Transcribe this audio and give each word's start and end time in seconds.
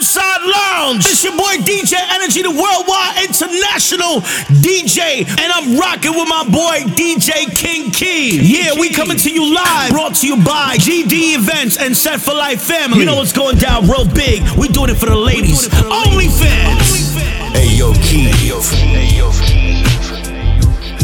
Outside 0.00 0.40
Lounge. 0.40 1.04
It's 1.04 1.22
your 1.22 1.36
boy 1.36 1.60
DJ 1.60 1.92
Energy, 2.16 2.40
the 2.40 2.48
worldwide 2.48 3.20
international 3.20 4.24
DJ. 4.64 5.28
And 5.28 5.52
I'm 5.52 5.76
rocking 5.76 6.12
with 6.16 6.26
my 6.26 6.42
boy 6.48 6.88
DJ 6.96 7.54
King 7.54 7.90
Key. 7.90 8.40
Yeah, 8.40 8.80
we 8.80 8.88
coming 8.88 9.18
to 9.18 9.30
you 9.30 9.54
live. 9.54 9.90
Brought 9.90 10.14
to 10.24 10.26
you 10.26 10.36
by 10.36 10.78
GD 10.78 11.36
Events 11.36 11.76
and 11.76 11.94
Set 11.94 12.18
for 12.18 12.32
Life 12.32 12.62
Family. 12.62 13.00
You 13.00 13.04
know 13.04 13.16
what's 13.16 13.34
going 13.34 13.58
down 13.58 13.88
real 13.88 14.06
big. 14.06 14.40
We 14.56 14.68
doing 14.68 14.88
it 14.88 14.96
for 14.96 15.04
the 15.04 15.16
ladies. 15.16 15.68
OnlyFans. 15.68 17.20
Hey 17.52 17.76
yo, 17.76 17.92
Key. 18.00 18.32
Hey 18.32 19.18
yo, 19.18 19.30
Key. 19.44 19.84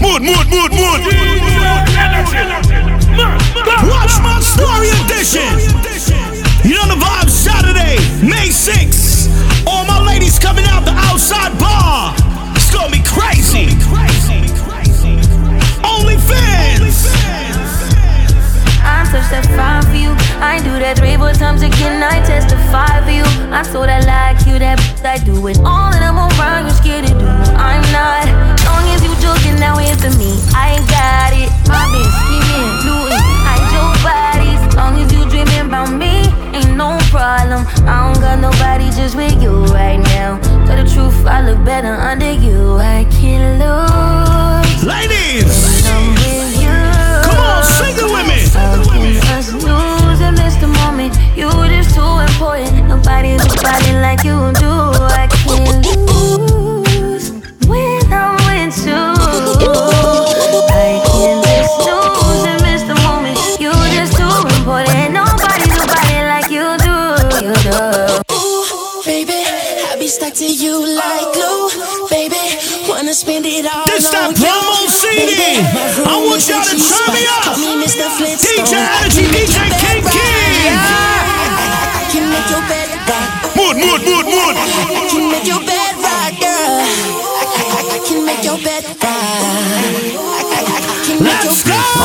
Mood, 0.00 0.22
mood, 0.22 0.48
mood, 0.48 0.72
mood. 0.72 1.00
Watch 3.92 4.16
my 4.24 4.40
story 4.40 4.88
edition. 5.04 5.95
You 6.66 6.74
know 6.74 6.88
the 6.90 6.98
vibe 6.98 7.30
Saturday, 7.30 7.94
May 8.26 8.50
6th. 8.50 9.30
All 9.68 9.86
my 9.86 10.02
ladies 10.02 10.36
coming 10.36 10.64
out 10.64 10.84
the 10.84 10.90
outside 11.06 11.56
bar. 11.62 12.10
It's 12.58 12.74
gonna 12.74 12.90
be 12.90 13.06
crazy. 13.06 13.70
Only 15.86 16.18
fans. 16.18 17.06
I 18.82 19.06
touch 19.06 19.30
that 19.30 19.46
fire 19.54 19.82
for 19.86 19.94
you. 19.94 20.10
I 20.42 20.58
do 20.58 20.74
that 20.82 20.98
three, 20.98 21.14
four 21.14 21.30
times 21.38 21.62
again. 21.62 22.02
I 22.02 22.18
testify 22.26 22.98
for 23.06 23.14
you. 23.14 23.22
I 23.54 23.62
so 23.62 23.86
that 23.86 24.02
like 24.02 24.42
you, 24.42 24.58
that 24.58 24.82
I 25.06 25.22
do 25.22 25.46
it 25.46 25.58
all, 25.62 25.94
and 25.94 26.02
I'm 26.02 26.18
around. 26.18 26.66
You're 26.66 26.74
scared 26.74 27.06
to 27.06 27.14
do. 27.14 27.30
I'm 27.54 27.86
not. 27.94 28.26
Long 28.66 28.82
as 28.90 29.06
you 29.06 29.14
joking, 29.22 29.54
now 29.62 29.78
for 29.78 30.10
me. 30.18 30.34
I 30.50 30.74
ain't 30.74 30.88
got 30.90 31.30
it. 31.30 31.46
My 31.70 31.86
been 31.94 32.10
scheming, 32.10 32.74
doing. 32.82 33.15
Problem. 37.26 37.66
I 37.88 37.96
don't 38.04 38.20
got 38.20 38.38
nobody 38.38 38.86
just 38.90 39.16
with 39.16 39.42
you 39.42 39.64
right 39.74 40.00
now. 40.14 40.38
Tell 40.66 40.78
the 40.82 40.88
truth, 40.88 41.26
I 41.26 41.40
look 41.42 41.60
better 41.64 41.94
under 42.10 42.32
you. 42.46 42.78
I 42.78 43.04
can't 43.18 43.58
lose. 43.62 44.84
Ladies! 44.84 45.82
Come 47.26 47.38
on, 47.48 47.64
sing 47.78 47.96
it 48.02 48.08
with 48.14 48.26
me. 48.30 48.40
Us 49.34 49.52
lose 49.52 50.20
and 50.20 50.36
miss. 50.38 50.54
You 51.36 51.50
just 51.74 51.94
too 51.96 52.12
important. 52.28 52.88
Nobody's 52.88 53.44
nobody 53.50 53.92
like 54.06 54.22
you 54.24 54.38
do. 54.62 54.72
I 55.22 55.26
can't 55.30 55.84
lose 55.84 56.65
Wanna 73.06 73.14
spend 73.14 73.46
it 73.46 73.62
all 73.70 73.86
This 73.86 74.10
that 74.10 74.34
promo 74.34 74.82
CD. 74.90 75.62
I 75.62 76.18
want 76.26 76.42
y'all 76.42 76.58
to 76.58 76.74
turn 76.74 77.06
me 77.14 77.22
up. 77.38 77.54
Call 77.54 77.78
me 77.78 77.86
Mr. 77.86 78.10
Flintstone. 78.18 78.66
DJ 78.66 78.82
Energy, 78.82 79.22
DJ 79.30 79.62
King. 79.78 80.02
King. 80.10 80.74
I 80.74 82.02
can 82.10 82.26
make 82.26 82.50
your 82.50 82.66
bed 82.66 82.90
rock. 83.06 83.30
Mood, 83.54 83.78
mood, 83.78 84.02
mood, 84.02 84.26
mood. 84.26 84.54
I 84.58 85.06
can 85.06 85.30
make 85.30 85.46
your 85.46 85.62
bed 85.62 85.94
rock, 86.02 86.34
girl. 86.42 86.82
I, 87.94 88.02
can 88.02 88.26
make 88.26 88.42
your 88.42 88.58
bed 88.58 88.82
rock. 88.82 88.98
I, 88.98 89.86
I, 90.50 90.74
I 90.74 90.98
can 91.06 91.22
make 91.22 91.46
your 91.46 91.54
Let's 91.54 91.62
go. 91.62 91.95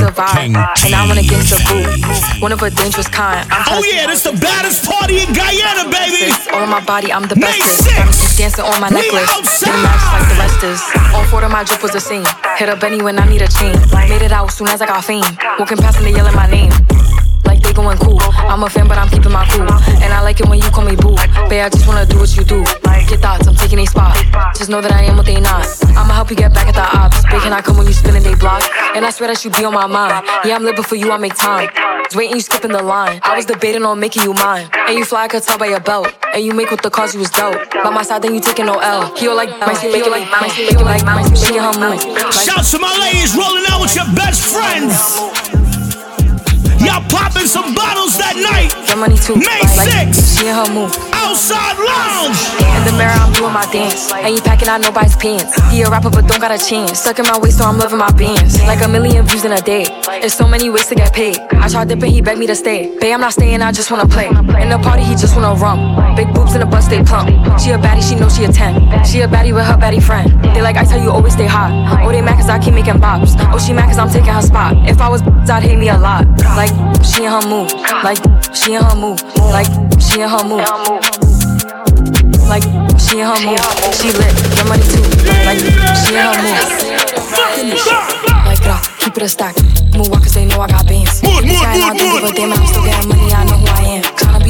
You. 0.00 0.06
You 0.08 0.12
got 0.16 0.32
a 0.32 0.40
King, 0.40 0.52
gangster 0.52 0.72
vibe. 0.72 0.76
King, 0.80 0.86
And 0.86 0.94
I 0.96 1.06
want 1.06 1.18
a 1.18 1.22
King. 1.22 1.30
gangster 1.30 1.60
boo. 1.68 2.40
One 2.40 2.52
of 2.52 2.62
a 2.62 2.70
dangerous 2.70 3.08
kind. 3.08 3.44
I'm 3.52 3.62
Oh 3.68 3.80
tryna 3.80 3.92
yeah, 3.92 4.06
this 4.08 4.22
the 4.24 4.32
baddest 4.32 4.88
party 4.88 5.20
in 5.22 5.28
Guyana, 5.32 5.84
baby. 5.92 6.32
Sis, 6.32 6.48
All 6.52 6.62
of 6.64 6.68
my 6.68 6.80
body, 6.84 7.12
I'm 7.12 7.28
the 7.28 7.36
May 7.36 7.52
bestest. 7.52 7.84
6th. 7.84 7.96
Got 7.96 8.06
me 8.08 8.26
dancing 8.40 8.64
on 8.64 8.80
my 8.80 8.88
We 8.88 8.96
necklace. 8.96 9.30
outside. 9.30 9.66
Getting 9.68 9.82
matched 9.84 10.08
like 10.12 10.26
the 10.32 10.36
rest 10.40 10.60
is. 10.64 10.80
All 11.14 11.24
four 11.28 11.44
of 11.44 11.50
my 11.52 11.62
drip 11.64 11.82
was 11.82 11.92
the 11.92 12.00
same. 12.00 12.24
Hit 12.56 12.68
up 12.68 12.80
Benny 12.80 13.02
when 13.02 13.18
I 13.18 13.26
need 13.28 13.42
a 13.42 13.48
chain. 13.48 13.76
Made 14.08 14.22
it 14.22 14.32
out 14.32 14.50
soon 14.52 14.68
as 14.68 14.80
I 14.80 14.86
got 14.86 15.04
fame. 15.04 15.24
Walking 15.58 15.78
past 15.78 15.98
and 15.98 16.06
they 16.06 16.12
yelling 16.12 16.34
my 16.34 16.46
name. 16.48 16.72
We 17.70 17.74
going 17.74 17.98
cool. 17.98 18.18
I'm 18.50 18.64
a 18.64 18.68
fan, 18.68 18.88
but 18.88 18.98
I'm 18.98 19.08
keeping 19.08 19.30
my 19.30 19.46
cool. 19.46 19.62
And 20.02 20.12
I 20.12 20.22
like 20.22 20.40
it 20.40 20.48
when 20.48 20.58
you 20.58 20.68
call 20.70 20.84
me 20.84 20.96
boo. 20.96 21.14
Babe, 21.48 21.62
I 21.62 21.68
just 21.68 21.86
wanna 21.86 22.04
do 22.04 22.18
what 22.18 22.36
you 22.36 22.42
do. 22.42 22.64
Get 23.06 23.20
thoughts, 23.20 23.46
I'm 23.46 23.54
taking 23.54 23.78
a 23.78 23.86
spot. 23.86 24.16
Just 24.56 24.70
know 24.70 24.80
that 24.80 24.90
I 24.90 25.04
am 25.04 25.16
what 25.16 25.26
they 25.26 25.38
not. 25.38 25.62
I'ma 25.94 26.14
help 26.14 26.30
you 26.30 26.36
get 26.36 26.52
back 26.52 26.66
at 26.66 26.74
the 26.74 26.82
ops. 26.82 27.22
Babe, 27.30 27.40
can 27.42 27.52
I 27.52 27.60
come 27.60 27.76
when 27.76 27.86
you 27.86 27.92
spinning 27.92 28.24
they 28.24 28.34
block? 28.34 28.64
And 28.96 29.06
I 29.06 29.10
swear 29.10 29.28
that 29.28 29.44
you 29.44 29.52
be 29.52 29.64
on 29.64 29.72
my 29.72 29.86
mind. 29.86 30.26
Yeah, 30.44 30.56
I'm 30.56 30.64
living 30.64 30.82
for 30.82 30.96
you, 30.96 31.12
I 31.12 31.18
make 31.18 31.36
time. 31.36 31.70
Just 32.02 32.16
Waiting, 32.16 32.34
you 32.34 32.40
skipping 32.42 32.72
the 32.72 32.82
line. 32.82 33.20
I 33.22 33.36
was 33.36 33.46
debating 33.46 33.84
on 33.84 34.00
making 34.00 34.24
you 34.24 34.34
mine. 34.34 34.68
And 34.88 34.98
you 34.98 35.04
fly, 35.04 35.26
I 35.26 35.28
could 35.28 35.44
tell 35.44 35.56
by 35.56 35.66
your 35.66 35.78
belt. 35.78 36.10
And 36.34 36.42
you 36.44 36.52
make 36.54 36.72
with 36.72 36.82
the 36.82 36.90
cause 36.90 37.14
you 37.14 37.20
was 37.20 37.30
dope. 37.30 37.54
By 37.70 37.90
my 37.90 38.02
side, 38.02 38.22
then 38.22 38.34
you 38.34 38.40
taking 38.40 38.66
no 38.66 38.80
L. 38.80 39.14
He 39.14 39.28
like, 39.28 39.50
my 39.60 39.74
see, 39.74 39.92
make 39.92 40.04
it 40.04 40.10
like, 40.10 40.28
my 40.28 40.48
see, 40.48 40.66
make 40.66 40.74
it 40.74 40.82
like, 40.82 41.04
my 41.04 41.22
see, 41.22 41.54
making 41.54 41.62
her 41.62 41.78
move. 41.78 42.02
To 42.02 42.78
my 42.78 42.98
ladies 42.98 43.36
rolling 43.36 43.64
out 43.70 43.80
with 43.80 43.94
your 43.94 44.06
best 44.18 44.42
friends. 44.42 45.39
Y'all 46.80 47.04
popping 47.12 47.46
some 47.46 47.74
bottles 47.74 48.16
that 48.16 48.40
night. 48.40 48.72
Get 48.86 48.96
money 48.96 49.16
too. 49.16 49.36
May 49.36 49.60
like, 49.76 50.08
6th. 50.08 50.40
She 50.40 50.48
in 50.48 50.54
her 50.56 50.68
move. 50.72 50.92
Outside 51.12 51.76
lounge. 51.76 52.40
In 52.56 52.82
the 52.88 52.94
mirror, 52.96 53.12
I'm 53.12 53.32
doing 53.36 53.52
my 53.52 53.68
dance. 53.68 54.10
And 54.12 54.34
you 54.34 54.40
packing 54.40 54.68
out 54.68 54.80
nobody's 54.80 55.14
pants. 55.16 55.52
He 55.68 55.82
a 55.82 55.90
rapper, 55.90 56.08
but 56.08 56.26
don't 56.26 56.40
got 56.40 56.50
a 56.50 56.58
chance. 56.58 57.00
Stuck 57.00 57.18
in 57.18 57.26
my 57.26 57.38
waist, 57.38 57.58
so 57.58 57.64
I'm 57.64 57.76
loving 57.76 57.98
my 57.98 58.10
bands. 58.12 58.56
Like 58.64 58.82
a 58.82 58.88
million 58.88 59.26
views 59.26 59.44
in 59.44 59.52
a 59.52 59.60
day. 59.60 59.84
There's 60.20 60.32
so 60.32 60.48
many 60.48 60.70
ways 60.70 60.86
to 60.88 60.94
get 60.94 61.12
paid. 61.12 61.36
I 61.52 61.68
tried 61.68 61.88
dipping, 61.88 62.10
he 62.10 62.22
begged 62.22 62.38
me 62.38 62.46
to 62.46 62.56
stay. 62.56 62.96
Babe, 62.98 63.12
I'm 63.12 63.20
not 63.20 63.34
staying, 63.34 63.60
I 63.60 63.72
just 63.72 63.90
wanna 63.90 64.08
play. 64.08 64.28
In 64.28 64.68
the 64.72 64.80
party, 64.82 65.02
he 65.04 65.14
just 65.14 65.36
wanna 65.36 65.54
rum. 65.60 66.16
Big 66.16 66.32
boobs 66.32 66.54
in 66.54 66.60
the 66.60 66.66
bus, 66.66 66.88
they 66.88 67.02
plump. 67.04 67.28
She 67.70 67.74
a 67.74 67.78
baddie, 67.78 68.02
she 68.02 68.16
know 68.16 68.28
she 68.28 68.42
a 68.42 68.50
10. 68.50 69.04
She 69.04 69.20
a 69.20 69.28
baddie 69.28 69.54
with 69.54 69.64
her 69.64 69.78
baddie 69.78 70.02
friend. 70.02 70.28
They 70.42 70.60
like, 70.60 70.74
I 70.74 70.82
tell 70.82 71.00
you, 71.00 71.08
always 71.08 71.34
stay 71.34 71.46
hot. 71.46 71.70
Oh, 72.02 72.10
they 72.10 72.20
mad 72.20 72.34
cause 72.34 72.50
I 72.50 72.58
keep 72.58 72.74
making 72.74 72.94
bops. 72.94 73.36
Oh, 73.54 73.60
she 73.60 73.72
mad 73.72 73.86
cause 73.86 73.96
I'm 73.96 74.10
taking 74.10 74.34
her 74.34 74.42
spot. 74.42 74.74
If 74.90 75.00
I 75.00 75.08
was, 75.08 75.22
I'd 75.22 75.62
hate 75.62 75.78
me 75.78 75.88
a 75.88 75.96
lot. 75.96 76.26
Like, 76.58 76.74
she 77.06 77.22
in 77.22 77.30
her 77.30 77.46
move. 77.46 77.70
Like, 78.02 78.18
she 78.52 78.74
in 78.74 78.82
her 78.82 78.96
move. 78.96 79.22
Like, 79.54 79.70
she 80.02 80.18
in 80.18 80.26
her 80.26 80.42
move. 80.42 80.66
Like, 82.50 82.66
she 82.98 83.22
in 83.22 83.30
her 83.30 83.38
move. 83.38 83.62
She 83.94 84.10
lit. 84.18 84.34
Get 84.34 84.66
money 84.66 84.82
too. 84.90 85.06
Like, 85.46 85.62
she 86.02 86.18
in 86.18 86.26
her 86.26 86.34
move. 86.42 86.58
Like, 88.50 88.66
uh, 88.66 88.82
keep 88.98 89.14
it 89.14 89.22
a 89.22 89.28
stack. 89.28 89.54
Move 89.94 90.10
walkers, 90.10 90.34
they 90.34 90.44
know 90.44 90.58
I 90.58 90.66
got 90.66 90.90
more, 90.90 91.06
Trying 91.62 91.78
more, 91.78 91.90
out, 91.90 91.96
don't 91.96 92.18
give 92.18 92.30
a 92.30 92.34
damn, 92.34 92.52
I'm 92.52 92.66
still 92.66 92.82
getting 92.82 93.08
money, 93.08 93.30
I 93.30 93.44
know 93.44 93.59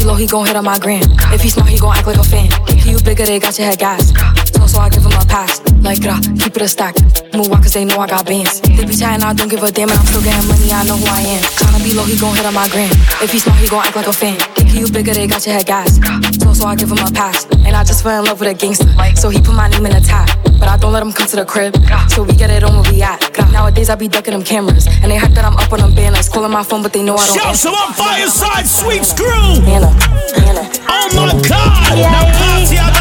be 0.00 0.06
low, 0.06 0.14
he 0.14 0.26
gon' 0.26 0.46
hit 0.46 0.56
on 0.56 0.64
my 0.64 0.78
gram. 0.78 1.02
If 1.32 1.42
he 1.42 1.50
smart, 1.50 1.68
he 1.68 1.78
gon' 1.78 1.94
act 1.96 2.06
like 2.06 2.16
a 2.16 2.24
fan. 2.24 2.48
If 2.68 2.86
you 2.86 2.98
bigger, 3.04 3.26
they 3.26 3.38
got 3.38 3.58
your 3.58 3.68
head 3.68 3.78
gas. 3.78 4.12
So, 4.56 4.66
so 4.66 4.80
I 4.80 4.88
give 4.88 5.04
him 5.04 5.12
a 5.12 5.24
pass. 5.26 5.60
Like, 5.82 6.04
uh, 6.06 6.20
keep 6.40 6.56
it 6.56 6.62
a 6.62 6.68
stack. 6.68 6.94
Move 7.34 7.48
walkers, 7.48 7.72
they 7.72 7.84
know 7.84 7.98
I 7.98 8.06
got 8.06 8.24
bands. 8.26 8.60
They 8.60 8.84
be 8.84 8.94
chatting, 8.96 9.22
I 9.22 9.34
don't 9.34 9.48
give 9.48 9.62
a 9.62 9.70
damn, 9.70 9.90
and 9.90 9.98
I'm 9.98 10.06
still 10.06 10.22
getting 10.22 10.48
money, 10.48 10.72
I 10.72 10.84
know 10.84 10.96
who 10.96 11.06
I 11.06 11.20
am. 11.20 11.42
Tryna 11.42 11.84
be 11.84 11.92
low, 11.92 12.04
he 12.04 12.16
gon' 12.16 12.34
hit 12.34 12.46
on 12.46 12.54
my 12.54 12.68
gram. 12.68 12.90
If 13.20 13.32
he 13.32 13.38
smart, 13.38 13.58
he 13.58 13.68
gon' 13.68 13.84
act 13.84 13.96
like 13.96 14.06
a 14.06 14.12
fan. 14.12 14.59
If 14.70 14.76
you 14.78 14.86
bigger, 14.92 15.12
they 15.12 15.26
got 15.26 15.44
your 15.46 15.56
head 15.56 15.66
gas. 15.66 15.98
So, 16.40 16.52
so 16.54 16.64
I 16.66 16.76
give 16.76 16.90
him 16.92 16.98
a 16.98 17.10
pass. 17.10 17.44
And 17.66 17.74
I 17.74 17.82
just 17.82 18.04
fell 18.04 18.20
in 18.20 18.26
love 18.26 18.38
with 18.38 18.48
a 18.50 18.54
gangster. 18.54 18.86
So 19.16 19.28
he 19.28 19.40
put 19.40 19.54
my 19.54 19.66
name 19.68 19.84
in 19.84 19.90
the 19.92 20.00
tag. 20.00 20.30
But 20.60 20.68
I 20.68 20.76
don't 20.76 20.92
let 20.92 21.02
him 21.02 21.10
come 21.12 21.26
to 21.26 21.36
the 21.36 21.44
crib. 21.44 21.74
So 22.08 22.22
we 22.22 22.34
get 22.36 22.50
it 22.50 22.62
on 22.62 22.78
where 22.78 22.92
we 22.92 23.02
at. 23.02 23.18
Nowadays 23.50 23.90
I 23.90 23.96
be 23.96 24.06
ducking 24.06 24.32
them 24.32 24.44
cameras. 24.44 24.86
And 25.02 25.10
they 25.10 25.16
hype 25.16 25.32
that 25.32 25.44
I'm 25.44 25.56
up 25.56 25.72
on 25.72 25.80
them 25.80 25.92
banners. 25.94 26.28
Calling 26.28 26.52
my 26.52 26.62
phone, 26.62 26.82
but 26.82 26.92
they 26.92 27.02
know 27.02 27.16
I 27.16 27.26
don't 27.26 27.36
Shout 27.36 27.46
answer. 27.48 27.68
to 27.68 27.72
my 27.74 27.92
Fireside 27.98 28.66
Suites 28.66 29.12
crew. 29.12 29.60
Hannah, 29.66 29.90
Hannah. 30.38 30.70
Oh 30.86 31.08
my 31.18 31.34
God. 31.50 31.98
Now 31.98 32.30
party 32.38 32.78
out 32.78 32.94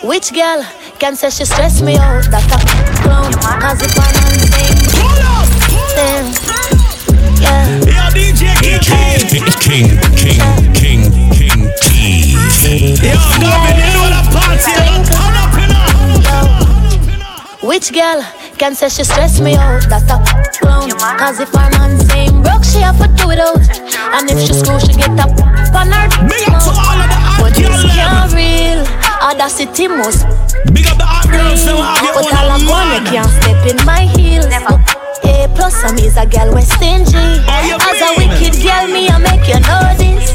the 0.00 0.08
Which 0.08 0.32
girl 0.32 0.64
can 0.98 1.14
say 1.14 1.28
she 1.28 1.44
stress 1.44 1.82
me 1.82 1.96
out? 1.98 2.24
That 2.32 2.46
a 2.48 2.58
clown, 3.04 3.34
as 3.62 3.82
if 3.84 3.92
I'm 4.00 4.16
unseen. 4.32 4.80
Pull 4.96 5.20
up. 5.28 5.44
Damn. 5.92 6.32
Yeah. 7.42 7.75
King 8.66 8.82
King. 9.62 10.42
King, 10.74 11.02
King, 11.30 11.70
T. 11.82 12.34
Yo, 12.98 13.14
Gavin, 13.38 13.78
you 13.78 13.90
know 13.94 14.10
the 14.10 14.20
party. 14.34 14.74
Which 17.62 17.92
girl 17.92 18.22
can 18.58 18.74
say 18.74 18.88
she 18.88 19.04
stress 19.04 19.40
me 19.40 19.54
out? 19.54 19.88
That's 19.88 20.10
a 20.10 20.18
clown, 20.58 20.90
as 21.20 21.38
if 21.40 21.54
I'm 21.54 21.72
unseen. 21.80 22.42
Broke, 22.42 22.64
she 22.64 22.78
have 22.80 22.98
to 22.98 23.08
do 23.22 23.30
it 23.30 23.38
out. 23.38 23.58
And 24.14 24.30
if 24.30 24.38
she 24.40 24.52
screw, 24.54 24.80
she 24.80 24.94
get 24.94 25.18
up 25.18 25.30
on 25.38 25.90
her. 25.92 26.08
Big 26.28 26.42
up 26.48 26.62
to 26.62 26.70
all 26.70 26.98
of 26.98 27.06
the 27.06 27.18
hot 27.18 27.40
But 27.40 27.54
this 27.54 27.82
girl 27.94 28.28
real. 28.34 28.86
Audacity 29.22 29.88
must 29.88 30.26
Big 30.72 30.86
up 30.86 30.98
the 30.98 31.04
hot 31.06 31.28
girls. 31.30 31.64
They 31.64 31.76
have 31.76 32.02
your 32.02 32.14
But 32.14 32.32
all 32.34 32.50
I'm 32.50 32.64
man. 32.66 33.06
can't 33.06 33.30
step 33.30 33.66
in 33.66 33.78
my 33.86 34.06
heels. 34.16 35.05
A 35.26 35.48
plus 35.54 35.82
I'm 35.84 35.98
is 35.98 36.16
a 36.16 36.26
girl 36.26 36.54
we 36.54 36.62
stingy. 36.62 37.18
As 37.50 38.00
a 38.00 38.10
wicked 38.16 38.62
girl, 38.62 38.86
me 38.86 39.08
I 39.08 39.18
make 39.18 39.46
you 39.48 39.58
know 39.66 39.82
this. 39.98 40.32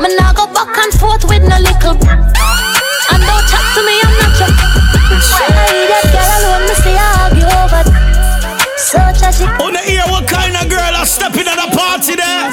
Me 0.00 0.08
nah 0.16 0.32
go 0.32 0.46
back 0.52 0.76
and 0.76 0.92
forth 0.92 1.24
with 1.24 1.42
no 1.42 1.56
little. 1.56 1.96
And 1.96 3.22
don't 3.24 3.44
chat 3.48 3.66
to 3.74 3.80
me, 3.80 3.96
I'm 4.04 4.14
not 4.20 4.38
your. 4.38 4.52
Hey, 5.08 5.88
that 5.88 6.04
girl 6.12 6.30
alone, 6.36 6.68
me 6.68 6.74
see 6.74 6.92
her 6.92 6.98
ah. 6.98 7.12
over. 7.12 7.15
So 8.76 9.00
tragic. 9.16 9.48
On 9.64 9.72
the 9.72 9.80
ear, 9.88 10.04
what 10.12 10.28
kind 10.28 10.52
of 10.52 10.68
girl 10.68 10.92
are 10.94 11.08
stepping 11.08 11.48
at 11.48 11.56
the 11.56 11.72
party 11.72 12.14
there? 12.14 12.52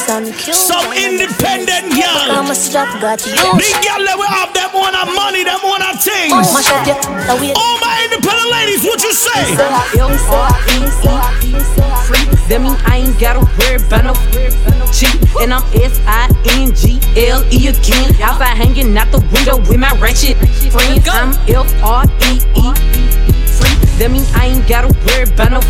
Some 0.55 0.87
independent 0.95 1.91
girl. 1.91 2.31
I'm 2.31 2.49
a 2.49 2.55
strap 2.55 2.87
got 3.01 3.25
you. 3.27 3.35
Big 3.59 3.75
girl 3.83 4.01
that 4.07 4.15
we 4.15 4.25
have 4.31 4.55
them 4.55 4.71
one 4.71 4.95
of 4.95 5.11
money, 5.11 5.43
them 5.43 5.59
one 5.67 5.83
of 5.83 5.99
things. 5.99 6.31
Oh, 6.31 6.47
your. 6.63 7.55
All 7.59 7.75
my 7.83 8.07
independent 8.07 8.49
ladies, 8.55 8.87
what 8.87 9.03
you 9.03 9.11
say? 9.11 9.51
Free, 12.07 12.25
that 12.47 12.59
mean 12.63 12.75
I 12.87 13.03
ain't 13.03 13.19
gotta 13.19 13.43
worry 13.59 13.83
about 13.83 14.03
no 14.07 14.13
cheap. 14.95 15.19
And 15.43 15.53
I'm 15.53 15.63
S 15.75 15.99
I 16.07 16.31
N 16.55 16.71
G 16.71 17.03
L 17.27 17.43
E 17.51 17.67
again. 17.67 18.15
Outside 18.23 18.55
hanging 18.55 18.95
out 18.97 19.11
the 19.11 19.19
window 19.31 19.59
with 19.67 19.79
my 19.79 19.91
ratchet 19.99 20.39
friends. 20.71 21.03
I'm 21.11 21.35
F 21.51 21.67
R 21.83 22.07
E 22.31 22.39
E. 22.39 22.65
Free, 23.59 23.75
that 24.03 24.11
mean 24.11 24.27
I 24.35 24.51
ain't 24.51 24.67
gotta 24.67 24.91
worry 25.07 25.23
about 25.23 25.55
no 25.55 25.63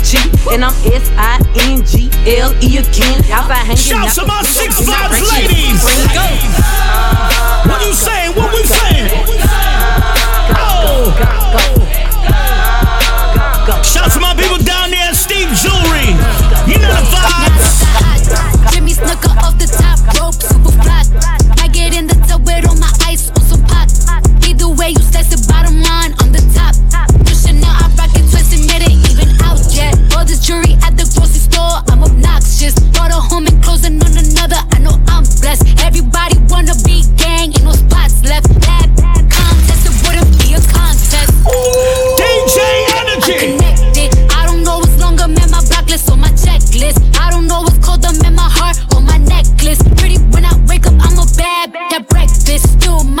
cheap. 0.00 0.32
And 0.48 0.64
I'm 0.64 0.72
S 0.88 1.12
I 1.20 1.36
N 1.68 1.84
G 1.84 2.08
L 2.40 2.56
E 2.64 2.80
again. 2.80 3.20
Outside 3.28 3.68
hanging 3.68 3.76
Shout 3.76 4.08
out 4.08 4.14
to 4.16 4.24
my 4.24 4.40
six 4.40 4.80
vibes 4.80 5.20
ladies. 5.20 5.84
What 7.68 7.84
you 7.84 7.92
saying? 7.92 8.32
What 8.32 8.48
we 8.56 8.64
saying? 8.64 9.12
Oh. 10.56 11.12
Shout 13.84 14.12
to 14.16 14.20
my 14.20 14.32
people 14.32 14.64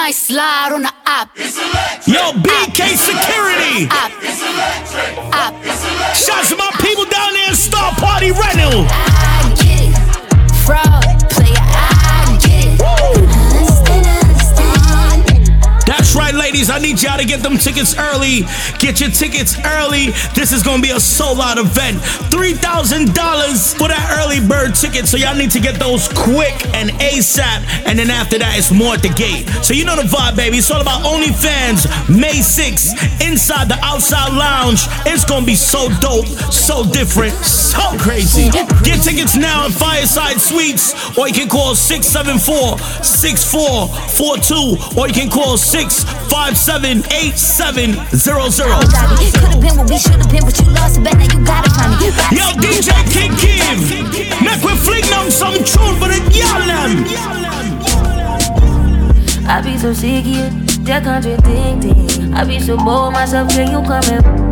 might 0.08 0.14
slide 0.14 0.70
on 0.72 0.82
the 0.82 0.92
op. 1.06 1.28
Yo, 2.06 2.32
BK 2.40 2.96
Security. 2.96 3.86
Op. 3.90 4.10
Op. 5.34 5.54
Shout 6.14 6.44
to 6.46 6.56
my 6.56 6.70
people 6.80 7.04
down 7.04 7.32
there 7.34 7.50
in 7.50 7.54
Star 7.54 7.94
Party 7.96 8.30
Rental. 8.30 8.86
I 8.88 9.54
get 9.56 9.80
it. 9.82 10.54
Fraud. 10.64 11.07
Ladies. 16.58 16.70
I 16.70 16.78
need 16.78 17.00
y'all 17.02 17.18
to 17.18 17.24
get 17.24 17.42
them 17.42 17.56
tickets 17.56 17.94
early. 17.96 18.42
Get 18.78 19.00
your 19.00 19.10
tickets 19.10 19.56
early. 19.64 20.10
This 20.34 20.52
is 20.52 20.62
gonna 20.62 20.82
be 20.82 20.90
a 20.90 21.00
sold 21.00 21.38
out 21.40 21.58
event. 21.58 21.98
$3,000 22.30 23.76
for 23.76 23.88
that 23.88 24.18
early 24.18 24.40
bird 24.40 24.74
ticket. 24.74 25.06
So 25.06 25.16
y'all 25.16 25.36
need 25.36 25.50
to 25.52 25.60
get 25.60 25.78
those 25.78 26.08
quick 26.08 26.54
and 26.74 26.90
ASAP. 26.98 27.62
And 27.86 27.98
then 27.98 28.10
after 28.10 28.38
that, 28.38 28.58
it's 28.58 28.72
more 28.72 28.94
at 28.94 29.02
the 29.02 29.10
gate. 29.10 29.48
So 29.62 29.72
you 29.74 29.84
know 29.84 29.96
the 29.96 30.02
vibe, 30.02 30.36
baby. 30.36 30.58
It's 30.58 30.70
all 30.70 30.80
about 30.80 31.02
OnlyFans 31.04 31.86
May 32.08 32.40
6th 32.40 32.94
inside 33.22 33.68
the 33.68 33.78
outside 33.82 34.32
lounge. 34.32 34.80
It's 35.06 35.24
gonna 35.24 35.46
be 35.46 35.54
so 35.54 35.88
dope, 36.00 36.26
so 36.50 36.84
different, 36.84 37.34
so 37.44 37.96
crazy. 37.98 38.50
Get 38.82 39.02
tickets 39.02 39.36
now 39.36 39.66
at 39.66 39.72
Fireside 39.72 40.40
Suites, 40.40 40.94
or 41.16 41.28
you 41.28 41.34
can 41.34 41.48
call 41.48 41.74
674 41.74 42.78
6442, 43.04 44.98
or 44.98 45.06
you 45.06 45.14
can 45.14 45.30
call 45.30 45.56
650 45.56 46.47
557-8700. 46.54 49.34
Could've 49.36 49.60
been 49.60 49.76
what 49.76 49.90
we 49.90 49.98
should've 49.98 50.30
been, 50.30 50.42
but 50.44 50.58
you 50.58 50.64
lost 50.72 50.96
it, 50.96 51.04
but 51.04 51.12
now 51.12 51.24
you 51.24 51.44
gotta 51.44 51.68
find 51.68 51.92
me. 52.00 52.06
Yo, 52.32 52.52
DJ 52.56 52.88
King 53.12 53.36
Kim. 53.36 53.78
Make 54.42 54.62
we 54.64 54.74
fling 54.76 55.02
down 55.10 55.30
some 55.30 55.52
tune 55.56 55.94
for 56.00 56.08
the. 56.08 56.16
I 59.46 59.60
be 59.62 59.76
so 59.78 59.92
sick 59.92 60.24
of 60.26 60.84
that 60.86 61.04
contradicting. 61.04 62.32
I 62.34 62.44
be 62.44 62.58
so 62.60 62.76
bold 62.78 63.12
myself, 63.12 63.50
can 63.50 63.70
you 63.70 63.82
come 63.82 64.04
and? 64.04 64.47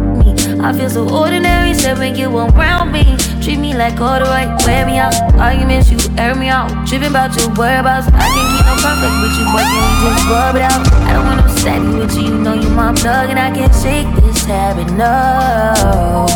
I 0.67 0.73
feel 0.73 0.91
so 0.91 1.09
ordinary, 1.09 1.75
said 1.75 1.97
when 1.97 2.17
you 2.17 2.27
around 2.27 2.91
me. 2.91 3.17
Treat 3.41 3.61
me 3.61 3.73
like 3.73 4.01
all 4.01 4.19
the 4.19 4.25
right, 4.25 4.51
wear 4.67 4.85
me 4.85 4.99
out. 4.99 5.15
Arguments, 5.39 5.93
you 5.93 5.99
air 6.19 6.35
me 6.35 6.49
out. 6.49 6.67
Tripping 6.89 7.11
about 7.11 7.39
your 7.39 7.55
whereabouts. 7.55 8.09
I 8.09 8.27
can't 8.27 8.51
keep 8.51 8.67
no 8.67 8.75
conflict 8.83 9.15
with 9.23 9.39
you, 9.39 9.47
boy, 9.55 9.63
we 9.63 9.79
just 10.03 10.27
rub 10.27 10.57
it 10.57 10.63
out? 10.63 10.83
I 11.07 11.13
don't 11.13 11.25
want 11.25 11.47
no 11.47 11.55
steady 11.55 11.87
with 11.87 12.17
you, 12.17 12.35
you 12.35 12.39
know 12.43 12.55
you 12.55 12.69
my 12.71 12.93
plug, 12.93 13.31
and 13.31 13.39
I 13.39 13.55
can't 13.55 13.73
shake 13.79 14.11
this 14.17 14.45
habit, 14.45 14.91
no. 14.91 16.27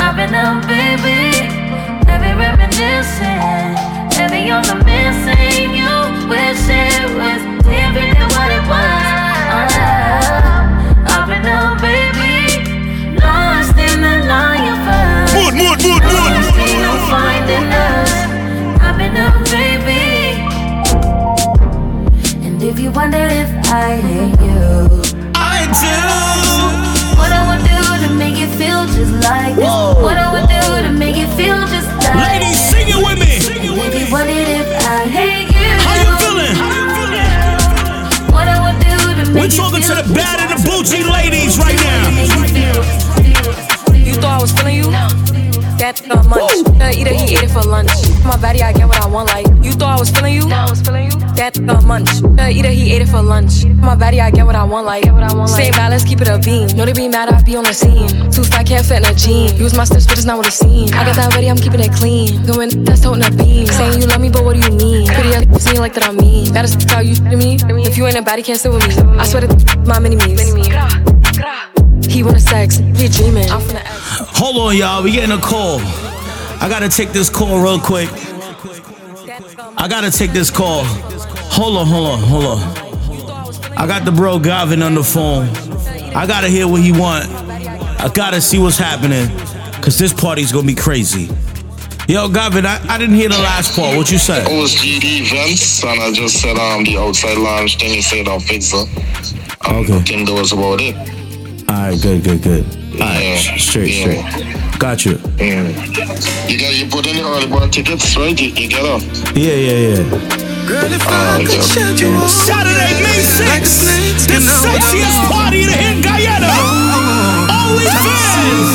I've 0.00 0.16
been 0.16 0.32
up, 0.32 0.64
baby. 0.64 1.52
Heavy 2.08 2.32
reminiscing. 2.32 3.76
Heavy 4.16 4.48
on 4.56 4.64
the 4.64 4.76
missing. 4.88 5.68
You 5.76 5.92
wish 6.32 6.64
it 6.64 7.12
was 7.12 7.44
different 7.60 8.16
than 8.16 8.28
what 8.32 8.50
it 8.56 8.64
was. 8.70 8.93
The 17.46 17.56
finding 17.56 17.72
us. 17.72 18.12
I've 18.80 18.96
been 18.98 19.16
up, 19.16 19.34
baby. 19.50 20.40
And 22.46 22.62
if 22.62 22.78
you 22.78 22.90
wonder 22.90 23.18
if 23.18 23.50
I 23.70 23.96
hate 23.96 24.38
you, 24.40 25.02
I 25.34 25.66
do. 25.82 25.96
what 27.18 27.32
I 27.32 27.42
would 27.48 27.62
do 27.64 28.06
to 28.06 28.14
make 28.14 28.36
it 28.38 28.50
feel 28.56 28.84
just 28.86 29.12
like 29.24 29.56
this. 29.56 29.64
Whoa. 29.64 30.02
What 30.02 30.16
I 30.16 30.32
would 30.32 30.48
do 30.48 30.88
to 30.88 30.92
make 30.92 31.16
it 31.16 31.28
feel 31.36 31.58
just 31.68 31.88
like 32.04 32.14
Ladies, 32.40 32.56
this. 32.58 32.70
sing 32.70 32.88
it 32.88 32.96
with 32.96 33.18
me. 33.18 33.36
If 33.36 33.64
you 33.64 34.12
wondered 34.12 34.48
if 34.48 34.68
I 34.86 35.04
hate 35.06 35.48
you, 35.52 35.72
How 35.84 35.94
you 36.00 36.10
feeling? 36.22 36.56
what 38.32 38.48
I 38.48 38.56
would 38.64 38.78
do 38.80 38.96
to 39.24 39.30
make 39.32 39.42
We're 39.42 39.48
talking 39.56 39.82
to 39.82 39.94
the 40.00 40.14
bad 40.14 40.40
and 40.40 40.50
the 40.58 40.60
bougie 40.68 41.04
ladies 41.04 41.58
right 41.58 41.76
now. 41.76 42.08
You 43.94 44.14
thought 44.14 44.38
I 44.38 44.40
was 44.40 44.52
feeling 44.52 44.76
you? 44.76 45.43
That 45.78 46.00
uh, 46.10 46.22
munch. 46.24 46.52
Either 46.80 47.12
he 47.12 47.36
ate 47.36 47.42
it 47.44 47.50
for 47.50 47.62
lunch. 47.62 47.90
My 48.24 48.36
body, 48.40 48.62
I 48.62 48.72
get 48.72 48.86
what 48.86 49.00
I 49.00 49.06
want. 49.06 49.28
Like 49.28 49.46
you 49.62 49.72
thought 49.72 49.96
I 49.96 50.00
was 50.00 50.10
feeling 50.10 50.34
you? 50.34 50.46
Now 50.46 50.66
I 50.66 50.70
was 50.70 50.80
feeling 50.80 51.10
you. 51.10 51.18
That 51.34 51.58
uh, 51.58 51.80
munch. 51.82 52.10
Either 52.38 52.70
he 52.70 52.92
ate 52.94 53.02
it 53.02 53.08
for 53.08 53.20
lunch. 53.22 53.64
My 53.66 53.94
body, 53.94 54.20
I 54.20 54.30
get 54.30 54.46
what 54.46 54.54
I 54.56 54.64
want. 54.64 54.86
Like 54.86 55.04
stay 55.48 55.70
let's 55.72 56.04
keep 56.04 56.20
it 56.20 56.28
a 56.28 56.38
beam. 56.38 56.68
Know 56.76 56.86
they 56.86 56.92
be 56.92 57.08
mad, 57.08 57.28
I 57.28 57.42
be 57.42 57.56
on 57.56 57.64
the 57.64 57.74
scene. 57.74 58.08
Too 58.30 58.44
fat, 58.44 58.66
can't 58.66 58.84
fit 58.86 59.02
in 59.02 59.04
a 59.04 59.14
jean. 59.14 59.56
Use 59.56 59.74
my 59.74 59.84
steps, 59.84 60.06
but 60.06 60.16
it's 60.16 60.24
not 60.24 60.36
what 60.38 60.46
it 60.46 60.52
seems. 60.52 60.92
I 60.92 61.04
got 61.04 61.16
that 61.16 61.34
ready, 61.34 61.50
I'm 61.50 61.56
keeping 61.56 61.80
it 61.80 61.92
clean. 61.92 62.44
Going 62.46 62.84
that's 62.84 63.00
toting 63.02 63.24
a 63.24 63.30
beam. 63.30 63.66
Saying 63.66 64.00
you 64.00 64.06
love 64.06 64.20
me, 64.20 64.30
but 64.30 64.44
what 64.44 64.54
do 64.54 64.60
you 64.60 64.76
mean? 64.78 65.08
Pretty 65.08 65.34
ass 65.34 65.62
see 65.64 65.78
like 65.78 65.94
that 65.94 66.04
I 66.04 66.12
mean. 66.12 66.52
Better 66.52 66.68
s- 66.68 66.84
how 66.90 67.00
you 67.00 67.14
to 67.16 67.36
me. 67.36 67.56
If 67.84 67.98
you 67.98 68.06
ain't 68.06 68.16
a 68.16 68.22
baddie, 68.22 68.44
can't 68.44 68.60
sit 68.60 68.72
with 68.72 68.86
me. 68.86 68.94
I 69.18 69.26
swear 69.26 69.46
to 69.46 69.78
my 69.86 69.98
mini 69.98 70.16
me's. 70.16 71.73
He 72.10 72.22
wanna 72.22 72.40
sex, 72.40 72.76
he 72.96 73.08
dreaming. 73.08 73.50
I'm 73.50 73.60
finna 73.60 73.82
act. 73.84 73.88
Hold 74.38 74.56
on, 74.56 74.76
y'all. 74.76 75.02
We 75.02 75.12
getting 75.12 75.36
a 75.36 75.40
call. 75.40 75.80
I 76.60 76.68
gotta 76.68 76.88
take 76.88 77.10
this 77.10 77.28
call 77.28 77.60
real 77.62 77.78
quick. 77.78 78.08
I 79.76 79.88
gotta 79.88 80.10
take 80.10 80.32
this 80.32 80.50
call. 80.50 80.84
Hold 80.84 81.76
on, 81.76 81.86
hold 81.86 82.06
on, 82.08 82.18
hold 82.20 82.44
on. 82.44 83.76
I 83.76 83.86
got 83.86 84.04
the 84.04 84.12
bro 84.12 84.38
Gavin 84.38 84.82
on 84.82 84.94
the 84.94 85.02
phone. 85.04 85.48
I 86.14 86.26
gotta 86.26 86.48
hear 86.48 86.68
what 86.68 86.80
he 86.80 86.92
want. 86.92 87.26
I 88.00 88.10
gotta 88.14 88.40
see 88.40 88.58
what's 88.58 88.78
happening. 88.78 89.28
Cause 89.82 89.98
this 89.98 90.12
party's 90.12 90.52
gonna 90.52 90.66
be 90.66 90.74
crazy. 90.74 91.28
Yo, 92.08 92.28
Gavin, 92.28 92.66
I, 92.66 92.84
I 92.88 92.98
didn't 92.98 93.16
hear 93.16 93.28
the 93.30 93.38
last 93.38 93.74
part. 93.76 93.96
What 93.96 94.10
you 94.10 94.18
said? 94.18 94.46
It 94.46 94.60
was 94.60 94.74
GD 94.74 95.22
events, 95.22 95.82
and 95.84 96.00
I 96.00 96.12
just 96.12 96.40
said 96.40 96.56
um 96.58 96.84
the 96.84 96.98
outside 96.98 97.38
lounge 97.38 97.78
thing. 97.78 97.94
He 97.94 98.02
said 98.02 98.28
I'll 98.28 98.40
fix 98.40 98.72
it. 98.72 98.88
Um, 99.66 99.76
Okay. 99.76 99.96
I 99.96 100.00
think 100.02 100.28
that 100.28 100.34
was 100.34 100.52
about 100.52 100.80
it. 100.80 100.94
Alright, 101.74 102.00
good, 102.02 102.22
good, 102.22 102.40
good. 102.42 102.64
Alright, 103.00 103.22
Yeah. 103.22 103.56
straight, 103.58 103.90
Yeah. 103.90 104.02
straight. 104.04 104.78
Got 104.78 105.04
you. 105.04 105.18
Yeah. 105.38 105.66
You 106.48 106.56
got 106.62 106.72
you 106.78 106.86
put 106.86 107.06
in 107.08 107.16
the 107.16 107.24
early 107.26 107.46
bird 107.48 107.72
tickets, 107.72 108.16
right? 108.16 108.38
You, 108.40 108.48
you 108.54 108.68
get 108.68 108.82
them. 108.84 109.00
Yeah, 109.34 109.54
yeah, 109.54 109.80
yeah. 109.88 110.02
Girl, 110.70 110.92
if 110.92 111.02
Ah, 111.08 111.34
I 111.34 111.44
could 111.44 111.54
yeah. 111.54 111.62
shed 111.74 111.98
you 112.00 112.14
all 112.14 112.28
Saturday, 112.28 112.94
May 113.02 113.18
6th, 113.18 113.82
like 113.90 114.16
the 114.22 114.34
you 114.34 114.40
know 114.46 114.54
what 114.62 114.78
I 114.78 114.86
sexiest 114.86 115.18
party 115.34 115.62
in 115.64 115.70
in 115.70 115.96
Guyana. 116.06 116.52
Always 117.58 117.90
fans. 118.06 118.70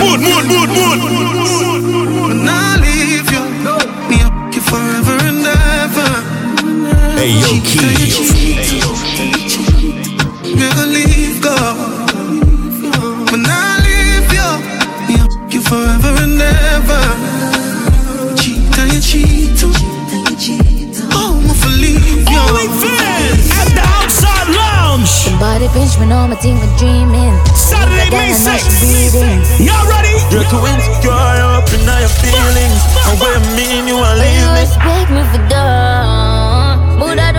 Mood, 0.00 0.20
mood, 0.20 0.44
mood, 0.52 0.70
mood. 0.76 1.00
When 2.28 2.48
I 2.48 2.76
leave 2.84 3.28
you, 3.32 3.44
me 4.10 4.18
up 4.28 4.54
you 4.54 4.60
forever 4.60 5.16
and 5.24 5.46
ever. 5.80 6.10
Hey, 7.16 7.32
yo, 7.32 7.50
Key. 7.64 8.92
Never 10.54 10.86
leave 10.86 11.40
go. 11.40 11.91
Cheat 19.12 19.60
and 19.60 20.24
you 20.24 20.36
cheat. 20.40 20.96
Oh, 21.12 21.36
I'm 21.36 21.52
for 21.52 21.68
leave 21.68 22.00
you. 22.00 22.32
Only 22.32 22.64
fans 22.80 23.44
at 23.60 23.68
the 23.76 23.84
outside 23.84 24.48
lounge. 24.48 25.12
Body 25.36 25.68
pinch 25.76 26.00
when 26.00 26.08
all 26.16 26.28
my 26.28 26.36
team 26.40 26.56
were 26.56 26.72
dreaming. 26.80 27.36
Saturday, 27.52 28.08
Gotta 28.08 28.32
May 28.32 28.40
know 28.40 28.56
she 28.56 28.72
6th. 29.12 29.68
Y'all 29.68 29.84
ready? 29.84 30.16
You're 30.32 30.48
too 30.48 30.64
insecure 30.64 31.12
up 31.12 31.68
in 31.76 31.84
your 31.84 32.08
feelings. 32.24 32.80
And 33.04 33.20
what 33.20 33.36
I 33.36 33.44
mean, 33.52 33.84
you 33.84 34.00
are 34.00 34.16
leaving. 34.16 34.32
You 34.32 34.48
leaving. 34.48 34.64
respect 34.64 35.10
me 35.12 35.20
for 35.28 35.44
done. 35.52 36.96
Would 37.04 37.20
I 37.20 37.31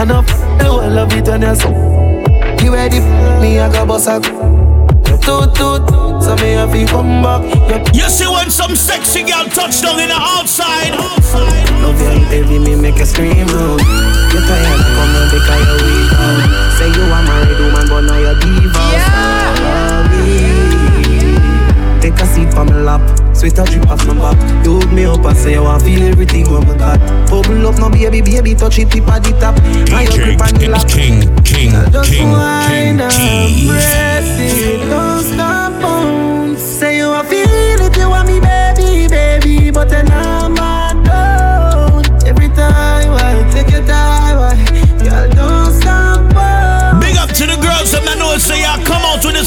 And 0.00 0.12
I 0.12 0.18
f- 0.20 0.26
the 0.58 0.64
whole 0.64 0.98
of 0.98 1.12
it 1.12 1.28
on 1.28 1.42
your 1.42 1.54
so. 1.54 1.68
You 2.64 2.72
ready? 2.72 3.00
Me 3.40 3.58
I 3.58 3.70
go 3.70 3.84
bust 3.84 4.08
a. 4.08 4.20
Toot 5.20 5.54
toot, 5.54 5.84
so 6.24 6.34
me 6.40 6.56
have 6.56 6.72
to 6.72 6.86
come 6.86 7.20
back. 7.22 7.44
Yup. 7.68 7.94
You 7.94 8.08
see 8.08 8.26
when 8.26 8.50
some 8.50 8.74
sexy 8.74 9.22
girl 9.22 9.44
touch 9.52 9.82
down 9.82 10.00
in 10.00 10.08
the 10.08 10.16
outside. 10.16 10.96
Love 11.84 12.00
you 12.00 12.24
heavy, 12.32 12.58
me 12.58 12.74
make 12.80 12.96
you 12.96 13.04
scream 13.04 13.46
out. 13.48 13.80
You 14.32 14.40
tired, 14.48 14.80
come 14.96 15.16
on, 15.20 15.28
because 15.28 15.68
you 15.68 15.76
weak 15.84 16.12
out. 16.16 16.48
Say 16.80 16.88
you 16.88 17.04
a 17.04 17.20
married 17.28 17.60
woman, 17.60 17.86
but 17.88 18.00
now 18.08 18.18
you're 18.18 18.40
divorced. 18.40 19.04
Take 22.00 22.18
a 22.18 22.26
seat 22.26 22.50
for 22.54 22.64
my 22.64 22.80
lap, 22.80 23.02
sweat 23.40 23.58
a 23.58 23.64
drip 23.64 23.88
off 23.88 24.06
my 24.06 24.14
back. 24.14 24.64
You 24.64 24.78
hook 24.78 24.92
me 24.92 25.04
up 25.04 25.24
and 25.24 25.36
say 25.36 25.52
you 25.52 25.62
want 25.62 25.82
feel 25.82 26.02
everything 26.02 26.50
when 26.52 26.68
me 26.68 26.76
got. 26.76 27.00
Bubble 27.30 27.66
up, 27.66 27.78
no 27.78 27.88
baby, 27.88 28.20
baby, 28.20 28.54
touch 28.54 28.78
it 28.78 28.90
tip 28.90 29.08
at 29.08 29.24
the 29.24 29.32
top. 29.40 29.56
Now 29.88 30.00
you 30.00 30.10
DJ 30.10 30.24
grip 30.24 30.40
on 30.40 30.52
the 30.54 30.60
King, 30.60 30.70
lap. 30.70 30.88
King, 30.88 31.20
King, 31.44 31.92
Just 31.92 32.10
King, 32.12 32.30
wind 32.30 32.70
King 32.70 33.00
up, 33.00 33.12
Key. 33.12 33.68
press 33.68 34.28
it, 34.38 34.90
don't 34.90 35.22
stop 35.24 35.84
on. 35.84 36.00
Say 36.04 36.19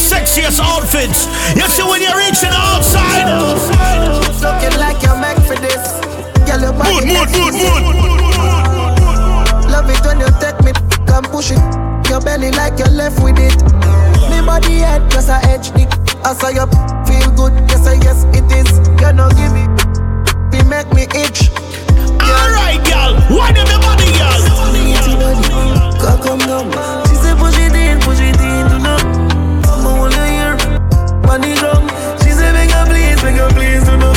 sexiest 0.04 0.60
outfits. 0.60 1.28
You 1.56 1.64
see 1.72 1.84
when 1.84 2.02
you're 2.02 2.18
reaching 2.18 2.52
outside. 2.52 3.24
Looking 4.44 4.76
like 4.78 5.02
you're 5.02 5.16
meant 5.16 5.40
for 5.48 5.56
this. 5.56 5.84
Yellow 6.44 6.76
mood, 6.76 7.08
mood, 7.08 7.30
mood, 7.32 7.56
mood. 7.56 7.96
Love 9.72 9.90
it 9.90 10.04
when 10.04 10.20
you 10.20 10.28
take 10.44 10.60
me 10.68 10.72
and 11.08 11.26
push 11.32 11.52
it. 11.52 11.64
Your 12.10 12.20
belly 12.20 12.52
like 12.52 12.78
you're 12.78 12.92
left 12.92 13.24
with 13.24 13.40
it. 13.40 13.56
Me 14.30 14.42
body 14.46 14.84
head 14.84 15.10
just 15.10 15.30
a 15.30 15.40
edge 15.48 15.72
dick. 15.72 15.90
I 16.26 16.34
saw 16.36 16.50
you 16.50 16.68
feel 17.08 17.32
good. 17.40 17.54
Yes, 17.72 17.88
I 17.88 17.96
yes 18.04 18.26
it 18.36 18.46
is. 18.52 18.70
You 19.00 19.14
know 19.16 19.30
give 19.40 19.54
me, 19.56 19.64
you 20.52 20.64
make 20.68 20.92
me 20.94 21.08
itch. 21.16 21.50
Alright, 22.20 22.84
girl. 22.84 23.16
Why 23.32 23.52
do 23.56 23.64
the 23.64 23.80
body, 23.80 24.12
girl? 24.20 24.42
She 27.08 27.16
said 27.16 27.38
push 27.38 27.58
it 27.58 27.74
in, 27.74 28.00
push 28.02 28.20
it 28.20 28.40
in, 28.40 28.68
do 28.68 28.80
not 28.80 29.13
on 31.34 31.42
the 31.42 31.54
drum. 31.58 31.90
She 32.22 32.30
said, 32.30 32.54
make 32.54 32.70
her 32.70 32.86
please, 32.86 33.18
make 33.26 33.42
her 33.42 33.50
please, 33.58 33.82
do 33.90 33.98
no. 33.98 34.14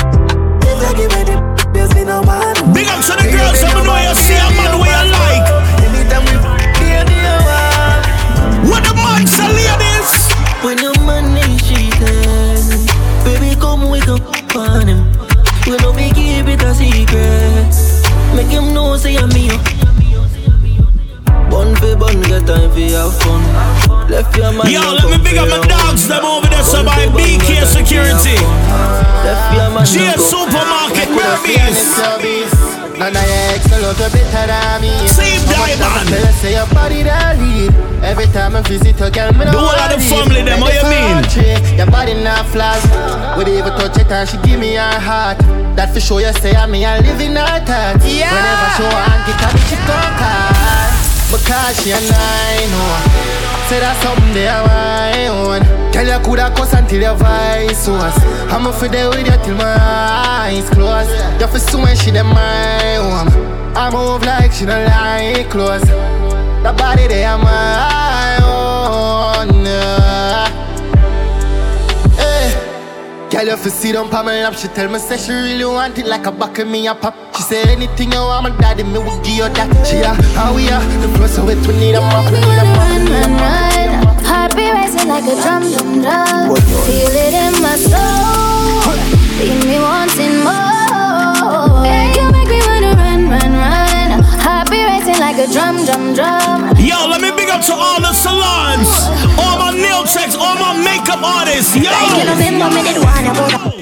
If 0.69 0.85
I 0.85 0.93
give 0.93 1.13
her 1.17 1.25
the, 1.25 1.37
there's 1.73 1.95
no 2.05 2.21
man. 2.23 2.53
Big 2.77 2.89
up 2.93 3.01
to 3.09 3.17
the 3.17 3.33
girls, 3.33 3.65
I'm 3.65 3.81
know 3.89 3.97
you 3.97 4.15
see 4.15 4.37
a 4.37 4.49
man 4.53 4.77
where 4.77 4.93
you 4.93 5.17
like. 5.17 5.49
Anytime 5.81 6.25
we 6.29 6.37
hear 6.77 7.01
the 7.09 7.17
hour. 7.33 8.69
What 8.69 8.85
the 8.85 8.93
man 9.01 9.25
say, 9.25 9.49
ladies? 9.49 10.13
When 10.61 10.77
your 10.77 10.97
money, 11.09 11.57
she 11.65 11.89
cheating, 11.89 12.85
baby, 13.25 13.57
come 13.57 13.89
wake 13.89 14.09
up 14.09 14.21
on 14.55 14.87
him. 14.87 15.09
We 15.67 15.77
know 15.81 15.93
we 15.93 16.13
keep 16.13 16.47
it 16.53 16.63
a 16.63 16.75
secret. 16.75 17.73
Make 18.37 18.53
him 18.53 18.75
know, 18.75 18.97
say 18.99 19.17
I'm 19.17 19.31
Yo, 24.71 24.81
let 24.95 25.11
me 25.11 25.19
big 25.19 25.37
up 25.37 25.49
my 25.51 25.59
dogs, 25.67 26.07
them 26.07 26.25
over 26.25 26.47
there, 26.47 26.63
so 26.63 26.85
by 26.85 27.07
BK 27.11 27.67
Security. 27.67 28.39
G 29.85 30.07
Supermarket, 30.15 31.09
Merbees. 31.11 31.99
None 32.99 33.15
of 33.15 33.27
your 33.29 33.53
ex 33.53 33.69
no 33.71 33.77
look 33.83 33.99
better 33.99 34.47
than 34.47 34.81
me. 34.81 34.89
Same 35.09 35.43
diamond. 35.53 36.09
Tell 36.09 36.27
us 36.27 36.41
say 36.41 36.53
your 36.57 36.67
body 36.73 37.03
that 37.03 37.37
lead. 37.37 37.75
Every 38.03 38.25
time 38.33 38.57
I 38.57 38.63
visit 38.63 38.97
a 39.03 39.11
girl, 39.11 39.33
me 39.37 39.45
The 39.45 39.53
whole 39.53 39.69
of 39.69 39.91
the 39.93 40.01
family, 40.01 40.41
them, 40.43 40.61
what 40.61 40.73
you 40.73 40.87
mean? 40.89 41.77
Your 41.77 41.91
body 41.91 42.15
not 42.15 42.47
flaws. 42.47 42.81
Would 43.37 43.49
even 43.49 43.73
touch 43.77 43.99
it 43.99 44.11
and 44.11 44.29
she 44.29 44.39
give 44.49 44.61
me 44.61 44.77
her 44.77 44.99
heart. 44.99 45.39
That 45.77 45.93
for 45.93 46.01
sure 46.01 46.21
you 46.23 46.33
say 46.41 46.57
I'm 46.57 46.71
me, 46.71 46.87
I 46.87 47.01
live 47.01 47.21
in 47.21 47.37
her 47.37 47.61
thoughts. 47.67 48.07
Yeah. 48.07 48.33
Whenever 48.33 48.69
she 48.81 48.85
want 48.89 49.29
it, 49.29 49.45
I 49.45 49.49
she 49.69 49.77
conquer. 49.85 50.96
Because 51.37 51.77
she 51.85 51.91
nine, 51.91 52.73
oh. 52.73 53.67
Say 53.69 53.81
that's 53.81 54.01
something 54.03 54.33
they 54.33 54.49
are 54.49 54.65
my 54.67 55.27
own. 55.29 55.61
Tell 55.93 56.07
you 56.07 56.19
coulda 56.25 56.51
cuss 56.57 56.73
until 56.73 57.03
your 57.03 57.15
voice 57.15 57.87
was. 57.89 58.17
I'ma 58.51 58.73
fi 58.73 58.89
there 58.89 59.09
with 59.11 59.27
you 59.27 59.37
till 59.45 59.55
my 59.57 59.77
eyes 59.79 60.69
close. 60.71 61.11
You 61.41 61.47
fi 61.47 61.59
soon 61.59 61.95
she 61.97 62.11
dem 62.11 62.27
my 62.29 62.97
own. 62.97 63.29
I 63.77 63.91
move 63.91 64.25
like 64.25 64.53
she 64.53 64.65
don't 64.65 64.87
like 64.87 65.51
clothes. 65.51 65.83
The 66.65 66.73
body 66.77 67.07
they 67.07 67.25
are 67.25 67.39
my 67.39 68.06
Girl, 73.37 73.49
you 73.49 73.57
fi 73.59 73.69
sit 73.69 73.93
down 73.93 74.09
pa 74.09 74.23
my 74.23 74.33
lap 74.43 74.55
She 74.55 74.67
tell 74.69 74.89
me 74.91 74.99
say 74.99 75.19
she 75.19 75.31
really 75.31 75.67
want 75.67 75.99
it 75.99 76.07
like 76.07 76.25
a 76.25 76.33
back 76.33 76.59
of 76.59 76.69
me 76.69 76.87
a 76.87 76.95
pop 76.95 77.15
She 77.37 77.43
say 77.43 77.63
anything 77.71 78.11
you 78.13 78.19
want 78.19 78.45
my 78.45 78.57
daddy, 78.59 78.83
me 78.83 78.99
will 78.99 79.21
give 79.21 79.37
you 79.37 79.49
that 79.57 79.69
She 79.87 79.99
a, 79.99 80.15
how 80.33 80.55
we 80.57 80.71
are, 80.71 80.81
the 81.03 81.09
closer 81.19 81.45
with 81.45 81.61
we 81.67 81.75
need 81.75 81.97
a 81.97 82.01
mop, 82.01 82.25
we 82.33 82.41
need 82.41 82.57
a 82.57 82.65
mop 82.65 82.89
Run, 82.89 83.05
run, 83.13 83.33
run. 83.37 84.25
Heart 84.25 84.57
be 84.57 84.73
racing 84.73 85.09
like 85.09 85.25
a 85.25 85.37
drum, 85.43 85.69
drum, 85.71 86.01
drum. 86.01 86.57
Feel 86.89 87.13
it 87.13 87.35
in 87.37 87.61
my 87.61 87.77
soul. 87.77 88.97
Leave 89.37 89.65
me 89.69 89.79
wanting 89.85 90.41
more. 90.41 91.85
You 92.17 92.33
make 92.33 92.49
me 92.49 92.61
wanna 92.67 92.97
run, 92.97 93.29
run, 93.29 93.53
run. 93.53 93.86
Be 94.77 94.85
racing 94.85 95.17
like 95.19 95.39
a 95.41 95.49
drum, 95.51 95.87
drum, 95.87 96.13
drum. 96.13 96.77
Yo, 96.77 97.09
let 97.09 97.23
me 97.23 97.31
big 97.33 97.49
up 97.49 97.65
to 97.65 97.73
all 97.73 97.99
the 97.99 98.13
salons, 98.13 99.09
all 99.41 99.57
my 99.57 99.73
nail 99.73 100.05
checks, 100.05 100.37
all 100.37 100.55
my 100.61 100.77
makeup 100.77 101.25
artists. 101.25 101.75
Yo. 101.75 101.89
Like 101.89 102.21
you 102.21 102.25
know, 102.29 102.37
been 102.37 102.59
no 102.59 102.69
minute 102.69 103.01
one 103.01 103.25
about. 103.25 103.73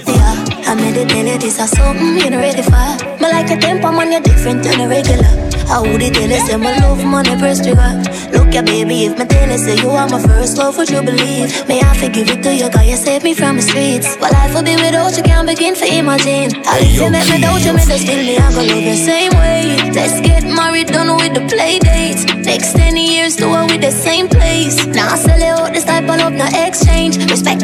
I 0.70 0.74
made 0.76 0.96
it 0.96 1.08
tell 1.08 1.38
this 1.38 1.58
is 1.58 1.70
something 1.70 2.18
you 2.18 2.30
know 2.30 2.38
ready 2.38 2.62
for. 2.62 2.86
Me 3.18 3.26
like 3.26 3.50
a 3.50 3.56
tempo 3.56 3.90
man, 3.90 4.12
you're 4.12 4.20
different 4.20 4.62
than 4.62 4.82
a 4.82 4.88
regular. 4.88 5.53
I 5.68 5.80
would 5.80 6.02
it 6.02 6.14
tell 6.14 6.30
say 6.46 6.56
my 6.56 6.76
love 6.78 7.04
money 7.04 7.36
press 7.38 7.60
trigger. 7.60 8.02
Look 8.32 8.54
ya 8.54 8.62
baby, 8.62 9.06
if 9.06 9.18
me 9.18 9.24
tell 9.24 9.50
you 9.50 9.58
say 9.58 9.76
you 9.76 9.90
are 9.90 10.08
my 10.08 10.20
first 10.22 10.58
love, 10.58 10.76
would 10.76 10.90
you 10.90 11.02
believe? 11.02 11.66
May 11.68 11.80
I 11.80 11.96
forgive 11.96 12.28
it 12.30 12.42
to 12.42 12.54
you, 12.54 12.70
God, 12.70 12.86
you 12.86 12.96
saved 12.96 13.24
me 13.24 13.34
from 13.34 13.56
the 13.56 13.62
streets. 13.62 14.16
But 14.16 14.32
life 14.32 14.54
would 14.54 14.64
be 14.64 14.76
without 14.76 15.16
you, 15.16 15.22
can't 15.22 15.46
begin 15.48 15.74
to 15.74 15.86
imagine. 15.86 16.60
I 16.66 16.80
if 16.80 17.00
you 17.00 17.10
make 17.10 17.28
me 17.30 17.40
doubt 17.40 17.64
you, 17.64 17.72
just 17.72 18.02
still 18.04 18.22
me, 18.22 18.36
I 18.38 18.52
go 18.52 18.62
love 18.62 18.84
the 18.84 18.96
same 18.96 19.32
way. 19.32 19.90
Let's 19.92 20.20
get 20.20 20.44
married, 20.44 20.88
done 20.88 21.16
with 21.16 21.34
the 21.34 21.46
play 21.48 21.78
dates. 21.78 22.24
Next 22.44 22.74
10 22.74 22.96
years, 22.96 23.36
do 23.36 23.48
it 23.54 23.70
with 23.70 23.80
the 23.80 23.90
same 23.90 24.28
place. 24.28 24.83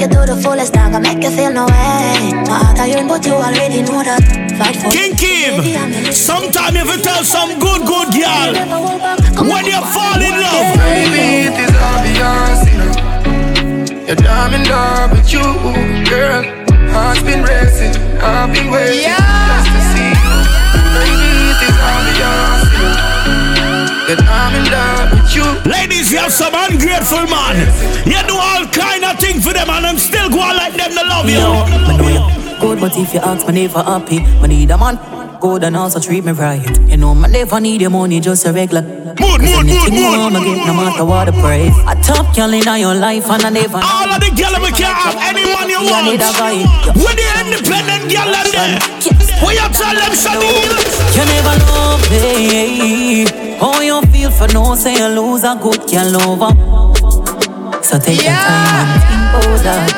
Exchange. 0.01 0.11
Respect 0.11 0.13
you 0.13 0.27
to 0.27 0.35
the 0.35 0.43
fullest, 0.43 0.75
not 0.75 0.93
gonna 0.93 1.15
make 1.15 1.23
you 1.23 1.31
feel 1.31 1.53
no 1.53 1.67
way. 1.67 2.33
My 2.47 2.59
heart 2.65 2.79
iron, 2.79 3.09
but 3.09 3.25
you 3.27 3.35
already 3.35 3.83
know 3.83 4.03
that. 4.03 4.23
Fight 4.59 4.77
for 4.77 4.91
King 4.91 5.17
Kim, 5.17 6.13
sometime 6.13 6.77
if 6.77 6.87
you 6.87 7.03
tell 7.03 7.25
some 7.25 7.59
good, 7.59 7.87
good 7.87 8.09
girl 8.13 8.55
when 9.49 9.65
you 9.65 9.81
fall 9.93 10.21
in 10.21 10.35
love. 10.41 10.77
Baby, 10.79 11.49
it 11.49 11.59
is 11.59 11.75
obvious, 11.93 12.61
you 12.69 12.79
know. 12.79 14.07
You're 14.07 14.17
diamond 14.17 14.69
up 14.71 15.11
with 15.13 15.33
you, 15.33 15.45
girl. 16.09 16.45
Heart's 16.91 17.23
been 17.23 17.43
racing, 17.45 17.95
I've 18.21 18.53
been 18.53 18.71
waiting 18.71 19.05
just 19.05 19.80
know. 24.15 24.23
You're 24.23 24.27
diamond 24.27 24.75
up 24.75 25.13
with 25.13 25.35
you. 25.35 25.47
Ladies, 25.71 26.13
you 26.13 26.19
have 26.19 26.33
some 26.33 26.55
ungrateful 26.55 27.27
man. 27.27 27.57
You 28.07 28.21
do 28.27 28.35
all 28.37 28.67
kind 28.67 29.05
of 29.05 29.19
things 29.19 29.45
for 29.45 29.53
them 29.53 29.71
and 29.71 29.87
I'm 29.87 29.99
still 29.99 30.29
go 30.31 30.41
on 30.41 30.57
like 30.57 30.75
them 30.75 30.91
to 30.91 31.03
love 31.07 31.29
you. 31.29 31.39
I 31.39 31.97
know 31.97 32.09
you 32.09 32.61
good, 32.61 32.81
but 32.81 32.97
if 32.97 33.15
you 33.15 33.21
ask 33.21 33.47
me 33.47 33.67
never 33.67 33.83
happy, 33.83 34.19
I 34.19 34.47
need 34.47 34.71
a 34.71 34.79
man 34.79 34.99
good 35.41 35.65
and 35.65 35.77
also 35.77 35.99
treat 36.01 36.25
me 36.25 36.33
right. 36.33 36.61
You 36.89 36.97
know, 36.99 37.15
me 37.15 37.29
never 37.29 37.61
need 37.61 37.81
your 37.81 37.91
money, 37.91 38.21
just 38.21 38.45
a 38.47 38.53
regular. 38.53 38.83
Mood, 38.83 39.41
Cause 39.41 39.41
mood, 39.41 39.65
anything 39.65 39.95
mood, 39.95 40.13
you 40.13 40.19
mood. 40.19 40.33
want, 40.35 40.45
get 40.45 40.67
no 40.67 40.75
matter 40.75 41.05
what 41.05 41.25
the 41.27 41.33
price. 41.33 41.73
I 41.87 41.95
top 42.03 42.35
girl 42.37 42.53
in 42.53 42.63
your 42.81 42.95
life 42.95 43.25
and 43.31 43.43
I 43.45 43.51
never. 43.51 43.81
All 43.81 44.09
of 44.13 44.21
the 44.21 44.31
girl 44.37 44.53
we 44.61 44.71
can 44.73 44.93
have 44.93 45.17
any 45.17 45.45
man 45.49 45.69
you 45.71 45.81
I 45.81 45.91
want. 45.91 46.07
need 46.07 46.21
a 46.21 46.31
guy. 46.37 46.61
When 46.93 47.17
the 47.17 47.27
independent 47.41 48.13
girl 48.13 48.31
them 48.53 48.81
there, 49.41 49.53
you 49.55 49.69
tell 49.73 49.95
them 49.95 50.13
Shadil, 50.13 50.71
You 51.17 51.25
never 51.25 51.55
love 51.65 52.03
me. 52.11 53.27
How 53.59 53.81
you 53.81 54.01
feel 54.13 54.31
for 54.31 54.49
no 54.53 54.75
say 54.75 54.95
you 54.97 55.09
lose 55.09 55.45
a 55.45 55.57
good 55.61 55.81
girl 55.91 56.17
over. 56.23 56.53
So 57.83 57.99
take 57.99 58.23
your 58.23 58.33
time 58.33 58.89
and 58.89 59.03
think 59.09 59.25
about 59.35 59.61
that. 59.65 59.91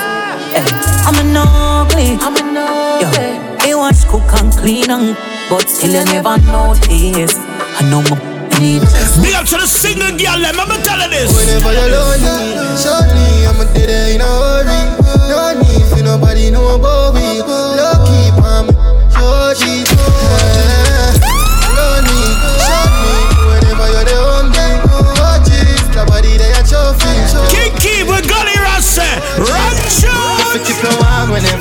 Hey, 0.54 0.66
I'm 1.06 1.18
an 1.20 1.36
ugly. 1.36 2.16
I'm 2.20 2.36
an 2.36 2.56
ugly. 2.56 3.68
You 3.68 3.78
watch 3.78 4.06
cook 4.08 4.26
and 4.40 4.52
clean 4.52 4.90
and 4.90 5.16
but 5.48 5.68
still 5.68 5.92
you 5.92 6.04
never 6.04 6.38
notice. 6.50 7.34
I 7.36 7.88
know 7.90 8.02
my 8.08 8.18
need. 8.60 8.82
big 9.22 9.34
up 9.34 9.46
to 9.46 9.56
the 9.58 9.66
single 9.66 10.16
girl 10.18 10.40
them. 10.40 10.58
I'ma 10.58 10.76
tell 10.82 11.00
you 11.02 11.10
this. 11.10 11.30
Whenever 11.30 11.72
you're 11.72 11.90
lonely, 11.90 12.64
shortly, 12.78 13.46
I'ma 13.46 13.64
dead 13.74 13.90
in 14.14 14.20
a 14.20 14.24
hurry. 14.24 14.80
No 15.28 15.60
need 15.60 15.84
for 15.90 16.02
nobody 16.02 16.50
know 16.50 16.76
about 16.76 17.14
me. 17.14 17.61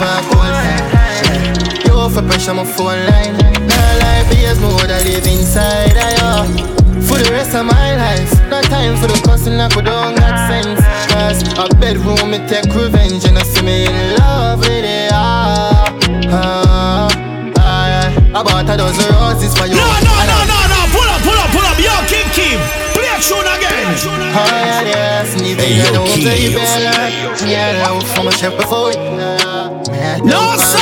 Warm 0.01 0.25
whenever 0.29 0.97
I 0.97 1.81
call 1.85 2.09
You 2.09 2.13
for 2.13 2.21
pressure 2.27 2.53
my 2.53 2.65
phone 2.65 3.05
line. 3.09 3.33
Nah 3.67 3.93
like 4.01 4.25
BS 4.33 4.57
me 4.61 4.67
woulda 4.73 4.97
live 5.05 5.25
inside 5.27 5.95
of 6.21 6.49
you 6.57 6.65
For 7.07 7.17
the 7.21 7.29
rest 7.31 7.53
of 7.55 7.65
my 7.65 7.95
life 7.95 8.31
No 8.49 8.61
time 8.63 8.97
for 8.97 9.07
the 9.07 9.19
cussing 9.25 9.59
I 9.59 9.69
could 9.69 9.85
don't 9.85 10.15
got 10.15 10.35
sense. 10.49 10.81
Cause 11.11 11.41
a 11.57 11.67
bedroom 11.77 12.31
me 12.31 12.39
take 12.47 12.65
revenge 12.73 13.25
And 13.25 13.37
I 13.37 13.43
see 13.43 13.61
me 13.61 13.85
in 13.85 14.17
love 14.17 14.59
with 14.59 14.85
it 14.85 15.11
ah, 15.13 15.85
ah, 16.31 17.09
ah, 17.57 18.07
I 18.33 18.43
bought 18.43 18.69
a 18.69 18.77
dozen 18.77 19.05
roses 19.19 19.53
for 19.57 19.67
you. 19.67 19.75
No, 19.75 19.83
no, 20.07 20.13
no, 20.23 20.37
no, 20.47 20.59
no. 20.71 20.79
Pull 20.95 21.03
up, 21.03 21.19
pull 21.21 21.35
up, 21.35 21.49
pull 21.51 21.67
up. 21.67 21.75
Yo, 21.77 21.91
King 22.07 22.23
Kim, 22.31 22.59
play 22.95 23.11
a 23.11 23.19
tune 23.19 23.43
again. 23.43 23.91
Oh 24.31 24.47
yeah, 24.47 24.81
yes, 24.87 25.35
and 25.35 25.43
even 25.45 25.59
Hey, 25.65 25.75
you 25.75 25.83
yo, 25.83 25.91
don't 25.91 26.07
Keys. 26.07 26.23
say 26.23 26.55
better. 26.55 27.45
Yeah, 27.45 27.83
love 27.85 28.07
from 28.15 28.27
a 28.27 28.31
chef 28.31 28.55
before 28.55 28.93
yeah, 28.93 29.60
No, 29.89 30.53
sir. 30.61 30.77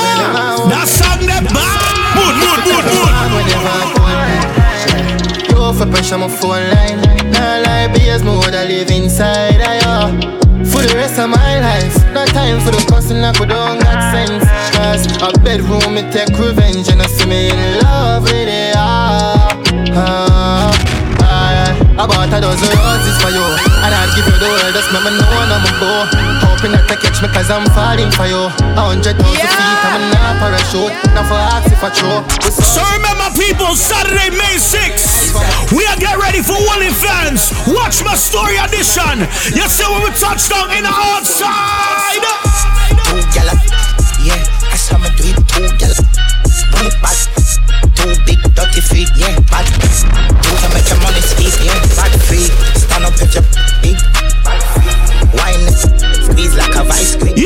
That 0.67 0.83
song 0.83 1.23
that 1.31 1.47
bad. 1.55 1.79
Mood, 2.19 2.35
mood, 2.35 2.59
mood, 2.67 2.85
mood. 2.91 3.13
Whenever 3.31 3.71
I 3.71 3.85
call 3.95 4.12
me 4.27 5.55
Go 5.55 5.71
for 5.73 5.85
pressure 5.88 6.17
my 6.17 6.27
phone 6.27 6.67
line. 6.67 6.99
Nah 7.31 7.63
lie, 7.63 7.88
BS 7.93 8.23
me 8.23 8.31
woulda 8.31 8.65
live 8.67 8.91
inside 8.91 9.62
of 9.63 10.12
you 10.19 10.65
For 10.65 10.81
the 10.83 10.93
rest 10.95 11.17
of 11.17 11.29
my 11.29 11.59
life. 11.62 11.95
No 12.13 12.25
time 12.25 12.59
for 12.59 12.71
the 12.71 12.83
cussing 12.91 13.23
I 13.23 13.31
could 13.31 13.49
don't 13.49 13.79
got 13.79 14.12
sense. 14.12 14.43
Cause 14.75 15.07
a 15.23 15.31
bedroom 15.39 15.95
me 15.95 16.03
take 16.12 16.35
revenge 16.38 16.89
And 16.89 17.01
I 17.01 17.07
see 17.07 17.25
me 17.25 17.49
in 17.51 17.81
love 17.81 18.23
with 18.23 18.33
it 18.51 18.75
ah, 18.75 19.47
ah, 19.95 20.71
ah, 21.21 22.03
I 22.03 22.07
bought 22.07 22.33
a 22.35 22.41
dozen 22.41 22.67
roses 22.75 23.15
for 23.23 23.29
you 23.29 23.68
And 23.79 23.91
I'd 23.95 24.11
give 24.15 24.27
you 24.27 24.35
the 24.35 24.49
world 24.49 24.73
Just 24.75 24.87
remember 24.91 25.15
no 25.15 25.27
one 25.35 25.49
on 25.51 25.61
my 25.63 25.73
bow 25.79 26.03
Hoping 26.43 26.75
that 26.75 26.87
you 26.91 26.97
catch 26.99 27.23
me 27.23 27.27
cause 27.31 27.49
I'm 27.49 27.65
falling 27.71 28.11
for 28.11 28.27
you 28.27 28.51
A 28.75 28.83
hundred 28.91 29.15
thousand 29.15 29.47
feet 29.47 29.79
I'm 29.87 30.03
in 30.03 30.19
a 30.19 30.31
parachute 30.39 30.95
Now 31.15 31.23
for 31.23 31.39
ask 31.39 31.71
if 31.71 31.79
I 31.79 31.89
throw 31.89 32.19
So 32.51 32.83
remember, 32.99 33.29
people, 33.39 33.75
Saturday, 33.75 34.29
May 34.35 34.57
6th, 34.59 35.71
we 35.75 35.85
are 35.87 35.97
get 35.97 36.17
ready 36.17 36.41
for 36.41 36.57
Wally 36.67 36.89
fans. 36.89 37.51
Watch 37.67 38.03
my 38.03 38.15
story 38.15 38.57
edition. 38.57 39.25
You 39.55 39.65
see 39.69 39.87
when 39.87 40.03
we 40.03 40.11
touch 40.17 40.49
down 40.49 40.69
in 40.75 40.83
the 40.83 40.91
outside. 40.93 42.23
Two 43.05 43.21
gyal, 43.33 43.53
yeah, 44.23 44.41
that's 44.69 44.89
how 44.89 44.97
me 44.97 45.09
do 45.15 45.23
it. 45.29 45.37
Two 45.47 45.65
gyal, 45.77 45.97
one 46.73 46.89
bad, 47.01 47.17
two 47.95 48.13
big 48.25 48.41
dirty 48.53 48.81
feet, 48.81 49.09
yeah, 49.15 49.39
bad. 49.49 49.65
Two 50.43 50.55
to 50.57 50.67
make 50.73 50.87
your 50.89 50.99
money 51.01 51.21
speak, 51.21 51.53
yeah, 51.63 51.79
bad 51.95 52.13
feet. 52.27 52.51
Stand 52.75 53.05
up 53.05 53.13
if 53.21 53.35
you 53.35 53.68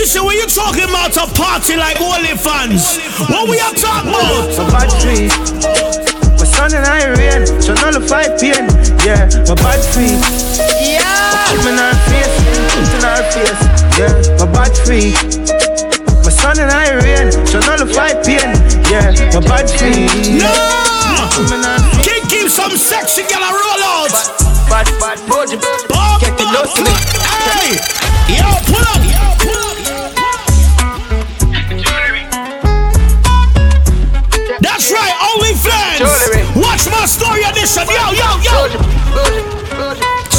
You 0.04 0.10
see 0.12 0.20
when 0.20 0.36
you 0.36 0.44
talking 0.52 0.84
about 0.84 1.16
a 1.16 1.32
party 1.32 1.80
like 1.80 1.96
Wally 1.96 2.36
fans, 2.36 3.00
what 3.32 3.48
we 3.48 3.56
are 3.63 3.72
talking 3.72 4.12
about? 4.12 4.52
My 4.60 4.84
bad 4.84 4.92
tree. 5.00 5.32
My 6.36 6.44
sun 6.44 6.76
and 6.76 6.84
I 6.84 7.08
rain, 7.16 7.48
so 7.63 7.72
nullify 7.80 8.28
pain. 8.36 8.68
Yeah, 9.08 9.32
my 9.48 9.56
bad 9.56 9.80
feet. 9.96 10.20
Yeah. 10.84 11.00
Put 11.56 11.63
me 11.63 11.72
in 11.72 11.80
her 11.80 11.96
face. 12.12 12.36
in 12.84 13.00
her 13.00 13.24
face. 13.32 13.63
Yeah, 13.96 14.44
my 14.44 14.52
bad 14.52 14.76
free. 14.84 15.16
My 16.20 16.36
son 16.36 16.60
and 16.60 16.68
I 16.68 17.00
rain, 17.00 17.32
so 17.48 17.63
nullify 17.63 18.12
pain. 18.28 18.52
Yeah, 18.92 19.16
my 19.32 19.39
bad 19.39 19.72
free. 19.72 20.04
No! 20.36 20.52
Can't 22.04 22.28
keep 22.28 22.52
some 22.52 22.76
sexy 22.76 23.24
girl 23.32 23.39
a 23.39 23.52
roll 23.56 23.84
out. 23.88 24.12
Bad, 24.68 24.84
bad, 25.00 25.16
bad, 25.32 25.48
bad. 25.63 26.20
get 26.20 26.36
the 26.36 26.44
nose 26.52 26.76
to 26.76 26.84
me. 26.84 26.92
Hey, 27.56 27.80
yo, 28.36 28.52
pull 28.68 28.84
up. 28.84 29.04
Watch 37.04 37.20
story 37.20 37.44
edition. 37.44 37.84
Yo, 37.92 38.16
yo, 38.16 38.30
yo. 38.48 38.63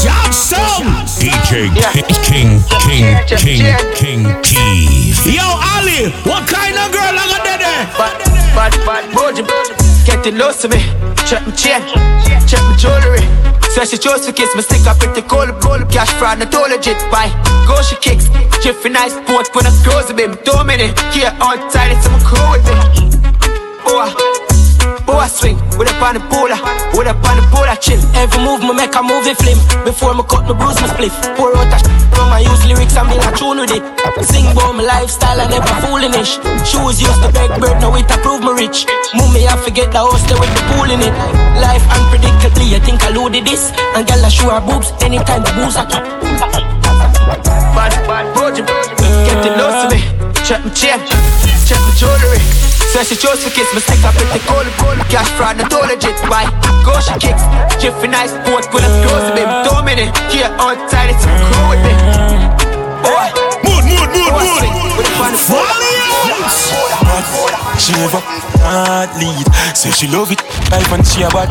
Johnson. 0.00 0.96
DJ 1.20 1.68
King, 2.24 2.57
King, 2.81 3.20
King, 3.37 3.77
King, 3.92 4.24
Keith. 4.40 5.27
Yo, 5.29 5.44
Ali, 5.44 6.09
what 6.24 6.48
kind 6.48 6.72
of 6.81 6.88
girl 6.88 7.12
I 7.20 7.29
got 7.29 7.44
there? 7.44 7.85
Bad, 8.00 8.16
bad, 8.57 8.72
bad, 8.88 9.05
bad, 9.12 10.07
get 10.07 10.24
the 10.24 10.33
nose 10.33 10.57
to 10.64 10.68
me. 10.72 10.81
Check 11.29 11.44
my 11.44 11.53
chain, 11.53 11.85
check 12.48 12.64
my 12.64 12.74
jewelry. 12.81 13.20
Says 13.77 13.90
she 13.90 13.98
chose 13.98 14.24
to 14.24 14.33
kiss 14.33 14.57
me, 14.57 14.62
stick 14.62 14.87
up 14.87 14.98
with 15.03 15.14
the 15.14 15.20
cold, 15.20 15.50
cold 15.61 15.87
cash 15.92 16.14
fraud, 16.14 16.38
not 16.38 16.55
all 16.55 16.70
legit. 16.70 16.96
Why? 17.12 17.29
Go 17.68 17.83
she 17.83 17.96
kicks, 17.96 18.31
Jiffy 18.64 18.88
nice 18.88 19.12
sport 19.12 19.55
when 19.55 19.66
I 19.66 19.70
scrolls 19.70 20.09
with 20.09 20.18
him. 20.18 20.33
Two 20.42 20.64
minute, 20.64 20.98
here 21.12 21.29
on 21.44 21.61
tight, 21.68 21.92
it's 21.92 22.07
some 22.09 22.18
crew 22.24 22.40
with 22.57 22.64
me. 22.64 23.20
Boy, 23.85 24.09
boy 24.16 24.34
swing, 25.35 25.59
with 25.75 25.90
up 25.90 25.99
on 25.99 26.14
the 26.14 26.23
polar, 26.31 26.57
with 26.94 27.11
up 27.11 27.18
on 27.27 27.35
the 27.37 27.44
polar 27.51 27.75
chill. 27.83 27.99
Every 28.14 28.38
move 28.38 28.62
me 28.62 28.73
make 28.73 28.94
a 28.94 29.03
movie 29.03 29.35
film. 29.35 29.59
Before 29.83 30.14
me 30.14 30.23
cut 30.31 30.47
me 30.47 30.55
bruise 30.55 30.79
me 30.79 30.87
spliff. 30.94 31.14
Pour 31.35 31.51
out 31.51 31.75
a 31.75 31.79
from 32.14 32.31
my 32.31 32.38
use 32.38 32.62
lyrics 32.64 32.94
and 32.94 33.11
build 33.11 33.27
a 33.27 33.31
tune 33.35 33.59
with 33.59 33.75
it. 33.75 33.83
Sing 34.23 34.47
about 34.55 34.79
my 34.79 34.87
lifestyle 34.87 35.42
and 35.42 35.51
never 35.51 35.75
foolish. 35.83 36.38
Shoes 36.62 37.03
used 37.03 37.20
to 37.27 37.29
beg 37.35 37.51
bird, 37.59 37.83
now 37.83 37.94
it 37.99 38.07
approve 38.07 38.47
me 38.47 38.55
rich. 38.55 38.87
Mummy 39.18 39.42
I 39.51 39.59
forget 39.59 39.90
the 39.90 39.99
house 39.99 40.23
there 40.31 40.38
with 40.38 40.55
the 40.55 40.62
pool 40.70 40.87
in 40.87 41.03
it. 41.03 41.14
Life 41.59 41.83
unpredictably, 41.90 42.79
I 42.79 42.81
think 42.87 43.03
I 43.03 43.11
loaded 43.11 43.44
this. 43.44 43.75
And 43.99 44.07
girl 44.07 44.23
I 44.23 44.31
show 44.31 44.55
her 44.55 44.62
boobs 44.62 44.94
anytime 45.03 45.42
the 45.42 45.53
booze 45.59 45.77
are 45.77 45.88
Bad, 47.75 47.92
bad, 48.07 48.25
bad, 48.35 48.55
get 49.27 49.38
the 49.42 49.51
nose 49.59 49.83
to 49.83 49.87
me. 49.90 50.01
Check 50.47 50.62
my 50.62 50.70
chain, 50.70 51.01
check 51.66 51.81
my 51.83 51.90
jewelry. 51.99 52.73
Says 52.94 53.09
she 53.09 53.16
chose 53.16 53.42
to 53.42 53.50
kiss 53.50 53.66
stick 53.83 54.07
up 54.07 54.14
with 54.14 54.30
the 54.30 54.38
cold, 54.46 54.70
cold 54.78 54.94
cash 55.11 55.26
fraud, 55.35 55.59
not 55.59 55.74
all 55.74 55.83
legit. 55.83 56.14
Why? 56.30 56.46
Go 56.87 56.94
she 57.02 57.11
kicks, 57.18 57.42
Jiffy 57.83 58.07
nice 58.07 58.30
sport 58.30 58.70
scrolls 58.70 59.35
with 59.35 59.35
him. 59.35 59.50
Two 59.66 59.83
minute, 59.83 60.14
here 60.30 60.46
on 60.62 60.78
tight, 60.87 61.11
it's 61.11 61.26
crew 61.26 61.74
with 61.74 61.83
me. 61.83 61.90
Boy, 63.02 63.35
mood, 63.66 63.83
mood, 63.90 64.11
mood, 64.14 64.30
mood. 64.30 64.62
A 65.18 65.35
She 67.83 67.98
never 67.98 68.22
not 68.62 69.11
lead. 69.18 69.46
Say 69.74 69.90
she 69.90 70.07
love 70.07 70.30
it, 70.30 70.38
life 70.70 70.92
and 70.92 71.04
she 71.04 71.22
a 71.22 71.28
bad. 71.35 71.50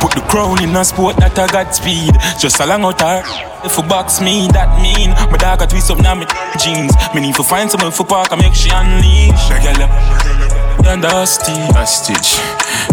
Put 0.00 0.12
the 0.12 0.20
crown 0.28 0.62
in 0.62 0.76
a 0.76 0.84
sport 0.84 1.16
that 1.16 1.38
I 1.38 1.46
got 1.48 1.74
speed. 1.74 2.12
Just 2.38 2.60
along 2.60 2.84
out 2.84 3.00
her. 3.00 3.24
If 3.64 3.76
you 3.76 3.84
box 3.84 4.20
me, 4.20 4.48
that 4.52 4.76
mean 4.80 5.10
my 5.32 5.38
dog 5.38 5.62
a 5.62 5.66
twist 5.66 5.90
up 5.90 5.98
now 5.98 6.14
me 6.14 6.26
jeans. 6.60 6.92
Me 7.14 7.20
need 7.20 7.34
to 7.36 7.42
find 7.42 7.70
someone 7.70 7.90
for 7.90 8.04
park 8.04 8.32
and 8.32 8.40
make 8.42 8.54
she 8.54 8.68
unleash. 8.68 9.50
A 9.50 9.56
up 9.82 10.37
and 10.86 11.04
a 11.04 11.26
stitch, 11.26 11.70
a 11.76 11.86
stitch, 11.86 12.38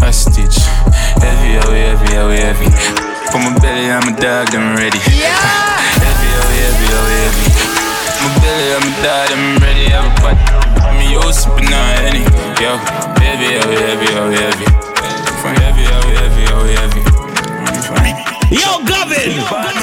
a 0.01 0.11
stitch. 0.11 0.57
Heavy, 1.21 1.59
heavy, 1.59 1.79
heavy, 1.79 2.11
heavy, 2.13 2.37
heavy. 2.41 2.69
For 3.31 3.39
my 3.39 3.57
belly, 3.59 3.89
I'm 3.91 4.07
a 4.07 4.13
dog, 4.19 4.53
I'm 4.55 4.75
ready. 4.75 4.99
Yeah. 5.11 5.33
heavy, 6.01 6.27
heavy, 6.35 6.57
heavy, 6.65 6.87
heavy, 6.95 7.17
heavy. 7.21 7.45
My 8.21 8.29
belly, 8.41 8.67
I'm 8.75 8.85
a 8.85 8.91
dog, 9.03 9.29
I'm 9.31 9.57
ready. 9.61 9.85
Everybody, 9.93 10.41
me 10.97 11.13
used 11.13 11.43
to 11.43 11.49
be 11.55 11.63
not 11.69 11.99
any. 12.03 12.23
Yo, 12.61 12.77
heavy, 13.21 13.57
heavy, 13.57 13.75
heavy, 13.75 14.07
heavy, 14.11 14.37
heavy. 14.39 14.67
From 15.41 15.53
heavy, 15.61 15.83
heavy, 15.83 16.13
heavy, 16.15 16.43
heavy, 16.49 16.73
heavy. 16.79 17.01
Yo, 18.51 18.79
Gavin. 18.85 19.41
Bad 19.49 19.75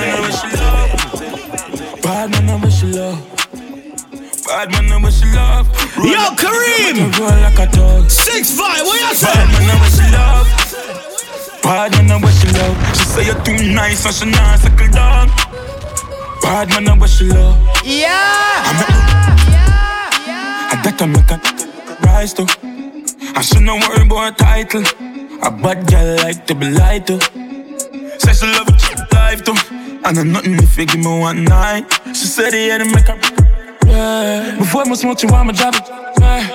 Bad 4.52 4.70
man, 4.72 4.92
I 4.92 5.02
wish 5.02 5.22
you 5.22 5.32
love. 5.34 5.66
Yo, 5.96 6.28
Kareem. 6.36 7.08
Like 7.18 7.58
a 7.58 7.72
dog. 7.72 8.10
Six 8.10 8.52
five. 8.52 8.84
What 8.84 9.00
you 9.00 9.14
say? 9.16 9.32
Bad 9.32 9.48
man, 9.48 9.70
I 9.72 9.80
wish 9.80 9.96
you 9.96 10.12
love. 10.12 10.46
Bad 11.62 11.92
man, 11.92 12.10
I 12.12 12.16
wish 12.20 12.44
you 12.44 12.52
love. 12.60 12.76
She 12.98 13.04
say 13.04 13.24
you're 13.32 13.42
too 13.44 13.72
nice 13.74 14.04
and 14.04 14.14
she 14.14 14.26
not 14.26 14.58
suckle 14.58 14.88
dog. 14.88 15.30
Bad 16.42 16.68
man, 16.68 16.86
I 16.86 16.98
wish 17.00 17.18
you 17.22 17.32
love. 17.32 17.56
Yeah. 17.82 18.68
I'm 18.68 18.76
a, 18.76 18.86
I 20.68 20.80
bet 20.84 21.00
I 21.00 21.06
make 21.06 21.30
a 21.30 21.40
rise 22.06 22.34
to. 22.34 22.44
I 23.34 23.40
should 23.40 23.62
not 23.62 23.80
worry 23.88 24.04
about 24.04 24.38
a 24.38 24.44
title. 24.44 24.84
A 25.42 25.50
bad 25.50 25.88
girl 25.88 26.16
like 26.16 26.46
to 26.48 26.54
be 26.54 26.68
lied 26.68 27.06
to. 27.06 27.18
Say 28.20 28.34
she 28.34 28.46
love 28.52 28.68
it, 28.68 29.12
life 29.14 29.42
too. 29.44 29.54
And 30.04 30.18
I'm 30.18 30.30
nothing 30.30 30.54
if 30.56 30.76
you 30.76 30.84
give 30.84 31.00
me 31.00 31.18
one 31.20 31.44
night. 31.44 31.90
She 32.08 32.26
said 32.26 32.52
he 32.52 32.68
had 32.68 32.82
to 32.82 32.84
make 32.84 33.08
her. 33.08 33.41
Yeah. 33.92 34.56
Before 34.56 34.88
I 34.88 34.94
smoke 34.94 35.22
you, 35.22 35.28
I'ma 35.28 35.52
drop 35.52 35.74
it. 35.76 35.86
Yeah. 36.18 36.48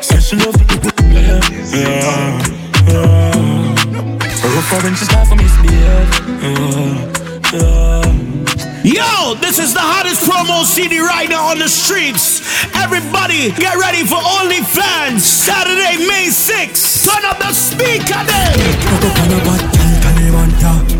She 0.00 0.36
love 0.36 0.54
it. 0.54 0.70
Yeah. 1.10 1.42
Yeah. 1.74 2.38
yeah. 2.86 3.48
Rough 4.54 4.72
orange 4.72 5.02
is 5.02 5.10
not 5.10 5.26
for 5.26 5.34
me 5.34 5.42
to 5.42 5.60
yeah. 5.66 6.06
yeah. 7.52 8.28
Yo, 8.84 9.34
this 9.40 9.58
is 9.58 9.74
the 9.74 9.80
hottest 9.82 10.22
promo 10.22 10.64
CD 10.64 11.00
right 11.00 11.28
now 11.28 11.50
on 11.50 11.58
the 11.58 11.68
streets. 11.68 12.46
Everybody, 12.76 13.50
get 13.58 13.74
ready 13.74 14.06
for 14.06 14.22
OnlyFans. 14.22 15.20
Saturday, 15.20 16.06
May 16.06 16.30
6th. 16.30 17.04
Turn 17.04 17.24
up 17.24 17.38
the 17.38 17.52
speaker 17.52 18.22
then. 18.22 18.54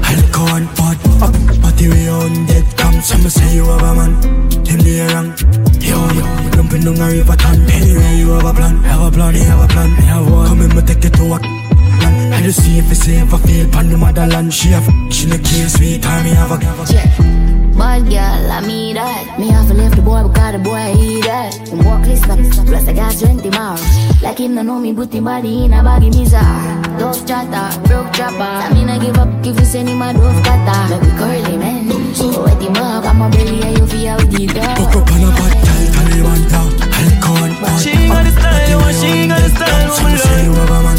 Alcohol 0.03 0.67
pot 0.75 0.99
up, 1.23 1.63
party 1.63 1.89
we 1.89 2.09
on 2.09 2.47
dead 2.47 2.65
come. 2.77 2.78
Some 3.01 3.29
say 3.31 3.55
you 3.55 3.65
have 3.65 3.83
a 3.83 3.95
man, 3.95 4.21
them 4.65 4.81
they 4.81 5.01
wrong. 5.15 5.33
Yo, 5.81 5.97
yo, 6.13 6.51
jumping 6.51 6.83
down 6.83 7.01
a 7.01 7.07
river 7.09 7.37
ton. 7.37 7.61
Anyway, 7.71 8.19
you 8.19 8.31
have 8.31 8.45
a 8.45 8.53
plan, 8.53 8.77
have 8.83 9.01
a 9.01 9.11
plan, 9.11 9.35
you 9.35 9.45
have 9.45 9.65
a 9.65 9.69
plan, 9.73 9.91
you 9.91 10.03
have 10.03 10.31
one. 10.31 10.47
Come 10.47 10.61
in, 10.63 10.77
me 10.77 10.83
take 10.83 11.05
it 11.05 11.15
to 11.15 11.25
work. 11.31 11.43
I 11.45 12.41
just 12.43 12.63
see 12.63 12.79
if 12.79 12.91
it's 12.91 13.05
safe, 13.05 13.33
I 13.33 13.39
feel 13.39 13.69
pan 13.71 13.89
the 13.89 13.97
motherland. 13.97 14.53
She 14.53 14.69
have, 14.71 14.85
she 15.11 15.27
no 15.27 15.39
care, 15.39 15.69
sweet 15.69 16.03
time, 16.03 16.25
me 16.25 16.31
have 16.31 16.51
a. 16.51 16.93
Yeah. 16.93 17.39
Bad 17.79 18.11
girl, 18.11 18.53
I 18.53 18.61
mean 18.67 18.97
that. 18.97 19.39
Me 19.39 19.49
have 19.49 19.69
to 19.69 19.75
leave 19.75 19.95
the 19.95 20.03
boy 20.03 20.27
because 20.27 20.53
the 20.53 20.59
boy 20.59 20.95
eat 20.99 21.25
that. 21.25 21.55
And 21.71 21.85
walk 21.87 22.03
this 22.03 22.23
up, 22.25 22.67
plus 22.67 22.89
I 22.89 22.93
got 22.93 23.17
20 23.17 23.49
miles. 23.51 23.81
Like 24.21 24.39
him, 24.39 24.57
no 24.57 24.63
know 24.63 24.81
me, 24.81 24.93
put 24.93 25.15
him 25.15 25.25
body 25.25 25.65
in 25.65 25.73
a 25.73 25.83
baggy 25.83 26.11
mizar. 26.11 26.99
Dove 26.99 27.25
chatter, 27.27 27.81
broke 27.87 28.13
chopper. 28.13 28.43
I 28.43 28.75
mean, 28.75 28.91
I 28.91 28.99
give 28.99 29.17
up 29.17 29.29
if 29.47 29.59
you 29.59 29.65
send 29.65 29.89
him 29.89 30.03
a 30.03 30.13
dove 30.13 30.43
cutter. 30.43 30.91
Make 30.91 31.03
me 31.03 31.19
curly, 31.19 31.57
man. 31.57 31.98
So 32.15 32.43
wet 32.43 32.61
him 32.63 32.77
up, 32.77 33.05
I'm 33.05 33.23
a 33.23 33.29
belly, 33.31 33.63
and 33.63 33.79
you 33.79 33.87
feel 33.87 34.09
how 34.09 34.19
deep 34.19 34.53
down. 34.55 34.77
Cook 34.77 34.97
up 34.97 35.13
on 35.13 35.23
a 35.23 35.31
bad 35.37 35.55
girl, 35.65 35.85
Taliban 35.95 36.43
down. 36.51 36.71
Alcohol 36.99 37.53
pot 37.61 37.81
She 37.81 37.93
got 38.09 38.25
the 38.25 38.33
style, 38.33 38.93
she 38.93 39.29
got 39.29 39.41
the 39.41 39.51
style, 39.51 39.91
Some 39.95 40.07
oh, 40.07 40.17
say 40.17 40.45
you 40.45 40.53
have 40.53 40.71
a 40.71 40.79
man, 40.83 40.99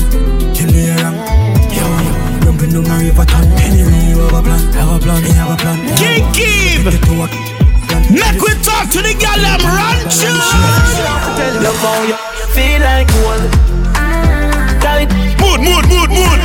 them 0.53 0.69
they 0.69 0.89
wrong. 1.01 1.17
Yo, 1.73 1.85
yo, 2.05 2.13
jumping 2.43 2.71
down 2.71 2.87
a 2.87 3.03
river 3.03 3.25
ton. 3.25 3.45
Anyway, 3.59 4.09
you 4.09 4.19
have 4.19 4.33
a 4.33 4.41
plan, 4.41 4.61
have 4.73 4.95
a 4.95 4.99
plan, 4.99 5.23
you 5.23 5.33
have 5.33 5.51
a 5.51 5.57
plan. 5.57 5.77
Kiki. 5.97 6.59
Make 8.09 8.41
we 8.41 8.53
talk 8.63 8.89
to 8.89 9.01
the 9.01 9.13
gal 9.19 9.37
them 9.37 9.61
rancho. 9.61 10.33
Love 11.61 11.77
how 11.77 12.01
you 12.09 12.17
feel 12.53 12.81
like 12.81 13.07
gold. 13.13 13.51
Tight. 14.81 15.09
Mood, 15.39 15.59
mood, 15.61 15.85
mood, 15.89 16.09
mood. 16.09 16.39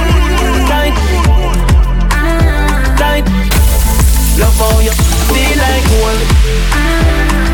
Tight. 0.69 0.95
Tight. 2.99 3.44
Love 4.37 4.59
how 4.59 4.81
you 4.81 4.91
feel 5.31 5.59
like 5.63 5.85
gold. 5.91 6.21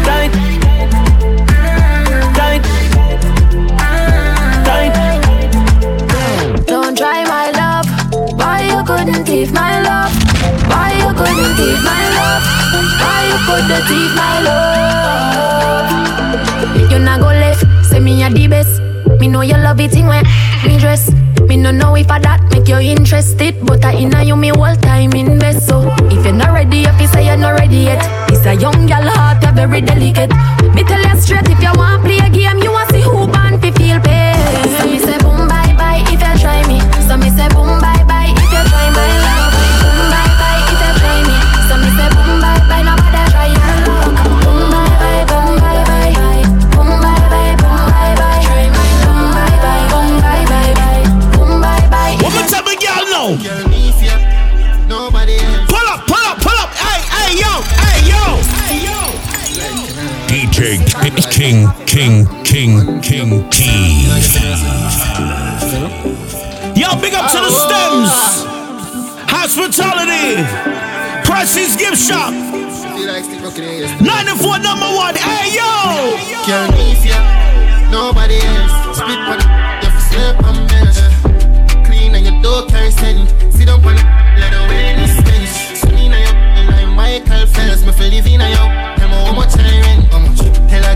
Tight. 0.07 0.33
Tight. 2.35 2.65
Tight. 4.65 4.95
Don't 6.67 6.97
try 6.97 7.25
my 7.25 7.51
love. 7.51 7.87
Why 8.39 8.63
you 8.63 8.83
couldn't 8.85 9.25
thief 9.27 9.53
my 9.53 9.83
love? 9.83 10.13
Why 10.69 10.93
you 10.97 11.13
couldn't 11.13 11.55
thief 11.57 11.85
my 11.85 12.03
love? 12.17 12.43
Why 13.03 13.29
you 13.29 13.39
couldn't 13.45 13.85
thief 13.87 14.11
my 14.17 14.41
love? 14.47 15.89
You 16.91 16.99
not 16.99 17.21
go 17.21 17.27
left, 17.27 17.65
say 17.85 18.01
me 18.01 18.23
a 18.23 18.31
the 18.31 18.47
best. 18.47 18.81
Me 19.21 19.29
know 19.29 19.43
you 19.43 19.59
love 19.59 19.81
it 19.81 19.93
when 19.93 20.25
me 20.67 20.79
dress. 20.79 21.20
Me 21.51 21.57
no 21.57 21.73
know 21.73 21.97
if 21.97 22.09
I 22.09 22.21
that 22.21 22.39
make 22.55 22.69
you 22.69 22.79
interested, 22.79 23.59
but 23.67 23.85
I 23.85 23.99
inna 23.99 24.23
you 24.23 24.37
me 24.37 24.55
whole 24.55 24.77
time 24.87 25.11
invest. 25.19 25.67
So 25.67 25.83
if 26.07 26.23
you're 26.25 26.33
not 26.33 26.55
ready, 26.55 26.87
if 26.87 26.95
you 27.01 27.09
say 27.09 27.27
you're 27.27 27.37
not 27.37 27.59
ready 27.59 27.91
yet, 27.91 27.99
it's 28.31 28.47
a 28.47 28.55
young 28.55 28.87
girl 28.87 29.11
heart, 29.11 29.43
you're 29.43 29.67
very 29.67 29.81
delicate. 29.81 30.31
Me 30.79 30.87
tell 30.87 31.03
you 31.03 31.17
straight, 31.19 31.51
if 31.51 31.59
you 31.59 31.75
want 31.75 32.07
play 32.07 32.23
a 32.23 32.31
game, 32.31 32.63
you 32.63 32.71
want 32.71 32.89
see 32.95 33.03
who 33.03 33.27
born 33.27 33.59
fi 33.59 33.75
feel 33.75 33.99
pain. 33.99 34.39
So 34.79 34.87
me 34.87 35.03
say 35.03 35.19
boom 35.19 35.51
bye 35.51 35.75
bye 35.75 36.07
if 36.07 36.23
you 36.23 36.35
try 36.39 36.63
me. 36.71 36.79
So 37.11 37.19
me 37.19 37.35
say 37.35 37.50
King, 61.41 61.73
King, 61.87 62.27
King 62.45 63.01
Keith. 63.01 63.33
Yo, 66.77 66.93
big 67.01 67.15
up 67.15 67.31
to 67.33 67.39
the 67.41 67.49
stems. 67.49 68.13
Hospitality. 69.25 70.45
Prices 71.25 71.77
gift 71.77 71.97
shop. 71.97 72.35
94 72.35 74.59
number 74.59 74.85
one. 74.93 75.17
Hey, 75.17 75.55
yo. 75.57 76.13
Can't 76.45 76.77
leave 76.77 77.07
ya. 77.07 77.17
Nobody 77.91 78.37
else. 78.37 78.99
Spit 78.99 79.17
on 79.17 79.39
the 79.41 79.47
you 79.81 79.89
slip 80.13 80.45
on 80.45 80.69
me. 80.69 80.93
Clean 81.87 82.15
and 82.17 82.27
your 82.27 82.37
door 82.43 82.67
carry 82.69 82.91
scent. 82.91 83.31
Sit 83.51 83.71
up 83.71 83.83
on 83.87 83.95
the 83.97 84.03
let 84.37 84.53
away 84.53 84.93
the 84.93 85.07
stench. 85.09 85.81
Clean 85.89 86.13
and 86.13 86.37
your 86.59 86.67
like 86.77 86.89
Michael 86.95 87.47
Phelps. 87.47 87.83
Me 87.87 87.93
feel 87.93 88.11
living 88.11 88.43
on 88.43 88.51
you. 88.51 88.80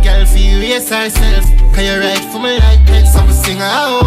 Girl 0.04 0.26
feel 0.26 0.60
raise 0.60 0.90
herself. 0.90 1.48
Can 1.72 1.88
you 1.88 1.96
ride 1.98 2.20
for 2.30 2.38
me 2.38 2.60
like 2.60 2.84
that? 2.92 3.08
Some 3.08 3.32
sing 3.32 3.56
oh, 3.56 4.04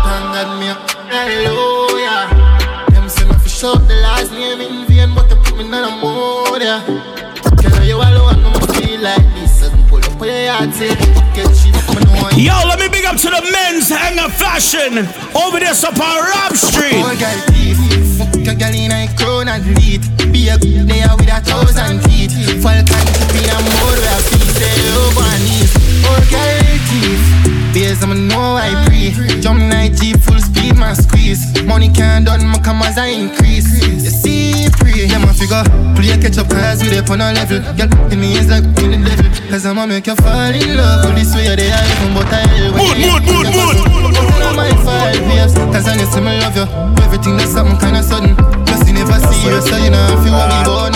thank 0.00 0.32
God 0.32 0.56
me. 0.56 0.72
Hallelujah. 1.12 2.24
Them 2.88 3.06
say 3.06 3.28
me 3.28 3.34
fi 3.36 3.48
shout 3.48 3.84
the 3.86 4.00
last 4.00 4.32
name 4.32 4.64
in 4.64 4.88
vain, 4.88 5.14
but 5.14 5.28
they 5.28 5.36
put 5.36 5.60
me 5.60 5.68
in 5.68 5.74
a 5.76 5.92
mood, 6.00 6.64
yeah. 6.64 6.80
Girl, 7.60 7.84
you 7.84 8.00
alone, 8.00 8.40
no 8.40 8.50
feel 8.72 8.96
like 9.04 9.20
this. 9.36 9.60
So 9.60 9.68
pull 9.92 10.00
up 10.00 10.16
on 10.16 10.26
your 10.26 10.40
yard, 10.40 10.72
say, 10.72 10.96
get 11.36 11.52
cheap, 11.52 11.76
me 11.92 12.00
know 12.00 12.32
you. 12.32 12.48
Yo, 12.48 12.56
let 12.64 12.80
me 12.80 12.88
big 12.88 13.04
up 13.04 13.20
to 13.20 13.28
the 13.28 13.44
men's 13.52 13.92
hanger 13.92 14.32
fashion 14.32 15.04
over 15.36 15.60
there 15.60 15.76
up 15.76 16.00
on 16.00 16.16
Rob 16.32 16.56
Street. 16.56 16.96
Girl, 16.96 17.40
thief. 17.52 17.76
Fuck 18.16 18.40
a 18.48 18.56
girl 18.56 18.72
in 18.72 18.88
a 18.88 19.04
crown 19.20 19.52
and 19.52 19.68
lead. 19.76 20.00
Be 20.32 20.48
a 20.48 20.56
good 20.56 20.88
with 20.88 21.28
a 21.28 21.40
thousand 21.44 22.00
teeth. 22.08 22.32
Falcon 22.64 23.04
to 23.04 23.24
be 23.36 23.49
Beers, 28.00 28.02
I'ma 28.02 28.14
know 28.14 28.56
I 28.56 28.72
pre. 28.86 29.40
Jump 29.40 29.60
night 29.60 29.92
Jeep, 29.94 30.16
full 30.20 30.38
speed, 30.38 30.76
my 30.76 30.94
squeeze. 30.94 31.40
Money 31.64 31.90
can't 31.90 32.24
done, 32.24 32.46
my 32.46 32.58
come 32.58 32.82
as 32.82 32.96
I 32.96 33.08
increase. 33.08 33.68
You 33.84 34.10
see, 34.10 34.68
pre, 34.78 35.04
yeah, 35.04 35.18
my 35.18 35.32
figure. 35.32 35.62
Play 35.94 36.16
catch 36.20 36.38
up 36.38 36.48
cause 36.48 36.82
we 36.82 36.96
up 36.96 37.10
on 37.10 37.20
a 37.20 37.32
level. 37.32 37.60
Girl, 37.76 38.12
in 38.12 38.20
me 38.20 38.36
is 38.36 38.48
like 38.48 38.64
in 38.80 39.02
the 39.02 39.10
devil. 39.10 39.50
Cause 39.50 39.66
I'ma 39.66 39.86
make 39.86 40.06
you 40.06 40.16
fall 40.16 40.54
in 40.54 40.76
love. 40.76 41.06
With 41.06 41.16
this 41.16 41.34
way, 41.34 41.54
they 41.56 41.70
are 41.70 41.84
even 41.84 42.14
but 42.14 42.32
I. 42.32 42.72
Mood, 42.72 42.96
mood, 43.04 43.22
mood, 43.28 43.46
mood. 43.52 43.76
I 44.40 44.52
might 44.56 44.78
five 44.80 45.20
years. 45.32 45.54
Cause 45.54 45.88
I 45.88 45.96
need 45.96 46.10
to 46.10 46.20
love 46.20 46.56
you. 46.56 46.66
Everything 47.04 47.36
that's 47.36 47.52
something 47.52 47.76
kinda 47.78 48.02
sudden. 48.02 48.34
Plus, 48.64 48.86
you 48.88 48.94
never 48.94 49.18
see 49.28 49.44
you, 49.44 49.60
so 49.60 49.76
you 49.76 49.90
know 49.90 50.00
I 50.00 50.16
feel 50.24 50.32
what 50.32 50.48
we 50.48 50.58
born. 50.64 50.92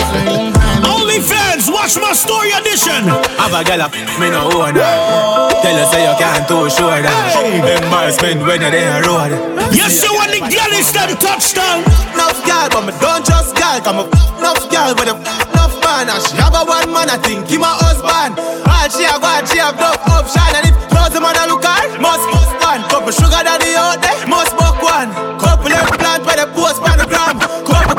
Only 0.83 1.19
fans, 1.65 1.97
watch 1.97 2.01
my 2.01 2.13
story 2.13 2.51
edition. 2.51 3.07
Have 3.37 3.53
a 3.53 3.63
gal 3.63 3.81
up, 3.81 3.93
me 3.93 4.29
no 4.29 4.49
own 4.53 4.75
her. 4.75 5.49
Tell 5.61 5.77
her 5.77 5.85
say 5.89 6.05
you 6.05 6.15
can't 6.17 6.47
too 6.47 6.69
sure 6.69 7.01
that. 7.01 7.83
Embarrassment 7.83 8.41
when 8.45 8.61
you're 8.61 8.71
there 8.71 9.01
road. 9.03 9.31
You 9.73 9.89
see 9.89 10.09
when 10.13 10.29
the 10.29 10.41
girl 10.45 10.73
is 10.77 10.91
them 10.93 11.09
touchdown. 11.17 11.81
Enough 12.13 12.45
gal, 12.45 12.69
but 12.69 12.85
me 12.85 12.93
don't 13.01 13.25
just 13.25 13.55
gal. 13.55 13.81
Come 13.81 13.99
up, 13.99 14.13
enough 14.37 14.69
gal, 14.69 14.93
but 14.95 15.07
enough 15.07 15.75
man. 15.83 16.09
And 16.09 16.21
she 16.25 16.37
have 16.37 16.53
a 16.53 16.63
one 16.65 16.91
man, 16.93 17.09
I 17.09 17.17
think 17.17 17.47
he 17.49 17.57
my 17.57 17.73
husband. 17.81 18.37
All 18.39 18.87
she 18.89 19.03
have, 19.03 19.23
all 19.23 19.45
she 19.45 19.57
have, 19.57 19.77
enough 19.77 20.01
option. 20.05 20.53
And 20.53 20.69
if 20.69 20.75
the 21.13 21.21
man 21.21 21.37
a 21.37 21.47
look 21.47 21.63
her, 21.63 21.99
must 21.99 22.25
must 22.29 22.53
one. 22.61 22.81
Couple 22.91 23.11
sugar 23.11 23.41
daddy 23.41 23.73
out 23.73 24.01
there, 24.01 24.27
must 24.27 24.53
buck 24.57 24.81
one. 24.83 25.09
Couple 25.39 25.71
eggplant 25.71 26.25
by 26.25 26.35
the 26.35 26.47
post 26.53 26.81
by 26.81 26.93
the 26.97 27.07
gram. 27.07 27.39
Couple 27.63 27.95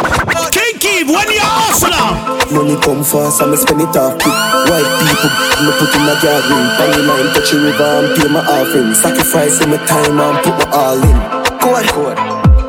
King 0.52 0.76
Keith, 0.78 1.08
when 1.08 1.28
you 1.32 1.45
hustler. 1.76 2.36
Money 2.52 2.76
come 2.80 3.04
fast, 3.04 3.42
I'ma 3.42 3.56
spend 3.56 3.82
it 3.82 3.96
off 3.96 4.16
quick. 4.16 4.36
White 4.70 4.88
people, 5.04 5.30
I 5.32 5.60
me 5.66 5.72
put 5.76 5.92
in 5.92 6.08
a 6.08 6.14
gathering. 6.22 6.68
Buy 6.78 6.88
line, 7.04 7.28
touch 7.34 7.52
a 7.52 7.56
river 7.60 7.90
and 8.00 8.08
pay 8.16 8.28
my 8.32 8.40
offering. 8.40 8.94
Sacrificing 8.94 9.70
my 9.70 9.78
time 9.84 10.16
and 10.16 10.38
put 10.40 10.56
my 10.56 10.66
all 10.72 10.96
in. 10.96 11.18
Code, 11.60 11.88
code. 11.92 12.18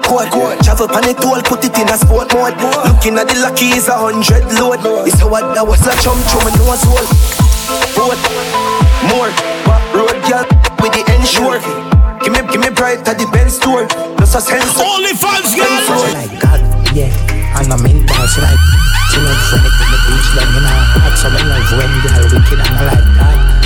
Code, 0.03 0.29
code. 0.31 0.57
Travel 0.63 0.87
pan 0.87 1.07
it 1.07 1.23
all, 1.23 1.41
put 1.43 1.63
it 1.63 1.77
in 1.77 1.87
a 1.87 1.97
sport 1.97 2.33
mode. 2.33 2.57
Looking 2.89 3.17
at 3.17 3.27
the 3.27 3.39
lucky 3.39 3.71
is 3.77 3.87
a 3.87 3.95
hundred 3.95 4.43
load. 4.59 4.81
It's 5.07 5.21
a 5.21 5.27
what 5.27 5.53
that 5.55 5.65
was 5.65 5.81
a 5.85 5.93
chum 6.01 6.17
chum 6.27 6.43
and 6.47 6.57
nose 6.59 6.83
hole. 6.83 7.07
Boat, 7.95 8.19
more, 9.11 9.31
back 9.67 9.83
road 9.93 10.17
girl 10.25 10.45
with 10.81 10.93
the 10.95 11.03
ensure. 11.15 11.59
Give 12.23 12.33
me, 12.33 12.41
give 12.51 12.61
me 12.61 12.69
bright 12.71 13.07
at 13.07 13.19
the 13.19 13.27
Benz 13.31 13.55
store. 13.55 13.87
No 14.19 14.25
sense. 14.25 14.79
Only 14.79 15.13
fans, 15.13 15.53
girl. 15.55 15.67
Like 16.13 16.39
God, 16.41 16.95
yeah. 16.95 17.36
And 17.57 17.73
I'm 17.73 17.85
in 17.89 18.05
dance 18.05 18.37
like 18.37 18.61
She 19.09 19.17
love 19.17 19.41
when 19.49 19.65
it 19.65 19.73
in 19.81 19.89
the 19.89 19.99
beach 20.05 20.29
Then 20.37 20.47
you 20.53 20.61
know 20.61 20.77
hot 20.93 21.17
So 21.17 21.27
me 21.33 21.41
love 21.41 21.65
when 21.73 21.89
girl 22.05 22.23
wicked 22.29 22.59
And 22.61 22.69
I 22.69 22.85
like 22.85 23.09
that. 23.17 23.57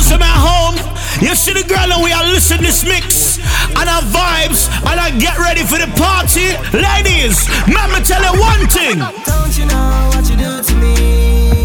So 0.00 0.14
at 0.14 0.22
home. 0.22 0.78
You 1.20 1.34
see 1.34 1.54
the 1.54 1.64
girl 1.66 1.90
and 1.90 2.04
we 2.04 2.12
are 2.12 2.24
listening 2.24 2.62
this 2.62 2.84
mix. 2.84 3.38
And 3.74 3.88
our 3.88 4.02
vibes. 4.02 4.70
And 4.86 5.00
I 5.00 5.10
get 5.18 5.38
ready 5.38 5.62
for 5.62 5.78
the 5.78 5.90
party. 5.98 6.54
Ladies 6.70 7.48
Let 7.66 7.90
me 7.90 7.98
tell 8.06 8.22
you 8.22 8.38
one 8.38 8.68
thing. 8.68 8.98
Don't 9.26 9.58
you 9.58 9.66
know 9.66 10.10
what 10.14 10.30
you 10.30 10.36
do 10.36 10.62
to 10.62 10.74
me? 10.76 11.55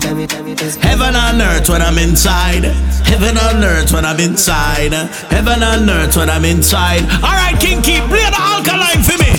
Heaven 0.00 1.16
on 1.16 1.40
earth 1.40 1.68
when 1.68 1.82
I'm 1.82 1.98
inside 1.98 2.64
Heaven 3.06 3.36
on 3.36 3.64
earth 3.64 3.92
when 3.92 4.04
I'm 4.04 4.20
inside 4.20 4.92
Heaven 5.30 5.62
on 5.62 5.90
earth 5.90 6.16
when 6.16 6.30
I'm 6.30 6.44
inside 6.44 7.02
Alright 7.22 7.58
Kinky 7.60 7.98
Play 8.06 8.22
the 8.30 8.38
alkaline 8.38 9.02
for 9.02 9.18
me 9.18 9.34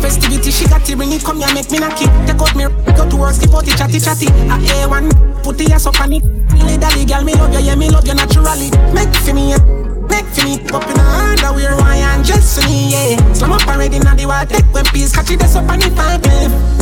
Festivity, 0.00 0.50
she 0.52 0.68
got 0.68 0.84
to 0.84 0.96
bring 0.96 1.12
it, 1.12 1.24
come 1.24 1.38
here, 1.38 1.52
make 1.54 1.70
me 1.70 1.78
knock 1.78 1.98
it. 2.00 2.10
Take 2.26 2.38
out 2.38 2.54
me, 2.54 2.64
go 2.94 3.08
to 3.08 3.16
work, 3.16 3.34
skip 3.34 3.52
out 3.54 3.64
the 3.64 3.72
chatty 3.72 3.98
chatty. 3.98 4.26
A 4.26 4.86
A1, 4.86 5.42
put 5.42 5.58
the 5.58 5.72
ass 5.72 5.86
up 5.86 5.98
on 6.00 6.12
it. 6.12 6.22
Really 6.52 6.76
daddy, 6.78 7.04
girl, 7.04 7.24
me 7.24 7.34
love 7.34 7.52
you, 7.52 7.60
yeah, 7.60 7.74
me 7.74 7.90
love 7.90 8.06
you 8.06 8.14
naturally. 8.14 8.70
Make 8.94 9.14
for 9.16 9.34
me, 9.34 9.50
yeah. 9.50 9.64
Make 10.06 10.28
for 10.30 10.44
me, 10.44 10.60
up 10.70 10.86
in 10.86 10.94
the 10.94 11.02
underwear, 11.02 11.74
why 11.76 11.96
and 11.96 12.24
just 12.24 12.60
for 12.60 12.68
me, 12.68 12.92
yeah. 12.92 13.32
Slam 13.32 13.52
up 13.52 13.66
already, 13.66 13.98
now 13.98 14.14
the 14.14 14.26
water, 14.26 14.46
take 14.46 14.72
one 14.72 14.84
piece, 14.84 15.12
catch 15.12 15.30
it, 15.30 15.40
that's 15.40 15.56
up 15.56 15.68
on 15.68 15.80
the 15.80 15.90
five, 15.90 16.22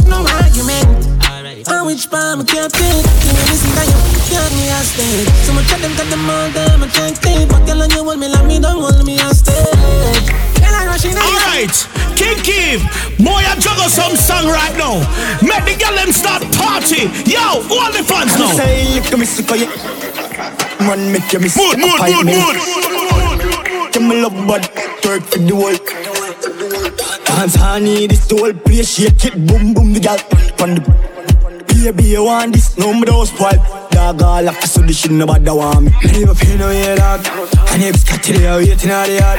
No 0.08 0.26
argument. 0.26 1.13
On 1.66 1.86
which 1.86 2.10
palm 2.10 2.40
I 2.40 2.44
can't 2.44 2.72
fit. 2.72 3.04
You 3.24 3.32
never 3.32 3.56
see 3.56 3.72
that 3.72 3.88
you 3.88 3.96
got 4.36 4.50
me 4.52 4.68
a 4.68 4.80
stage 4.84 5.28
So 5.48 5.52
much 5.56 5.70
of 5.72 5.80
them 5.80 5.96
got 5.96 6.08
them 6.12 6.28
all 6.28 6.50
them 6.50 6.82
I 6.84 6.88
can't 6.88 7.16
stay. 7.16 7.46
But 7.46 7.64
girl, 7.64 7.80
when 7.80 7.90
you 7.90 8.04
hold 8.04 8.18
me 8.18 8.28
like 8.28 8.44
me, 8.44 8.60
don't 8.60 8.80
hold 8.84 9.04
me 9.06 9.16
a 9.16 9.32
stage 9.32 9.54
Girl, 10.60 10.74
I 10.76 10.84
rush 10.84 11.08
in 11.08 11.16
Alright, 11.16 11.72
Kinky 12.20 12.84
Boy, 13.16 13.40
I 13.40 13.56
juggle 13.56 13.88
some 13.88 14.16
song 14.16 14.46
right 14.46 14.76
now. 14.76 15.00
Make 15.40 15.64
the 15.64 15.74
girl 15.80 15.94
them 15.94 16.12
start 16.12 16.42
party. 16.52 17.08
Yo, 17.30 17.64
all 17.72 17.92
the 17.92 18.02
fans 18.04 18.36
now? 18.36 18.52
Say, 18.52 19.00
look 19.00 19.12
at 19.12 19.18
me, 19.18 19.24
sick 19.24 19.48
of 19.50 19.56
you. 19.56 19.68
Man, 20.84 21.12
make 21.12 21.32
you 21.32 21.38
miss 21.38 21.56
Mood, 21.56 21.78
mood, 21.78 22.00
mood, 22.04 22.26
mood. 22.26 23.92
Give 23.92 24.02
me 24.02 24.20
love, 24.20 24.34
but 24.46 24.68
work 25.06 25.22
for 25.22 25.38
the 25.38 25.54
work. 25.54 25.86
Dance 27.24 27.54
honey, 27.54 28.06
this 28.06 28.26
the 28.26 28.36
whole 28.36 28.52
place. 28.52 28.94
Shake 28.98 29.24
it, 29.24 29.46
boom 29.46 29.72
boom 29.72 29.92
the 29.92 30.00
gal 30.00 30.18
on 30.60 30.74
the. 30.74 31.13
Baby, 31.84 32.04
you 32.04 32.24
want 32.24 32.54
this? 32.54 32.78
No, 32.78 32.94
me 32.94 33.04
don't 33.04 33.26
spoil. 33.26 33.60
Dog 33.90 34.22
all 34.22 34.42
like 34.42 34.62
so 34.62 34.80
this 34.80 35.00
shit 35.00 35.10
nobody 35.10 35.50
want 35.50 35.82
me. 35.84 35.90
Me 36.02 36.24
never 36.24 36.34
pay 36.34 36.56
no 36.56 36.68
way, 36.68 36.94
dog. 36.96 37.20
And 37.76 37.82
if 37.82 37.96
it's 37.96 38.04
got 38.04 38.22
to 38.22 38.32
the 38.32 38.40
waiting 38.56 38.90
on 38.90 39.06
the 39.06 39.20
yard. 39.20 39.38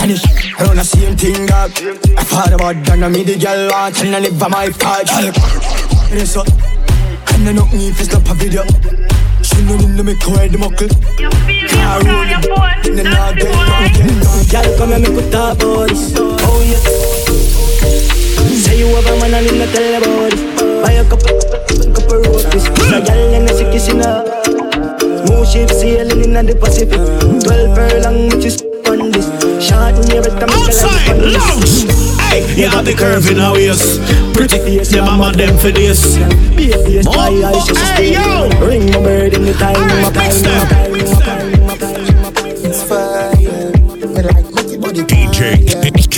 And 0.00 0.10
it's 0.10 0.24
around 0.56 0.76
the 0.76 0.84
same 0.84 1.14
thing, 1.18 1.44
dog. 1.44 1.70
I 2.16 2.24
thought 2.24 2.54
about 2.54 2.82
that, 2.86 2.96
and 2.96 3.12
me 3.12 3.24
the 3.24 3.36
girl 3.36 3.68
want 3.68 4.00
and 4.00 4.16
I 4.16 4.20
live 4.20 4.38
by 4.40 4.48
my 4.48 4.70
part. 4.70 5.04
It 5.04 6.16
is 6.16 6.32
so. 6.32 6.44
And 7.36 7.48
I 7.50 7.52
know 7.52 7.66
me 7.66 7.88
if 7.88 8.00
it's 8.00 8.10
not 8.10 8.24
a 8.24 8.32
video. 8.40 8.64
She 9.44 9.60
know 9.60 9.76
in 9.76 9.94
the 9.94 10.02
make 10.02 10.22
her 10.24 10.48
the 10.48 10.56
muckle. 10.56 10.88
Car 10.88 12.00
rolling 12.08 12.88
in 12.88 12.96
the 12.96 13.04
night, 13.04 13.36
Girl, 14.48 14.76
come 14.78 14.92
and 14.92 15.02
make 15.04 15.12
we 15.12 15.30
talk 15.30 15.60
about 15.60 15.90
this. 15.90 16.16
Oh 16.16 16.64
yeah. 16.64 17.21
Say 18.62 18.78
you 18.78 18.86
have 18.94 19.06
a 19.06 19.18
man 19.18 19.34
and 19.34 19.46
him 19.46 19.58
not 19.58 19.74
tell 19.74 19.94
about 19.98 20.32
it. 20.32 20.38
Buy 20.82 20.92
a 20.92 21.04
couple, 21.04 21.34
couple 21.92 22.18
rotis. 22.22 22.66
A 22.66 23.02
girl 23.02 23.34
and 23.34 23.50
a 23.50 23.54
sick 23.54 23.72
kissing 23.72 23.98
her. 23.98 24.22
Smooth 25.26 25.48
ship 25.48 25.70
sailing 25.70 26.22
in 26.22 26.46
the 26.46 26.54
Pacific. 26.54 27.02
Twelve 27.42 27.74
furlong, 27.74 28.28
which 28.30 28.46
is 28.46 28.62
on 28.86 29.10
this. 29.10 29.26
Short 29.58 29.98
when 29.98 30.10
you're 30.10 30.22
at 30.22 30.38
the 30.38 30.46
Outside, 30.46 31.18
lounge. 31.18 31.90
Hey, 32.30 32.46
you 32.54 32.68
have 32.68 32.84
the 32.84 32.94
curve 32.94 33.28
in 33.30 33.40
our 33.40 33.54
waist. 33.54 34.00
Pretty 34.32 34.58
face, 34.58 34.92
your 34.92 35.04
mama 35.04 35.32
them 35.32 35.58
for 35.58 35.70
this. 35.70 36.16
Oh, 37.04 37.66
hey, 37.96 38.12
yo. 38.14 38.48
Ring 38.64 38.86
my 38.86 38.98
bird 39.02 39.34
in 39.34 39.42
the 39.42 39.54
time. 39.54 39.76
Alright, 39.76 40.14
mix 40.14 40.42
them. 40.42 40.94
It's 40.94 41.51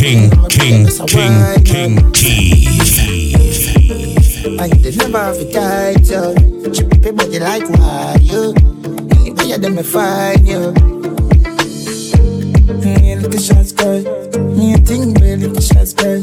King, 0.05 0.29
King, 0.51 0.87
King, 1.07 1.65
King 1.65 2.13
T. 2.13 2.21
I 4.61 4.69
they 4.69 4.95
never 4.97 5.33
forget 5.33 6.05
you. 6.05 6.35
Chippy 6.75 7.11
body 7.11 7.39
like 7.39 7.65
Mario. 7.71 8.53
Anywhere 9.17 9.57
them 9.57 9.83
find 9.83 10.47
you. 10.47 10.73
Me 12.85 13.17
like 13.17 13.33
a 13.33 13.41
shots 13.41 13.73
girl. 13.73 14.03
Me 14.53 14.75
a 14.75 14.77
thing 14.77 15.15
real 15.15 15.39
like 15.39 15.57
a 15.57 15.63
shots 15.63 15.95
girl. 15.95 16.21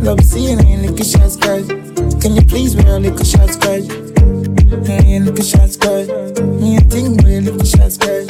Love 0.00 0.24
seeing 0.24 0.56
me 0.64 0.88
like 0.88 0.98
a 0.98 1.04
shots 1.04 1.36
girl. 1.36 1.62
Can 2.22 2.34
you 2.34 2.42
please 2.48 2.76
wear 2.76 2.96
a 2.96 2.98
little 2.98 3.24
shots 3.26 3.56
girl? 3.56 3.82
Me 4.88 5.20
like 5.20 5.38
a 5.38 5.44
shots 5.44 5.76
girl. 5.76 6.06
Me 6.62 6.78
a 6.78 6.80
thing 6.80 7.18
wear 7.18 7.40
a 7.40 7.42
little 7.42 7.62
shots 7.66 7.98
girl. 7.98 8.27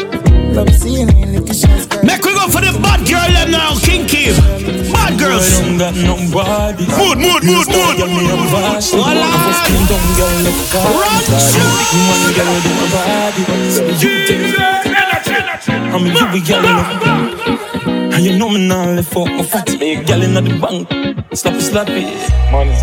Love 0.58 0.74
seeing 0.74 1.08
ain't 1.14 1.30
liquor 1.30 1.54
shots, 1.54 1.86
girl. 1.86 2.02
Make 2.02 2.24
we 2.24 2.34
go 2.34 2.48
for 2.50 2.58
the 2.58 2.74
bad 2.82 3.06
girl 3.06 3.30
them 3.30 3.52
now, 3.52 3.78
kinky. 3.78 4.34
Bad 4.90 5.14
girls. 5.14 5.46
I 5.46 5.62
don't 5.62 5.78
got 5.78 5.94
nobody. 5.94 6.82
Mood, 6.98 7.18
mood, 7.22 7.46
mood, 7.46 7.68
mood. 7.70 7.94
Girl, 7.94 8.10
me 8.10 8.26
a 8.26 8.34
boss. 8.50 8.90
Voila. 8.90 9.22
I 9.22 9.38
first 9.38 9.62
came 9.70 9.86
down, 9.86 10.02
girl, 10.18 10.34
look 10.42 10.58
Run, 10.98 11.14
You 11.94 12.02
man, 12.10 12.26
girl, 12.34 12.58
do 12.58 12.70
my 12.74 12.90
body. 12.90 13.42
You 14.02 14.10
take 14.26 14.58
I'm 15.94 16.02
a 16.02 16.10
you, 16.10 16.42
girl, 16.42 16.66
look. 16.66 18.14
And 18.14 18.24
you 18.26 18.36
know 18.36 18.48
me 18.48 18.66
now, 18.66 18.82
left 18.84 19.12
for 19.12 19.26
my 19.26 19.44
fat 19.44 19.66
big 19.78 20.08
girl 20.08 20.22
in 20.22 20.34
the 20.34 20.42
bank. 20.58 20.90
Slap 21.38 21.54
it, 21.54 21.62
slap 21.62 21.88
it. 21.88 22.32
Money. 22.50 22.74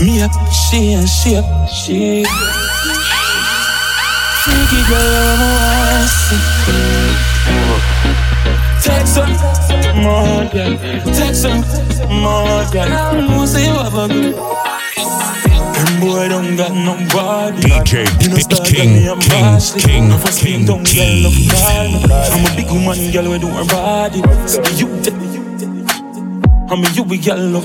Me 0.00 0.22
up, 0.22 0.32
she 0.48 0.92
and 0.92 1.06
she 1.06 1.36
up, 1.36 1.68
she. 1.68 2.24
Freaky 2.24 3.15
girl 23.16 23.30
we 23.30 23.38
do 23.38 23.48
her 23.48 23.64
body. 23.64 24.22
So 24.46 24.62
you 24.76 24.88
did. 25.02 25.14
I 26.68 26.74
mean, 26.74 26.94
you 26.94 27.04
be 27.04 27.18
girl 27.18 27.38
love. 27.38 27.64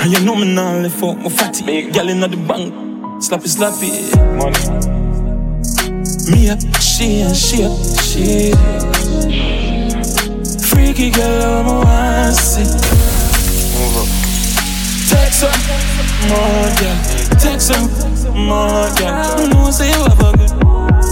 And 0.00 0.12
you 0.12 0.24
know 0.24 0.34
me 0.34 0.54
now, 0.54 0.78
left 0.78 1.02
out 1.02 1.18
my 1.18 1.28
fatty. 1.28 1.90
Girl 1.90 2.08
in 2.08 2.20
the 2.20 2.28
bank, 2.28 2.74
slappy, 3.22 3.48
slappy. 3.48 3.90
Money. 4.36 5.05
Me 6.28 6.50
up, 6.50 6.58
she 6.80 7.20
and 7.20 7.36
she 7.36 7.62
up, 7.62 7.78
she. 8.02 8.50
Freaky 10.66 11.10
girl, 11.10 11.64
I'm 11.64 11.86
a 11.86 12.32
see. 12.32 12.64
Text 15.06 15.42
her, 15.42 15.52
more 16.26 16.70
girl. 16.80 16.98
Text 17.38 17.72
her, 17.72 18.34
more 18.34 18.90
girl. 18.98 19.48
No 19.50 19.70
say 19.70 19.88
you 19.88 20.02
have 20.02 20.20
a 20.20 20.36
good. 20.36 20.50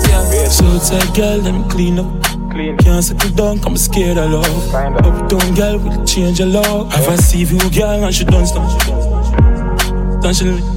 Yeah. 0.08 0.48
So 0.48 0.78
tight, 0.80 1.14
girl, 1.14 1.38
let 1.38 1.54
me 1.54 1.64
clean 1.70 1.98
up. 2.00 2.50
Clean 2.50 2.76
Can't 2.78 3.04
settle 3.04 3.30
down, 3.30 3.60
I'm 3.64 3.76
scared 3.76 4.18
of 4.18 4.32
love. 4.32 4.74
Up 4.74 5.28
down, 5.28 5.54
girl, 5.54 5.78
will 5.78 6.04
change 6.04 6.40
your 6.40 6.48
love. 6.48 6.92
Have 6.92 7.08
I 7.08 7.16
see 7.16 7.44
you, 7.44 7.70
girl, 7.70 8.02
and 8.02 8.12
she 8.12 8.24
done 8.24 8.46
stop. 8.46 10.22
Then 10.22 10.34
she 10.34 10.73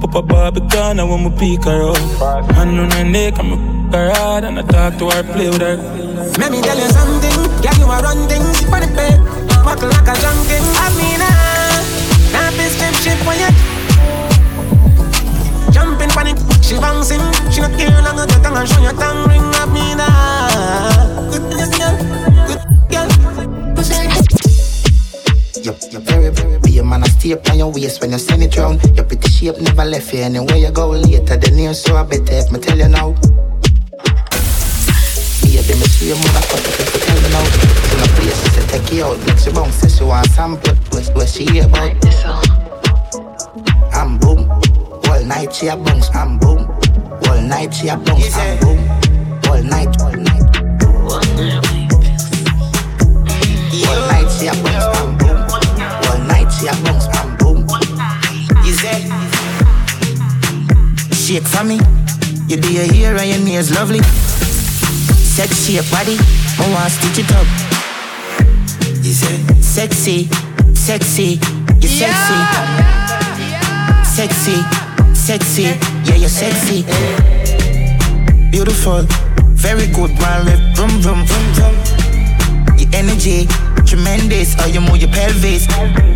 pop 0.00 0.14
a 0.14 0.22
Barbican, 0.22 1.00
I 1.00 1.04
want 1.04 1.24
me 1.24 1.30
pick 1.38 1.64
her 1.64 1.90
up. 1.90 2.50
Hand 2.52 2.78
on 2.78 2.90
her 2.90 3.04
neck, 3.04 3.38
I'm 3.38 3.52
a 3.52 3.76
her 3.92 4.10
hard, 4.14 4.44
and 4.44 4.58
I 4.58 4.62
talk 4.62 4.98
to 4.98 5.08
her, 5.10 5.22
play 5.22 5.48
with 5.48 5.60
her. 5.60 5.76
Let 6.38 6.50
me 6.52 6.60
tell 6.60 6.76
you 6.76 6.88
something, 6.90 7.36
girl, 7.62 7.76
you 7.78 7.86
are 7.86 8.02
run 8.02 8.28
things 8.28 8.64
on 8.66 8.80
the 8.80 8.90
bed, 8.94 9.18
buckle 9.64 9.88
like 9.88 10.08
a 10.08 10.14
junkie. 10.20 10.60
I 10.76 10.88
mean, 10.98 11.20
ah, 11.22 11.80
now 12.32 12.50
this 12.58 12.76
step 12.76 12.94
shit 13.00 13.18
when 13.26 13.38
you 13.40 13.50
jumping 15.72 16.10
on 16.18 16.26
she 16.62 16.74
bouncing, 16.76 17.22
she 17.50 17.60
not 17.60 17.72
care 17.78 18.02
long 18.02 18.18
as 18.18 18.26
the 18.26 18.40
tongue 18.42 18.56
and 18.56 18.68
show 18.68 18.82
your 18.82 18.92
tongue 18.92 19.28
ring. 19.28 19.46
I 19.54 19.64
mean, 19.66 19.98
ah, 20.00 21.28
good 21.30 21.44
girl, 21.50 22.25
You're, 25.66 25.74
you're 25.90 26.00
very, 26.02 26.30
very 26.30 26.60
be 26.60 26.78
a 26.78 26.84
man. 26.84 27.02
I 27.02 27.08
stay 27.08 27.32
up 27.32 27.50
on 27.50 27.58
your 27.58 27.72
waist 27.72 28.00
when 28.00 28.12
you 28.12 28.18
send 28.18 28.40
it 28.40 28.56
round. 28.56 28.80
Your 28.94 29.04
pretty 29.04 29.28
shape 29.28 29.60
never 29.60 29.84
left 29.84 30.14
you 30.14 30.20
anywhere 30.20 30.54
you 30.54 30.70
go 30.70 30.90
later. 30.90 31.36
The 31.36 31.50
news 31.50 31.82
so 31.82 31.96
I 31.96 32.04
better 32.04 32.22
if 32.30 32.52
me 32.52 32.60
tell 32.60 32.78
you 32.78 32.86
now. 32.86 33.10
Baby, 35.42 35.74
me 35.74 35.86
see 35.90 36.06
your 36.06 36.18
motherfucker 36.22 36.70
if 36.70 36.94
you 36.94 37.00
tell 37.02 37.18
me 37.18 37.28
now. 37.34 37.42
In 37.90 37.98
a 37.98 38.06
place 38.14 38.38
to 38.54 38.62
take 38.70 38.92
you 38.92 39.06
out, 39.06 39.18
make 39.26 39.44
you 39.44 39.50
bounce, 39.50 39.74
say 39.74 39.88
she 39.88 40.04
want 40.04 40.28
sample. 40.28 40.72
What, 40.94 41.10
what 41.16 41.28
she 41.28 41.46
hear 41.46 41.66
about? 41.66 41.98
I'm 43.92 44.18
boom. 44.18 44.48
All 45.10 45.24
night 45.24 45.52
she 45.52 45.66
a 45.66 45.76
bounce, 45.76 46.14
I'm 46.14 46.38
boom. 46.38 46.70
All 47.26 47.42
night 47.42 47.74
she 47.74 47.88
a 47.88 47.96
bounce, 47.96 48.36
I'm 48.36 48.60
boom. 48.60 48.78
All 49.50 49.60
night, 49.64 50.00
all 50.00 50.12
night. 50.14 50.46
All 53.82 54.00
night 54.06 54.30
she 54.30 54.46
a 54.46 54.54
bounce, 54.54 54.62
I'm 54.62 54.62
boom. 54.62 54.75
All 56.68 56.72
night 56.72 56.82
she 56.82 56.82
a 56.82 56.84
bounce, 56.84 57.06
I'm 57.12 57.36
boom. 57.36 57.66
Is 58.66 58.82
it? 58.82 59.02
Shake 61.14 61.46
for 61.46 61.64
me. 61.64 61.78
You 62.48 62.56
do 62.56 62.72
your 62.72 62.92
hair 62.92 63.16
and 63.16 63.28
your 63.28 63.38
nails 63.40 63.70
lovely. 63.70 64.00
Sexy 64.02 65.74
your 65.74 65.84
body, 65.90 66.16
I 66.58 66.66
want 66.72 66.90
stitch 66.90 67.24
it 67.24 67.30
up. 67.32 67.46
You 69.04 69.12
say 69.12 69.36
sexy, 69.60 70.28
sexy, 70.74 71.38
you 71.80 71.88
sexy, 71.88 72.34
Yeah, 72.34 73.36
yeah, 73.38 74.02
sexy, 74.02 74.56
sexy, 75.14 75.62
yeah 75.62 76.16
you're 76.16 76.28
sexy. 76.28 76.84
Beautiful, 78.50 79.06
very 79.54 79.86
good, 79.88 80.10
man. 80.18 80.46
Rip, 80.46 80.76
Vroom, 80.76 81.00
vroom, 81.00 81.24
vroom, 81.26 81.46
vroom. 81.54 81.76
Your 82.78 82.88
energy, 82.92 83.46
tremendous. 83.84 84.56
Oh, 84.60 84.66
you 84.66 84.80
move 84.80 84.96
your 84.98 85.10
pelvis. 85.10 85.66
But 85.66 86.15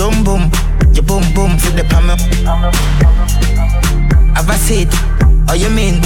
Boom 0.00 0.24
boom, 0.24 0.50
you 0.94 1.02
boom 1.02 1.22
boom 1.34 1.58
for 1.58 1.76
the 1.76 1.84
pamel. 1.84 2.16
Have 4.32 4.48
I 4.48 4.56
said, 4.56 4.88
oh 5.50 5.52
you 5.52 5.68
mean? 5.68 6.00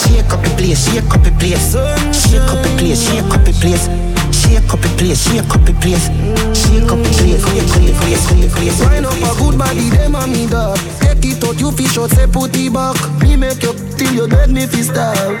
Shake 0.00 0.32
up 0.32 0.40
the 0.40 0.48
place, 0.56 0.88
shake 0.88 1.04
up 1.12 1.20
the 1.20 1.30
place, 1.36 1.76
shake 1.76 2.40
up 2.40 2.64
the 2.64 2.72
place, 2.80 3.04
shake 3.04 3.28
up 3.28 3.44
the 3.44 3.52
place. 3.60 3.84
Shake 4.32 4.72
up 4.72 4.80
the 4.80 4.88
place, 4.96 5.20
shake 5.28 5.44
up 5.44 5.60
the 5.60 5.74
place, 5.76 6.08
shake 6.56 6.88
up 6.88 6.96
the 7.04 7.12
place, 7.20 7.44
shake 7.44 7.68
up 7.68 7.84
the 7.84 7.92
place, 8.00 8.24
shake 8.32 8.48
up 8.48 8.56
place. 8.56 8.80
Wine 8.80 9.04
up 9.04 9.12
a 9.12 9.36
good 9.36 9.58
body, 9.58 9.90
them 9.90 10.14
a 10.14 10.26
me 10.26 10.46
dog. 10.48 10.78
Take 11.04 11.36
it 11.36 11.44
out, 11.44 11.60
you 11.60 11.70
fish 11.70 11.98
out, 11.98 12.08
say 12.16 12.26
put 12.26 12.56
it 12.56 12.72
back. 12.72 12.96
Me 13.20 13.36
make 13.36 13.62
you 13.62 13.74
till 14.00 14.14
you 14.14 14.26
dead, 14.26 14.48
me 14.50 14.64
fi 14.66 14.80
starve. 14.80 15.36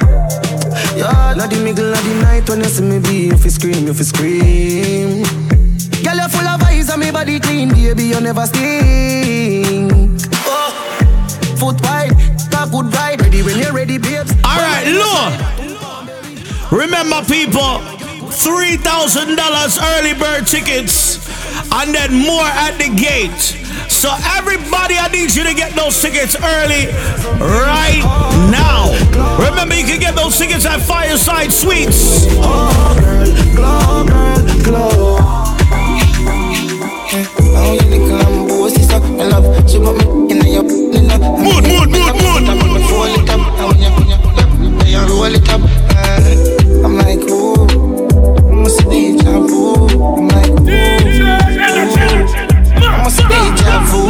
Yeah, 0.92 1.32
not 1.32 1.48
the 1.48 1.56
middle 1.64 1.88
of 1.88 2.04
the 2.04 2.14
night 2.20 2.46
when 2.50 2.60
you 2.60 2.68
see 2.68 2.84
me 2.84 2.98
be, 3.00 3.32
you 3.32 3.38
fi 3.38 3.48
scream, 3.48 3.86
you 3.86 3.94
fi 3.94 4.02
scream. 4.04 5.24
Girl, 6.04 6.16
you 6.20 6.28
full 6.28 6.46
of 6.46 6.53
me 6.98 7.10
body 7.10 7.40
clean, 7.40 7.70
baby, 7.70 8.04
you 8.04 8.20
never 8.20 8.46
stink. 8.46 9.92
Oh, 10.46 10.70
foot 11.58 11.80
wide, 11.82 12.12
talk 12.50 12.70
good 12.70 12.92
ride, 12.94 13.20
ready 13.20 13.42
when 13.42 13.58
you're 13.58 13.72
ready, 13.72 13.98
babes. 13.98 14.32
All 14.44 14.58
right, 14.58 14.86
look. 14.86 16.72
Remember, 16.72 17.22
people, 17.24 17.80
$3,000 18.30 19.96
early 19.96 20.14
bird 20.14 20.46
tickets 20.46 21.18
and 21.72 21.94
then 21.94 22.12
more 22.12 22.44
at 22.44 22.76
the 22.78 22.88
gate. 22.94 23.40
So, 23.90 24.10
everybody, 24.36 24.96
I 24.96 25.08
need 25.08 25.34
you 25.34 25.44
to 25.44 25.54
get 25.54 25.74
those 25.74 26.00
tickets 26.00 26.36
early 26.36 26.86
right 27.40 28.02
now. 28.50 28.92
Remember, 29.38 29.74
you 29.74 29.84
can 29.84 30.00
get 30.00 30.14
those 30.14 30.36
tickets 30.36 30.66
at 30.66 30.80
Fireside 30.80 31.52
Suites. 31.52 32.26
Oh, 32.38 32.96
girl, 33.00 33.26
glow, 33.54 34.04
girl, 34.06 34.62
glow. 34.62 35.53
Oh, 37.16 37.78
you 37.78 37.86
little 37.90 38.18
and 38.26 38.48
bossy, 38.48 38.82
so 38.82 38.98
my 38.98 39.22
love. 39.28 39.46
She 39.70 39.78
put 39.78 39.94
me 39.94 40.04
in 40.34 40.42
your, 40.50 40.66
in 40.66 41.06
your. 41.06 41.18
Mood, 41.38 41.62
mood, 41.62 41.86
mood, 41.94 42.10
mood. 42.18 42.42
Roll 42.90 43.06
it 43.06 43.30
up, 43.30 43.38
and 43.54 43.70
when 43.70 43.78
you, 43.78 43.90
when 43.94 44.08
you, 44.10 44.18
when 44.58 44.82
you, 44.82 44.98
you 44.98 45.06
roll 45.06 45.30
it 45.30 45.48
up. 45.48 45.62
I'm 46.82 46.98
like, 46.98 47.22
ooh, 47.30 47.70
I 48.50 48.54
must 48.58 48.82
be 48.90 49.14
deja 49.14 49.30
vu. 49.30 49.86
I'm 49.94 50.26
like, 50.26 50.50
ooh, 50.50 50.66
I 52.82 52.98
must 53.04 53.22
be 53.22 53.38
deja 53.46 53.78
vu. 53.86 54.02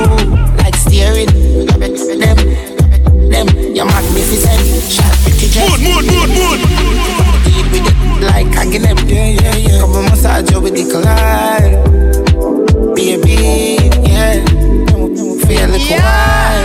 Like 0.56 0.76
steering, 0.76 1.28
them, 1.68 2.38
them, 3.28 3.46
you're 3.76 3.84
magnificent. 3.84 4.64
Sharp, 4.90 5.12
pretty 5.20 5.52
dress. 5.52 5.76
Mood, 5.76 6.08
mood, 6.08 6.08
mood, 6.08 6.30
mood. 6.32 6.58
Deep 7.44 7.68
with 7.70 7.84
it, 7.84 8.80
them. 8.80 8.96
Yeah, 9.06 9.28
yeah, 9.28 9.56
yeah. 9.56 9.80
Come 9.80 9.94
and 9.96 10.08
massage 10.08 10.50
you 10.50 10.60
with 10.62 10.72
the 10.74 10.90
collide 10.90 11.83
baby, 12.94 13.76
yeah. 14.06 14.44
Feel 15.44 15.68
like 15.68 15.90
yeah. 15.90 16.64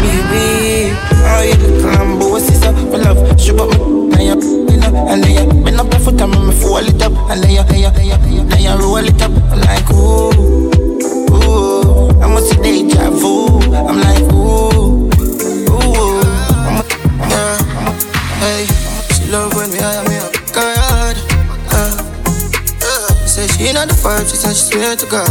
baby. 0.00 0.96
Oh, 1.22 1.42
you 1.42 1.56
look 1.60 1.82
combo, 1.82 2.38
sis 2.38 2.62
up 2.64 2.76
for 2.76 2.98
love. 2.98 3.40
She 3.40 3.52
me, 3.52 3.66
now 4.08 4.20
you, 4.20 4.34
you 4.68 4.76
know, 4.78 5.06
and 5.08 5.22
then 5.22 5.48
you 5.54 5.64
bend 5.64 5.80
up 5.80 5.90
the 5.90 5.98
foot 5.98 6.20
and 6.20 6.32
me 6.46 6.54
fold 6.54 6.88
it 6.88 7.02
up, 7.02 7.12
and 7.30 7.42
then 7.42 7.50
you, 7.50 7.62
then 7.64 7.80
you, 7.80 7.90
then 7.90 8.32
you, 8.32 8.44
then 8.44 8.62
you 8.62 8.74
roll 8.82 8.96
it 8.96 9.22
up 9.22 9.32
like 9.66 9.90
ooh, 9.90 10.30
ooh. 11.34 12.10
I'm 12.22 12.36
a 12.36 12.40
deja 12.62 13.10
vu. 13.10 13.60
I'm 13.74 14.00
like 14.00 14.32
ooh. 14.32 14.69
Pray 23.60 24.96
to 24.96 25.06
God. 25.06 25.28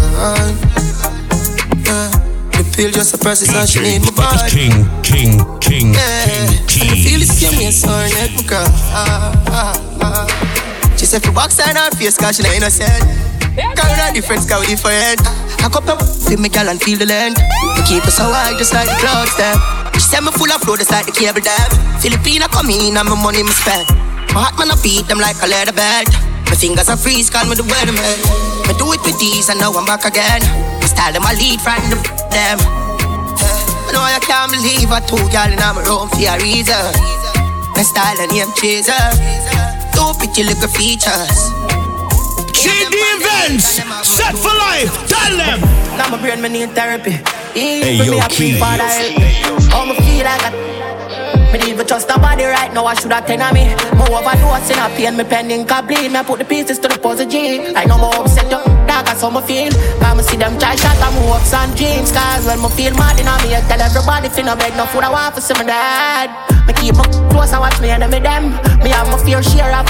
Yeah. 1.86 2.09
The 2.53 2.63
pill 2.75 2.91
just 2.91 3.13
a 3.13 3.17
process 3.17 3.49
and 3.55 3.67
she 3.67 3.80
need 3.82 4.01
my 4.05 4.11
body. 4.13 4.49
King, 4.49 4.86
king, 5.01 5.41
king, 5.59 5.93
Yeah. 5.93 6.25
king, 6.67 6.89
I 6.91 6.93
king. 6.93 7.03
feel 7.03 7.19
the 7.19 7.25
same 7.25 7.57
way, 7.57 7.71
so 7.71 7.89
her 7.89 8.07
neck 8.13 8.32
my 8.38 8.43
girl. 8.45 8.69
She 10.97 11.05
said 11.05 11.23
for 11.23 11.32
box 11.32 11.59
and 11.59 11.77
her 11.77 11.89
face, 11.97 12.17
cause 12.17 12.36
she 12.38 12.43
not 12.43 12.53
innocent. 12.53 13.01
Girl, 13.55 13.91
not 13.97 14.13
different, 14.13 14.47
cause 14.47 14.61
we 14.61 14.67
different. 14.75 15.19
I 15.63 15.69
cup 15.71 15.88
up, 15.89 16.01
feel 16.03 16.38
me 16.39 16.49
girl 16.49 16.69
and 16.69 16.80
feel 16.82 16.97
the 16.99 17.05
land. 17.07 17.36
We 17.75 17.82
keep 17.88 18.05
us 18.05 18.15
so 18.17 18.23
high, 18.30 18.53
just 18.57 18.73
like 18.73 18.88
the 18.88 18.95
clouds, 19.01 19.36
them. 19.38 19.57
She 19.95 20.01
said 20.01 20.21
me 20.21 20.32
full 20.32 20.51
of 20.51 20.61
flow, 20.61 20.77
just 20.77 20.91
like 20.91 21.05
the 21.07 21.11
cable 21.11 21.41
dam. 21.41 21.69
Filipina 21.99 22.47
come 22.51 22.69
in 22.69 22.95
and 22.95 23.09
my 23.09 23.15
money 23.17 23.41
me 23.43 23.51
spend. 23.51 23.89
My 24.36 24.45
heart 24.45 24.59
man, 24.59 24.69
I 24.71 24.75
beat 24.84 25.07
them 25.07 25.17
like 25.19 25.41
a 25.41 25.47
leather 25.47 25.73
belt. 25.73 26.07
My 26.50 26.56
fingers 26.58 26.89
are 26.89 26.97
freeze, 26.97 27.30
call 27.30 27.45
me 27.45 27.56
the 27.56 27.64
weatherman. 27.64 28.18
Me 28.68 28.74
do 28.78 28.91
it 28.93 29.02
with 29.06 29.18
these, 29.20 29.50
and 29.50 29.60
now 29.60 29.72
I'm 29.72 29.86
back 29.86 30.06
again. 30.06 30.41
My 30.82 30.88
style 30.89 31.14
them, 31.14 31.24
I 31.26 31.34
lead 31.38 31.62
from 31.62 31.78
the 31.89 31.97
them. 32.34 32.58
I 32.60 33.91
know 33.93 34.02
I 34.02 34.20
can't 34.22 34.52
believe 34.52 34.91
I 34.91 35.00
two 35.06 35.18
girl 35.34 35.50
in 35.50 35.58
my 35.62 35.82
room 35.86 36.10
for 36.10 36.22
a 36.22 36.36
reason. 36.41 36.78
My 37.74 37.82
style 37.86 38.18
and 38.20 38.32
name 38.34 38.52
chaser. 38.58 38.97
Two 39.93 40.14
pretty 40.18 40.43
little 40.43 40.70
features. 40.70 41.54
JD 42.54 42.91
events, 43.18 43.80
set 44.04 44.36
for 44.36 44.54
life. 44.54 44.91
Tell 45.08 45.38
them. 45.38 45.62
Now 45.97 46.10
my 46.10 46.18
brain, 46.22 46.41
me 46.41 46.50
need 46.50 46.72
therapy. 46.72 47.18
Hey, 47.54 47.97
yo, 47.97 48.12
me 48.12 48.20
a 48.20 48.28
Key. 48.28 48.36
free 48.36 48.60
father 48.60 48.84
help. 48.84 49.64
How 49.72 49.86
me 49.86 49.95
feel 50.06 50.26
like 50.26 50.43
a 50.43 50.52
me 51.52 51.74
to 51.76 51.84
trust 51.84 52.08
nobody 52.08 52.43
right 52.45 52.74
now. 52.74 52.86
I 52.86 52.93
should 52.95 53.12
have 53.12 53.26
ten 53.26 53.41
of 53.41 53.54
me. 53.54 53.74
More 53.97 54.22
overdose 54.22 54.70
in 54.70 54.80
a 54.80 54.88
pain. 54.93 55.18
Me 55.18 55.24
pending 55.24 55.66
can 55.66 55.86
bleed. 55.88 56.12
Me 56.12 56.20
I 56.20 56.24
put 56.24 56.39
the 56.39 56.45
pieces 56.45 56.80
to 56.80 56.88
the 56.88 56.97
puzzle 57.00 57.28
G. 57.28 57.74
I 57.74 57.86
know 57.86 57.97
more 57.97 58.14
upset 58.16 58.45
you. 58.52 58.62
Dark 58.86 59.10
as 59.10 59.22
how 59.22 59.30
me 59.30 59.41
feel. 59.41 59.74
Cause 60.00 60.16
me 60.18 60.24
see 60.24 60.38
them 60.38 60.58
try 60.60 60.76
shot 60.76 60.97
move 61.14 61.34
ups 61.34 61.54
and 61.54 61.76
dreams. 61.76 62.12
Cause 62.12 62.45
when 62.45 62.62
me 62.62 62.70
feel 62.78 62.93
mad 62.95 63.20
in 63.20 63.28
a 63.28 63.34
me, 63.41 63.56
I 63.56 63.62
tell 63.66 63.82
everybody 63.82 64.30
finna 64.30 64.58
beg 64.58 64.76
no 64.78 64.86
food. 64.86 65.04
I 65.04 65.10
want 65.10 65.36
for 65.36 65.41
see 65.41 65.54
my 65.56 65.64
dad. 65.64 66.30
Me 66.68 66.74
keep 66.74 66.95
my 66.95 67.06
close 67.34 67.52
and 67.52 67.62
watch 67.62 67.80
me 67.82 67.89
enemy 67.89 68.20
them. 68.20 68.54
Me 68.84 68.89
have 68.93 69.10
my 69.10 69.18
fear 69.24 69.41
share 69.41 69.74
of 69.74 69.89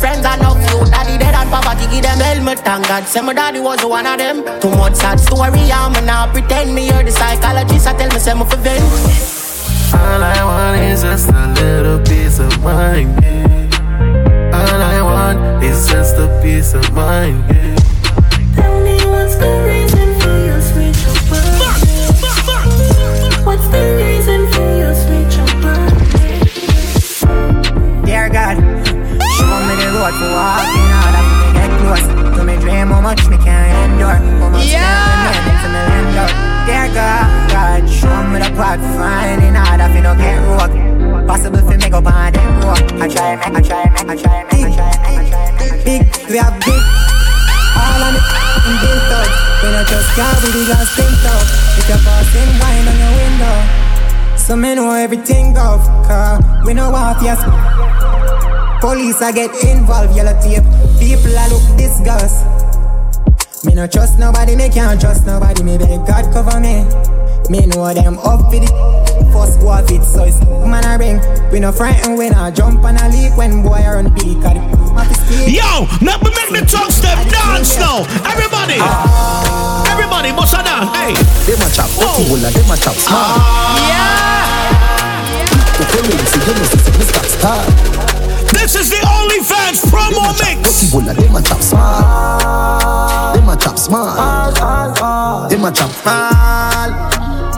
friends 0.00 0.24
and 0.24 0.42
no 0.42 0.54
few. 0.54 0.84
Daddy 0.92 1.16
dead 1.16 1.34
and 1.34 1.48
poverty 1.48 1.88
give 1.88 2.04
them 2.04 2.20
helmet. 2.20 2.60
Thank 2.60 2.88
God, 2.88 3.04
say 3.04 3.22
my 3.22 3.32
daddy 3.32 3.60
was 3.60 3.80
one 3.84 4.06
of 4.06 4.18
them. 4.18 4.44
Too 4.60 4.70
much 4.76 4.94
sad 4.94 5.20
story. 5.20 5.72
I'm 5.72 5.94
now 6.04 6.30
pretend 6.30 6.74
me 6.74 6.90
hear 6.90 7.02
the 7.02 7.12
psychologist. 7.12 7.86
I 7.86 7.96
tell 7.96 8.10
me 8.12 8.18
say 8.18 8.34
me 8.34 8.44
for 8.44 8.56
vent. 8.60 9.37
All 9.94 10.22
I 10.22 10.44
want 10.44 10.80
is 10.82 11.02
just 11.02 11.28
a 11.30 11.46
little 11.60 11.98
piece 12.00 12.38
of 12.38 12.62
mind. 12.62 13.22
Yeah. 13.22 14.52
All 14.52 14.82
I 14.82 15.00
want 15.02 15.64
is 15.64 15.88
just 15.88 16.16
a 16.16 16.28
piece 16.42 16.74
of 16.74 16.92
mind. 16.92 17.44
Yeah. 17.48 17.76
Tell 18.56 18.80
me 18.84 18.96
what's 19.06 19.36
the 19.36 19.50
reason 19.64 20.20
for 20.20 20.36
your 20.48 20.60
switch 20.60 21.06
up? 21.08 21.16
What's 23.46 23.68
the 23.68 23.82
reason 23.96 24.46
for 24.52 24.68
your 24.76 24.94
switch 24.94 25.38
up? 25.38 25.48
Dear 28.04 28.28
God, 28.28 28.56
show 29.36 29.58
me 29.68 29.74
the 29.80 29.88
road 29.96 30.14
for 30.20 30.30
walking 30.36 30.90
out 31.00 31.14
of 31.16 31.24
me 31.30 31.48
get 31.56 31.70
close 31.80 32.06
to 32.36 32.44
me 32.44 32.54
dream 32.56 32.88
how 32.88 33.00
much 33.00 33.26
me 33.28 33.36
can 33.38 33.90
endure. 33.90 34.18
How 34.40 34.48
much 34.50 34.66
yeah. 34.66 35.32
me 35.32 35.50
into 35.50 35.68
me 35.72 35.80
end 35.96 36.57
up. 36.68 36.88
Dear 36.88 36.88
God, 36.94 37.50
God, 37.50 37.88
show 37.88 38.22
me 38.28 38.38
the 38.38 38.50
for 38.52 38.76
finding 38.96 39.56
out 39.56 39.80
if 39.80 39.96
you 39.96 40.02
don't 40.02 40.18
get 40.18 40.38
rogue. 40.44 41.26
Possible 41.26 41.60
for 41.60 41.76
me 41.76 41.88
go 41.88 41.98
on 41.98 42.32
them 42.32 42.60
road. 42.60 42.92
I 43.00 43.08
try, 43.08 43.36
make, 43.36 43.56
I 43.56 43.60
try, 43.60 43.84
make, 43.90 44.08
I 44.08 44.16
try, 44.16 44.44
make, 44.44 44.64
I 44.64 44.76
try, 44.76 44.92
make, 45.02 45.18
I 45.18 45.28
try, 45.28 45.52
make. 45.58 45.84
Big, 45.84 46.02
we 46.30 46.36
have 46.36 46.56
big. 46.60 46.82
All 47.78 48.02
on 48.02 48.12
the 48.14 48.20
f***ing 48.20 48.78
built 48.80 49.12
up. 49.12 49.28
When 49.62 49.74
I 49.74 49.84
just 49.84 50.10
got 50.16 50.34
with 50.42 50.52
the 50.52 50.64
glass 50.66 50.88
tint 50.96 51.24
up. 51.24 51.46
If 51.78 51.88
you're 51.88 52.02
passing 52.04 52.50
wine 52.60 52.88
on 52.88 52.96
your 52.98 53.12
window. 53.16 53.56
So 54.36 54.56
me 54.56 54.74
know 54.74 54.92
everything 54.92 55.54
go. 55.54 55.78
Cause 56.06 56.42
we 56.64 56.74
know 56.74 56.90
what 56.90 57.22
yes. 57.22 57.40
Police 58.80 59.20
I 59.22 59.32
get 59.32 59.50
involved, 59.64 60.14
yellow 60.14 60.36
tape. 60.40 60.64
People 60.98 61.36
I 61.36 61.48
look 61.48 61.76
disgust. 61.76 62.57
Me 63.64 63.74
no 63.74 63.86
trust 63.88 64.18
nobody, 64.18 64.54
me 64.54 64.68
can't 64.68 65.00
trust 65.00 65.26
nobody. 65.26 65.62
Me 65.64 65.78
beg 65.78 66.06
God 66.06 66.32
cover 66.32 66.60
me. 66.60 66.84
Me 67.50 67.66
know 67.66 67.92
them 67.92 68.18
up 68.18 68.52
with 68.52 68.62
it. 68.62 68.70
First 69.32 69.58
go 69.60 69.68
off 69.68 69.90
it, 69.90 70.04
so 70.04 70.22
it's 70.24 70.38
man 70.40 70.84
I 70.84 70.94
ring. 70.94 71.20
We 71.50 71.58
no 71.58 71.72
frightened 71.72 72.18
when 72.18 72.34
I 72.34 72.52
jump 72.52 72.84
on 72.84 72.96
a 72.96 73.08
leak 73.08 73.36
when 73.36 73.62
boy 73.62 73.82
I 73.82 73.94
run 73.94 74.14
beat. 74.14 74.40
Cause 74.42 74.54
the 75.26 75.50
Yo, 75.50 75.88
let 76.06 76.22
me 76.22 76.30
make 76.38 76.50
the 76.54 76.66
tongue 76.70 76.90
step 76.90 77.18
dance 77.30 77.76
now. 77.78 78.06
Everybody. 78.30 78.78
Everybody, 79.90 80.30
bust 80.32 80.54
a 80.54 80.62
down. 80.62 80.94
Hey. 80.94 81.14
Dem 81.46 81.58
a 81.58 81.68
chop, 81.74 81.90
oh. 81.98 82.26
Walla, 82.30 82.50
dem 82.52 82.70
a 82.70 82.76
chop 82.76 82.94
smart. 82.94 83.42
Ah. 83.42 83.98
To 85.76 85.82
tell 85.84 86.02
me, 86.06 86.14
see, 86.30 88.07
you 88.52 88.58
know, 88.58 88.66
see, 88.66 88.68
me 88.68 88.68
stop 88.68 88.68
start. 88.68 88.68
This 88.68 88.74
is 88.74 88.90
the 88.90 88.96
OnlyFans 88.96 89.80
promo 89.90 90.32
mix. 90.44 90.92
Walla, 90.92 91.14
dem 91.14 91.34
a 91.36 91.42
chop 91.42 91.60
smart. 91.60 93.34
Dem 93.34 93.48
a 93.48 93.56
chop 93.56 93.78
smart. 93.78 95.50
Dem 95.50 95.64
a 95.64 95.72
chop 95.72 95.90
smart. 95.90 97.12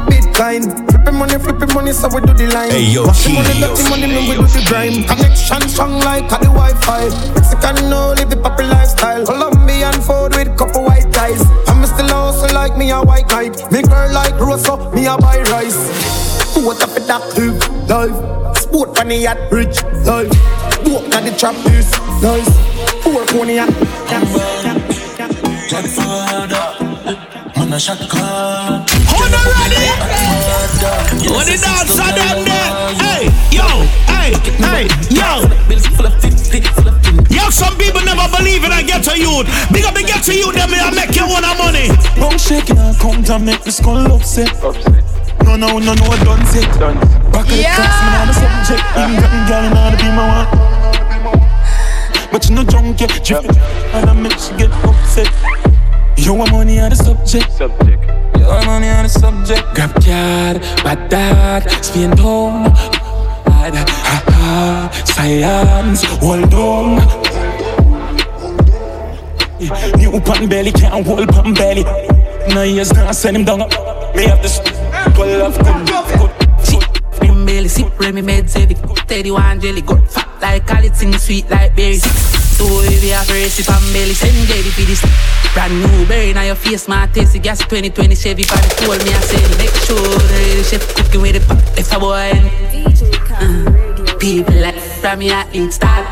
Bitcoin, 0.09 0.63
flipping 0.91 1.19
money, 1.19 1.39
flipping 1.39 1.75
money, 1.75 1.93
so 1.93 2.09
we 2.09 2.21
do 2.21 2.33
the 2.35 2.47
line. 2.53 2.71
Hey, 2.71 2.85
yo, 2.85 3.05
Wash 3.07 3.29
money, 3.29 3.61
yo, 3.61 3.69
dirty 3.69 3.91
money, 3.91 4.07
me 4.07 4.29
we 4.29 4.37
do 4.37 4.47
the 4.47 4.65
grime. 4.69 5.05
Connection 5.05 5.69
strong 5.69 5.99
like 6.01 6.25
a 6.33 6.39
the 6.39 6.51
Wi-Fi. 6.51 7.09
Mexican 7.35 7.91
no 7.91 8.13
live 8.17 8.31
the 8.31 8.37
poppy 8.37 8.65
lifestyle. 8.65 9.25
Colombian 9.27 9.93
food 10.01 10.35
with 10.37 10.57
couple 10.57 10.85
white 10.85 11.13
ties. 11.13 11.43
I'm 11.69 11.85
still 11.87 12.09
hustle 12.09 12.55
like 12.55 12.77
me 12.77 12.91
a 12.91 13.03
white 13.03 13.29
knight. 13.29 13.71
Me 13.71 13.83
girl 13.83 14.13
like 14.13 14.39
Rosa, 14.41 14.77
me 14.95 15.07
a 15.07 15.17
buy 15.17 15.43
rice. 15.51 15.79
What 16.57 16.83
up 16.83 16.93
with 16.95 17.07
that 17.07 17.23
live 17.39 17.89
life? 17.89 18.57
Sport 18.57 18.99
on 18.99 19.09
the 19.09 19.17
yacht, 19.17 19.39
rich 19.51 19.83
life. 20.05 20.60
Walk 20.87 21.15
on 21.15 21.25
the 21.25 21.35
trap, 21.37 21.55
this 21.65 21.91
nice. 22.23 22.51
Four 23.03 23.25
pony 23.27 23.55
yacht. 23.57 23.69
On 23.71 24.25
ready. 29.61 29.85
On 31.31 31.45
the 31.47 31.57
dance 31.61 31.99
on 31.99 32.13
them 32.15 32.45
there. 32.45 32.71
Hey, 32.99 33.31
yo, 33.51 33.67
hey, 34.09 34.35
hey, 34.59 34.89
yo. 35.11 35.47
Yo, 37.31 37.51
some 37.51 37.77
people 37.77 38.01
never 38.03 38.27
believe 38.37 38.65
in 38.65 38.73
a 38.73 38.83
ghetto 38.83 39.15
youth. 39.15 39.47
Big 39.73 39.85
up 39.85 39.95
the 39.95 40.03
ghetto 40.03 40.33
youth, 40.33 40.55
them 40.55 40.71
I 40.75 40.91
make 40.91 41.15
you 41.15 41.27
want 41.27 41.47
money. 41.59 41.89
Wrong 42.21 42.39
shaking 42.39 42.79
and 42.79 42.97
come 42.99 43.23
to 43.25 43.39
make 43.39 43.63
the 43.63 43.73
skull 43.73 44.13
upset. 44.13 44.53
No, 45.45 45.57
no, 45.57 45.79
no, 45.79 45.95
no, 45.95 46.17
done 46.25 46.45
set. 46.47 46.69
Back 47.33 47.47
of 47.47 47.57
the 47.57 47.63
class, 47.63 48.03
man, 48.03 48.21
I'm 48.21 48.29
a 48.29 48.35
subject. 48.35 48.83
Even 48.99 49.21
got 49.21 49.31
me 49.33 49.41
girl, 49.49 49.71
now 49.71 49.91
to 49.91 49.97
be 49.97 50.11
my 50.11 50.45
one. 50.45 50.70
But 52.33 52.49
you 52.49 52.55
know 52.55 52.65
drunk 52.65 53.01
yet, 53.01 53.25
drip 53.25 53.45
and 53.45 54.09
I 54.09 54.13
make 54.13 54.39
she 54.39 54.55
get 54.57 54.71
upset. 54.85 55.29
You 56.17 56.35
want 56.35 56.53
money 56.53 56.79
on 56.79 56.91
the 56.91 56.97
subject. 56.97 57.51
Subject. 57.53 58.03
You 58.39 58.47
want 58.47 58.67
money 58.67 58.89
on 58.89 59.03
the 59.03 59.09
subject. 59.09 59.63
Grab 59.75 59.93
card, 59.95 60.63
bad 60.85 61.09
dad, 61.11 61.69
spin 61.85 62.11
down. 62.11 62.73
Bad, 63.45 63.75
ha 63.75 64.23
ha, 64.29 65.03
science, 65.05 66.05
hold 66.05 66.55
on. 66.55 66.97
New 69.99 70.21
pan 70.21 70.49
belly 70.49 70.73
can't 70.73 71.05
hold 71.05 71.29
pan 71.29 71.53
belly. 71.53 71.85
No 72.55 72.63
years 72.63 72.93
now 72.93 73.11
send 73.13 73.37
him 73.37 73.45
down. 73.45 73.59
Me 74.15 74.25
have 74.25 74.41
this 74.41 74.61
pull 75.15 75.43
off 75.43 75.57
good, 75.59 76.19
good. 76.19 76.40
Him 77.51 77.57
belly 77.57 77.69
sip 77.69 77.99
Remy 77.99 78.23
meds 78.23 78.55
heavy 78.55 78.75
Teddy 79.07 79.31
one 79.31 79.61
jelly 79.61 79.83
got 79.83 80.09
fat 80.09 80.29
like 80.41 80.67
Khalid 80.67 80.95
sing 80.95 81.13
sweet 81.19 81.51
like 81.51 81.75
berries 81.75 82.05
So 82.05 82.65
if 82.85 83.03
you 83.03 83.13
have 83.13 83.29
a 83.29 83.33
recipe 83.33 83.65
from 83.65 83.83
belly. 83.93 84.15
Send 84.15 84.47
Jelly 84.47 84.71
for 84.71 84.83
this 84.83 85.03
Brand 85.53 85.75
new 85.75 86.07
berry. 86.07 86.33
Now 86.33 86.43
your 86.43 86.55
face 86.55 86.87
my 86.87 87.09
tasty 87.09 87.41
gas 87.41 87.59
2020 87.59 88.15
Chevy 88.15 88.45
for 88.45 88.55
the 88.55 88.69
told 88.87 89.05
me 89.05 89.11
I 89.11 89.21
say, 89.21 89.43
make 89.59 89.75
sure 89.83 89.99
the 89.99 90.63
chef 90.63 90.95
cooking 90.95 91.23
with 91.23 91.35
the 91.35 91.41
pot. 91.43 91.79
If 91.79 91.93
a 91.93 91.99
boy 91.99 92.31
uh, 93.35 94.17
People 94.19 94.55
like 94.61 94.79
from 95.03 95.19
me 95.19 95.31
athlete 95.31 95.73
start 95.73 96.07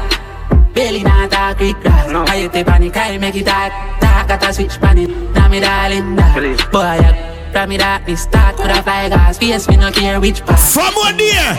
Belly 0.75 1.05
not 1.05 1.33
a 1.33 1.55
quick 1.55 1.77
grass 1.81 2.11
no. 2.11 2.25
I 2.27 2.49
take 2.49 2.67
panic? 2.67 2.97
I 2.97 3.17
make 3.19 3.37
it 3.37 3.47
dark. 3.47 3.73
Dark 4.01 4.27
got 4.27 4.43
a 4.43 4.53
switch 4.53 4.81
panic. 4.81 5.09
Now 5.35 5.49
me 5.49 5.61
darling 5.61 6.17
that 6.17 6.71
Boy 6.73 6.81
I 6.81 7.38
from 7.53 7.69
me 7.69 7.77
that 7.77 8.07
me 8.07 8.17
start 8.17 8.57
with 8.59 8.71
a 8.71 8.83
fly 8.83 9.09
gas 9.09 9.39
Face 9.39 9.69
me 9.69 9.77
no 9.77 9.91
care 9.91 10.21
which 10.21 10.45
part 10.45 10.59
From 10.59 10.93
what 10.95 11.17
there? 11.17 11.55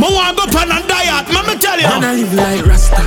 Me 0.00 0.08
want 0.08 0.38
go 0.38 0.46
pan 0.48 0.72
and 0.72 0.88
diet, 0.88 1.28
man, 1.28 1.44
me 1.44 1.54
tell 1.60 1.76
you. 1.76 1.84
Man, 1.84 2.02
I 2.02 2.16
live 2.16 2.32
like 2.32 2.64
Rasta. 2.64 3.04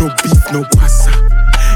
No 0.00 0.08
beef, 0.24 0.40
no 0.48 0.64
pasta. 0.72 1.12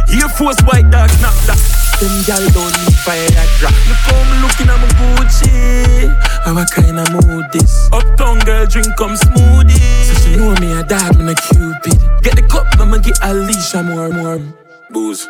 Air 0.09 0.29
Force 0.33 0.57
white 0.65 0.89
dog, 0.89 1.11
snap 1.21 1.37
that. 1.45 1.61
Them 2.01 2.15
gal 2.25 2.41
don't 2.57 2.73
need 2.73 2.97
fire 3.05 3.29
that 3.37 3.49
drop. 3.61 3.77
Look 3.85 4.01
how 4.09 4.17
me 4.25 4.41
looking 4.41 4.71
at 4.73 4.81
my 4.81 4.89
Gucci. 4.97 6.09
How 6.41 6.55
what 6.55 6.71
kind 6.73 6.97
of 6.97 7.13
mood 7.13 7.53
this? 7.53 7.91
Uptown 7.93 8.39
girl 8.49 8.65
drink 8.65 8.97
come 8.97 9.13
smoothie. 9.13 9.77
So 10.09 10.15
she 10.25 10.37
know 10.41 10.57
me 10.57 10.73
a 10.73 10.83
dog, 10.83 11.19
me 11.21 11.33
a 11.33 11.35
cupid. 11.37 12.01
Get 12.25 12.37
the 12.37 12.47
cup, 12.49 12.65
I'ma 12.81 12.99
get 12.99 13.19
Alicia 13.21 13.83
more, 13.83 14.09
more 14.09 14.41
booze. 14.89 15.29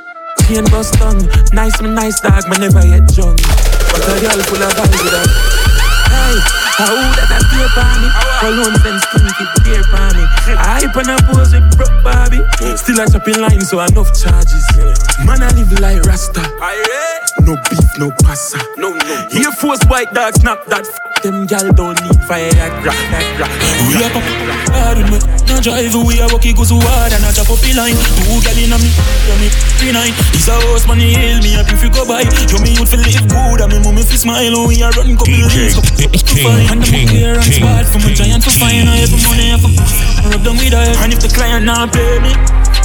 champagne 0.48 0.70
bust 0.70 0.94
tongue. 0.94 1.28
Nice, 1.52 1.80
me 1.82 1.90
nice 1.90 2.20
dog, 2.20 2.48
me 2.48 2.58
never 2.58 2.86
yet 2.86 3.06
drunk. 3.08 3.38
But 3.90 4.04
a 4.04 4.20
girl 4.20 4.42
full 4.44 4.62
of 4.62 4.72
vibes 4.74 5.02
with 5.04 5.12
her. 5.12 5.67
Hey, 6.08 6.36
how 6.80 6.94
that 7.16 7.30
I 7.30 7.38
stay 7.44 7.66
for 7.74 7.88
me? 8.00 8.08
Cologne 8.40 8.76
send 8.82 9.00
stinky 9.08 9.44
dear 9.64 9.82
for 9.88 10.08
me. 10.16 10.24
I 10.56 10.80
hype 10.80 10.96
and 10.96 11.10
I 11.10 11.16
pose 11.28 11.52
with 11.52 11.68
broke 11.76 11.96
Barbie. 12.04 12.42
Still 12.76 13.00
a 13.00 13.06
chopping 13.08 13.40
line, 13.40 13.60
so 13.62 13.80
enough 13.80 14.10
charges. 14.16 14.64
Man, 15.24 15.42
I 15.42 15.50
live 15.54 15.72
like 15.80 16.02
Rasta. 16.04 16.42
No 17.44 17.56
beef, 17.70 17.88
no 17.98 18.10
pasta. 18.22 18.58
No, 18.76 18.92
no. 18.92 19.14
Air 19.32 19.52
Force 19.52 19.82
white 19.86 20.12
dog, 20.12 20.34
snap 20.34 20.64
that. 20.66 20.86
F- 20.86 21.22
them 21.22 21.46
gal 21.50 21.66
don't 21.74 21.98
need 22.06 22.14
fire 22.30 22.46
that 22.54 22.70
rock, 22.86 22.94
that 23.10 23.26
rock. 23.42 23.50
We 23.90 23.98
are 23.98 24.12
pop 24.14 24.22
hard 24.70 25.02
with 25.02 25.10
me. 25.10 25.18
Now 25.50 25.58
drive 25.58 25.90
away, 25.98 26.22
I 26.22 26.30
walk 26.30 26.46
it 26.46 26.54
goes 26.54 26.70
hard 26.70 27.10
and 27.10 27.24
I 27.26 27.34
chop 27.34 27.50
up 27.50 27.58
the 27.58 27.74
line. 27.74 27.98
Two 28.22 28.38
gal 28.46 28.54
in 28.54 28.70
a 28.70 28.78
me, 28.78 28.86
yeah 29.26 29.34
me, 29.42 29.48
three 29.82 29.90
nine. 29.90 30.14
It's 30.30 30.46
a 30.46 30.54
horse 30.70 30.86
money, 30.86 31.10
hail 31.10 31.42
me 31.42 31.58
up 31.58 31.66
if 31.74 31.82
you 31.82 31.90
go 31.90 32.06
by. 32.06 32.22
Yo 32.46 32.62
me 32.62 32.70
youth 32.78 32.94
for 32.94 33.02
live 33.02 33.26
good, 33.26 33.58
and 33.66 33.70
me 33.74 33.78
mummy 33.82 34.06
fi 34.06 34.14
smile. 34.14 34.54
Oh, 34.54 34.70
we 34.70 34.78
are 34.78 34.94
run 34.94 35.18
couple 35.18 35.34
lanes, 35.34 35.74
couple 35.98 36.22
to 36.22 36.34
find. 36.38 36.62
And 36.70 36.80
I'm 36.80 37.06
clear 37.10 37.34
and 37.34 37.52
spot 37.52 37.84
from 37.90 38.02
a 38.06 38.10
giant 38.14 38.42
to 38.46 38.52
find. 38.54 38.86
I 38.86 39.02
have 39.02 39.12
money, 39.26 39.50
I 39.50 39.58
have 39.58 39.66
rub 40.30 40.42
them 40.46 40.56
with 40.56 40.72
her. 40.72 40.88
And 41.02 41.12
if 41.12 41.20
the 41.20 41.30
client 41.30 41.66
not 41.66 41.92
pay 41.92 42.22
me. 42.22 42.32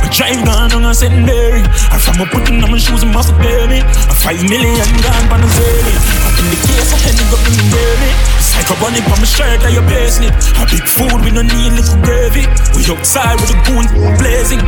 I 0.04 0.12
drive 0.12 0.44
gone 0.44 0.74
on 0.76 0.84
a 0.84 0.94
St. 0.94 1.16
Mary. 1.24 1.64
And 1.64 2.02
from 2.02 2.20
a 2.20 2.26
putting 2.28 2.60
on 2.60 2.72
my 2.72 2.78
shoes, 2.78 3.04
I 3.04 3.10
must 3.14 3.32
pay 3.40 3.64
me. 3.72 3.80
A 3.80 4.16
five 4.16 4.42
million 4.44 4.90
gone 5.00 5.32
on 5.32 5.40
the 5.40 5.48
zany. 5.48 5.96
Up 6.28 6.36
in 6.42 6.48
the 6.52 6.60
case, 6.68 6.92
I 6.92 7.00
had 7.08 7.16
to 7.16 7.26
go 7.32 7.38
in 7.48 7.54
the 7.56 7.66
baby. 7.72 8.10
Psycho 8.44 8.76
bunny 8.84 9.00
on 9.00 9.20
my 9.22 9.28
shirt, 9.30 9.64
like 9.64 9.74
your 9.74 9.88
basement. 9.88 10.36
A 10.60 10.68
big 10.68 10.84
food, 10.84 11.24
we 11.24 11.32
no 11.32 11.42
need 11.42 11.72
little 11.72 12.00
gravy. 12.04 12.44
We 12.76 12.84
outside 12.92 13.40
with 13.40 13.50
the 13.54 13.58
goons 13.64 13.92
blazing. 14.20 14.62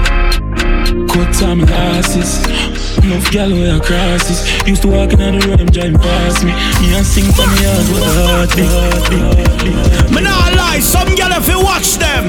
Cut 1.12 1.30
time 1.36 1.66
glasses. 1.68 2.40
Enough 3.04 3.30
gal 3.32 3.52
where 3.52 3.76
I 3.76 3.80
crosses. 3.80 4.40
Used 4.66 4.82
to 4.84 4.88
walk 4.88 5.12
in 5.14 5.22
on 5.22 5.38
the 5.38 5.48
road, 5.48 5.60
them 5.60 5.68
driving 5.68 6.00
past 6.00 6.44
me. 6.44 6.52
Me 6.80 6.96
and 6.96 7.06
sing 7.06 7.28
for 7.36 7.46
me 7.52 7.60
heart 7.68 7.86
with 8.40 8.54
heartbeat. 8.56 10.12
Me 10.12 10.22
nah 10.22 10.50
lie, 10.56 10.80
some 10.80 11.16
gal 11.16 11.32
if 11.32 11.48
you 11.48 11.60
watch 11.60 11.98
them. 11.98 12.26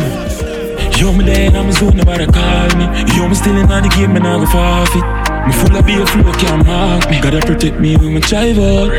Yo, 0.97 1.13
me 1.13 1.25
there 1.25 1.49
and 1.49 1.57
I'm 1.57 1.73
zone, 1.73 1.97
nobody 1.97 2.27
call 2.27 2.69
me. 2.77 2.87
Yo, 3.15 3.29
me 3.29 3.35
still 3.35 3.57
in 3.57 3.67
the 3.67 3.89
game, 3.97 4.13
me 4.15 4.21
nah 4.21 4.39
go 4.39 4.47
forfeit. 4.47 5.05
Me 5.47 5.53
full 5.53 5.77
of 5.77 5.87
beer 5.87 6.07
flow, 6.07 6.33
can't 6.35 6.67
mark 6.67 7.11
me. 7.11 7.21
Gotta 7.21 7.41
protect 7.41 7.79
me 7.81 7.97
when 7.97 8.15
me 8.15 8.21
drive 8.21 8.59
up. 8.59 8.91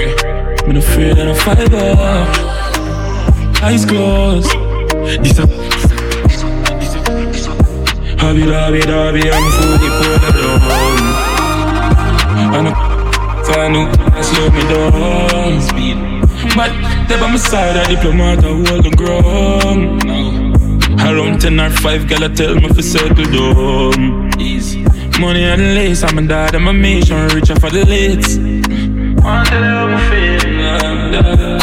Me 0.68 0.74
no 0.74 0.80
of 0.80 1.28
a 1.28 1.36
fiber. 1.36 1.96
Eyes 3.64 3.86
closed. 3.86 4.52
This 5.24 5.40
a 5.40 5.48
Hobby, 8.20 8.42
hobby, 8.42 8.82
hobby, 8.82 9.32
I'm 9.32 9.52
fully 9.56 9.90
pulled 9.98 10.22
down. 10.36 10.98
And 12.56 12.68
I 12.68 12.72
find 13.46 13.76
out 13.78 13.90
that 13.98 14.26
slow 14.26 14.50
me 14.52 14.62
down. 14.68 15.62
Speed. 15.62 15.98
But 16.56 16.72
they 17.08 17.20
by 17.20 17.32
my 17.32 17.38
side, 17.38 17.76
a 17.76 17.96
diplomat, 17.96 18.44
I 18.44 18.48
hold 18.48 18.84
the 18.84 18.92
ground. 18.96 20.04
Around 21.00 21.42
10 21.42 21.60
or 21.60 21.70
5, 21.70 22.08
girl, 22.08 22.24
I 22.24 22.28
tell 22.30 22.56
me 22.56 22.68
for 22.70 22.82
circle 22.82 23.26
down. 23.26 24.40
Easy. 24.40 24.84
Money 25.20 25.44
and 25.44 25.76
lace, 25.76 26.04
I'm 26.04 26.18
a 26.18 26.22
dad, 26.28 26.56
I'm 26.56 26.68
a 26.68 26.74
mission, 26.74 27.28
richer 27.30 27.56
for 27.60 27.70
the 27.70 27.86
lids. 27.86 28.38
Want 29.24 29.48
to 29.48 29.56
help 29.56 29.90
me 29.92 29.98
feel 30.10 30.48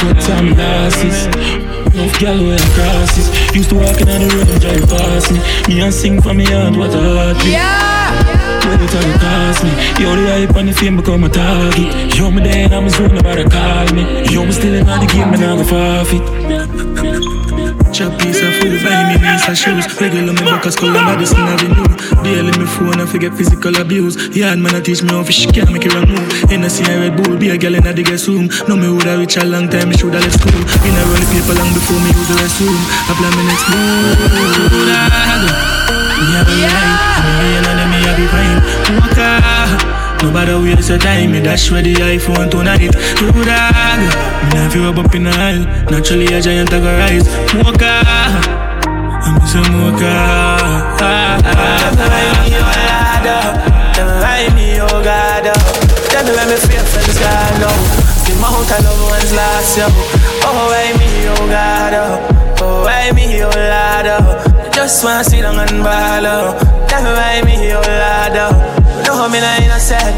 Good 0.01 0.20
time 0.20 0.57
losses. 0.57 1.26
Enough 1.95 2.18
gal 2.18 2.38
wear 2.42 2.59
crosses. 2.74 3.55
Used 3.55 3.70
to 3.70 3.76
walk 3.76 4.01
in 4.01 4.09
on 4.09 4.20
the 4.20 4.28
road 4.34 4.61
drive 4.61 4.88
past 4.88 5.30
me. 5.32 5.38
Me 5.68 5.80
and 5.82 5.95
sing 5.95 6.20
for 6.20 6.34
me 6.34 6.45
heart, 6.45 6.76
what 6.76 6.95
a 6.95 6.99
heartbeat. 6.99 7.53
Yeah. 7.53 7.84
It 8.85 8.95
all 8.95 9.16
cost 9.16 9.64
me. 9.64 9.70
Yo, 9.97 10.12
the 10.12 10.28
hype 10.28 10.57
and 10.57 10.68
the 10.68 10.72
fame 10.74 10.97
become 10.97 11.24
a 11.24 11.28
target. 11.30 12.14
Yo, 12.14 12.30
me 12.30 12.43
there 12.43 12.68
and 12.68 12.74
I'm 12.74 12.85
a 12.85 12.91
zone, 12.91 13.14
nobody 13.14 13.49
call 13.49 13.89
me. 13.97 14.28
Yo, 14.28 14.45
me 14.45 14.53
still 14.53 14.74
in 14.74 14.85
the 14.85 15.09
game, 15.09 15.32
and 15.32 15.41
I'm 15.41 15.61
a 15.61 15.64
forfeit. 15.64 16.20
Chop 17.97 18.12
piece 18.20 18.43
of 18.45 18.53
food, 18.61 18.76
buy 18.85 19.09
me 19.09 19.22
nice 19.22 19.49
of 19.49 19.57
shoes 19.57 19.87
Regular 20.01 20.32
me 20.35 20.43
buckets, 20.43 20.74
color 20.74 21.01
Madison 21.07 21.47
Avenue 21.47 21.87
Daily 22.26 22.51
me 22.59 22.66
phone, 22.66 23.01
I 23.01 23.07
forget 23.07 23.32
physical 23.32 23.70
abuse. 23.80 24.16
Yard 24.37 24.59
man, 24.59 24.74
I 24.74 24.80
teach 24.80 25.01
me 25.01 25.11
how 25.11 25.22
fish 25.22 25.47
can't 25.47 25.70
make 25.70 25.87
it 25.87 25.95
wrong 25.95 26.09
move 26.11 26.32
Hennessy 26.51 26.82
and 26.91 27.01
Red 27.01 27.14
Bull, 27.16 27.39
be 27.39 27.51
a 27.51 27.57
girl 27.57 27.76
in 27.76 27.87
a 27.87 27.95
dig 27.95 28.11
room 28.26 28.51
Know 28.66 28.74
me 28.74 28.89
woulda 28.89 29.16
reach 29.16 29.37
a 29.37 29.45
long 29.45 29.70
time, 29.70 29.91
me 29.91 29.97
shoulda 29.97 30.18
left 30.18 30.43
school. 30.43 30.59
Been 30.82 30.99
a 30.99 31.03
roll 31.07 31.22
paper 31.30 31.55
long 31.55 31.70
before 31.72 32.01
me 32.03 32.11
use 32.11 32.26
the 32.26 32.35
restroom. 32.35 32.82
I 33.07 33.14
plan 33.14 33.30
me 33.39 33.47
next 33.47 33.64
move. 33.70 33.95
Me 36.18 37.14
me 38.25 38.31
have 38.31 38.97
a 38.99 39.14
fine 39.14 40.05
Nobody 40.22 40.53
waste 40.75 40.89
your 40.89 40.99
time, 40.99 41.33
me 41.33 41.43
dash 41.43 41.70
where 41.70 41.83
the 41.83 41.93
iPhone 41.95 42.51
tonight. 42.51 42.81
You 42.81 42.91
dog, 42.91 44.01
me 44.01 44.51
not 44.57 44.72
feel 44.72 44.89
up 44.99 45.14
in 45.14 45.25
the 45.25 45.31
aisle 45.31 45.64
Naturally 45.91 46.27
a 46.33 46.41
giant 46.41 46.72
I 46.72 46.81
rise 46.81 47.29
Mocha, 47.55 48.01
I'm 49.20 49.37
a 49.37 49.70
mocha 49.70 50.14
me 53.95 54.12
why 54.20 54.49
me, 54.55 54.81
oh 54.81 55.03
God, 55.05 55.47
oh. 55.47 55.53
Tell 56.09 56.25
me 56.25 56.33
where 56.33 56.47
me 56.49 56.57
oh 56.57 56.85
friends 56.85 57.18
gone 57.18 57.61
now 57.61 57.77
The 58.25 58.33
amount 58.37 58.70
of 58.70 58.81
oh. 58.81 58.85
love 58.85 59.03
ones 59.11 59.33
lost, 59.33 59.79
yo 59.79 59.87
Oh, 60.47 60.72
why 60.72 60.93
me, 60.99 61.29
oh 61.29 61.47
God, 61.49 61.95
oh. 61.95 62.57
Oh, 62.61 62.85
why 62.85 63.12
me, 63.12 63.43
oh 63.43 63.51
Lord, 63.51 64.07
oh 64.09 64.53
Just 64.85 65.03
wanna 65.03 65.24
sit 65.24 65.41
down 65.41 65.59
and 65.59 65.82
ball, 65.82 66.59
Tell 66.89 67.01
me 67.47 67.72
oh 67.72 69.01
know 69.07 69.28
me 69.32 69.41
not 69.41 69.59
innocent. 69.62 70.12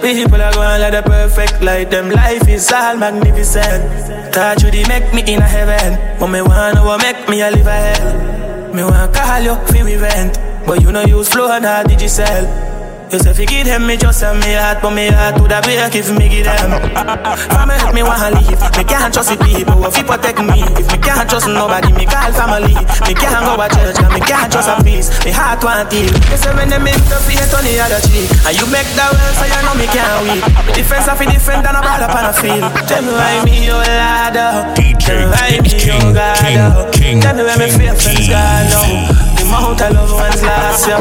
People 0.00 0.40
are 0.40 0.54
going 0.54 0.80
like 0.80 0.94
the 0.94 1.02
perfect 1.02 1.60
light. 1.60 1.90
Them 1.90 2.08
life 2.08 2.48
is 2.48 2.72
all 2.72 2.96
magnificent. 2.96 4.32
Touch 4.32 4.62
you, 4.62 4.70
they 4.70 4.88
make 4.88 5.12
me 5.12 5.20
in 5.30 5.42
a 5.42 5.44
heaven. 5.44 6.18
But 6.18 6.28
me 6.28 6.40
wanna 6.40 6.80
what 6.82 7.02
make 7.02 7.28
me 7.28 7.42
a 7.42 7.50
live 7.50 7.66
a 7.66 7.70
hell. 7.70 8.72
Me 8.72 8.84
wanna 8.84 9.12
call 9.12 9.42
you 9.42 9.54
for 9.66 9.86
event. 9.86 10.38
But 10.66 10.80
you 10.80 10.92
know 10.92 11.04
use 11.04 11.28
flow 11.28 11.52
and 11.52 11.66
how 11.66 11.82
did 11.82 12.00
you 12.00 12.08
sell? 12.08 12.75
You 13.06 13.22
say 13.22 13.32
fi 13.32 13.46
give 13.46 13.66
them 13.70 13.86
me 13.86 13.96
just 13.96 14.22
a 14.26 14.34
me 14.34 14.58
heart, 14.58 14.82
but 14.82 14.90
me 14.90 15.06
heart 15.06 15.38
woulda 15.38 15.62
break 15.62 15.78
if 15.94 16.10
me 16.10 16.26
give 16.26 16.42
them. 16.42 16.74
Ah, 16.90 17.06
ah, 17.06 17.22
ah, 17.22 17.36
family 17.54 17.78
help 17.78 17.94
me 17.94 18.02
wanna 18.02 18.34
leave, 18.34 18.58
me 18.74 18.82
can't 18.82 19.14
trust 19.14 19.30
the 19.30 19.38
people 19.38 19.78
who 19.78 19.86
fi 19.94 20.02
protect 20.02 20.42
me. 20.42 20.58
If 20.74 20.90
me 20.90 20.98
can't 20.98 21.22
trust 21.30 21.46
nobody, 21.46 21.94
me 21.94 22.02
call 22.02 22.34
family. 22.34 22.74
Me 23.06 23.14
can't 23.14 23.46
go 23.46 23.54
to 23.54 23.66
church, 23.70 23.94
cause 24.02 24.10
me 24.10 24.20
can't 24.26 24.50
trust 24.50 24.68
a 24.68 24.82
peace. 24.82 25.08
Me 25.22 25.30
heart 25.30 25.62
want 25.62 25.86
heal. 25.94 26.10
You 26.10 26.34
say 26.36 26.50
when 26.58 26.66
them 26.66 26.82
in 26.82 26.98
the 27.06 27.18
feet 27.30 27.46
on 27.54 27.62
the 27.62 27.78
other 27.78 28.02
cheek, 28.10 28.26
and 28.42 28.54
you 28.58 28.66
make 28.74 28.90
that 28.98 29.14
well, 29.14 29.32
so 29.38 29.44
you 29.46 29.60
know 29.62 29.74
me 29.78 29.86
can't 29.86 30.18
weep. 30.26 30.42
Difference 30.74 31.06
of 31.06 31.18
different 31.22 31.62
than 31.62 31.78
a 31.78 31.82
ball 31.86 32.02
up 32.02 32.10
on 32.10 32.26
a 32.26 32.34
field. 32.34 32.66
Tell 32.90 33.06
me 33.06 33.14
why 33.14 33.38
me 33.46 33.70
your 33.70 33.86
lad, 33.86 34.34
oh. 34.34 34.74
Tell 34.98 35.14
me 35.14 35.26
why 35.30 35.62
me 35.62 35.70
your 35.78 36.10
God, 36.10 36.42
oh. 36.42 36.90
Tell 36.90 37.34
me 37.38 37.42
where 37.46 37.54
me 37.54 37.70
feel 37.70 37.94
friends 37.94 38.26
gone 38.26 38.66
oh. 38.74 39.14
now. 39.14 39.25
The 39.46 39.52
amount 39.54 39.80
of 39.80 39.92
love 39.94 40.10
ones 40.12 40.42
lost, 40.42 40.88
yo. 40.88 40.96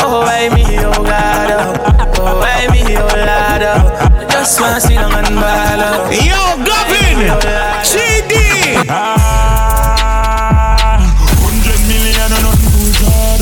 Oh, 0.00 0.24
why 0.24 0.48
me 0.48 0.62
your 0.72 0.92
God? 1.04 1.76
Oh, 2.18 2.40
why 2.40 2.66
me, 2.72 2.80
oh 2.96 3.04
Lord, 3.04 3.62
oh. 3.68 4.26
Just 4.30 4.60
wanna 4.60 4.80
sit 4.80 4.94
down 4.94 5.12
and 5.12 5.36
ball, 5.36 5.76
oh. 5.76 6.08
Yo, 6.08 6.56
Gavin, 6.64 7.28
GD. 7.84 8.32
Hundred 11.36 11.80
million 11.84 12.32
and 12.32 12.42
nothing 12.42 12.80
to 12.80 13.04
God. 13.04 13.40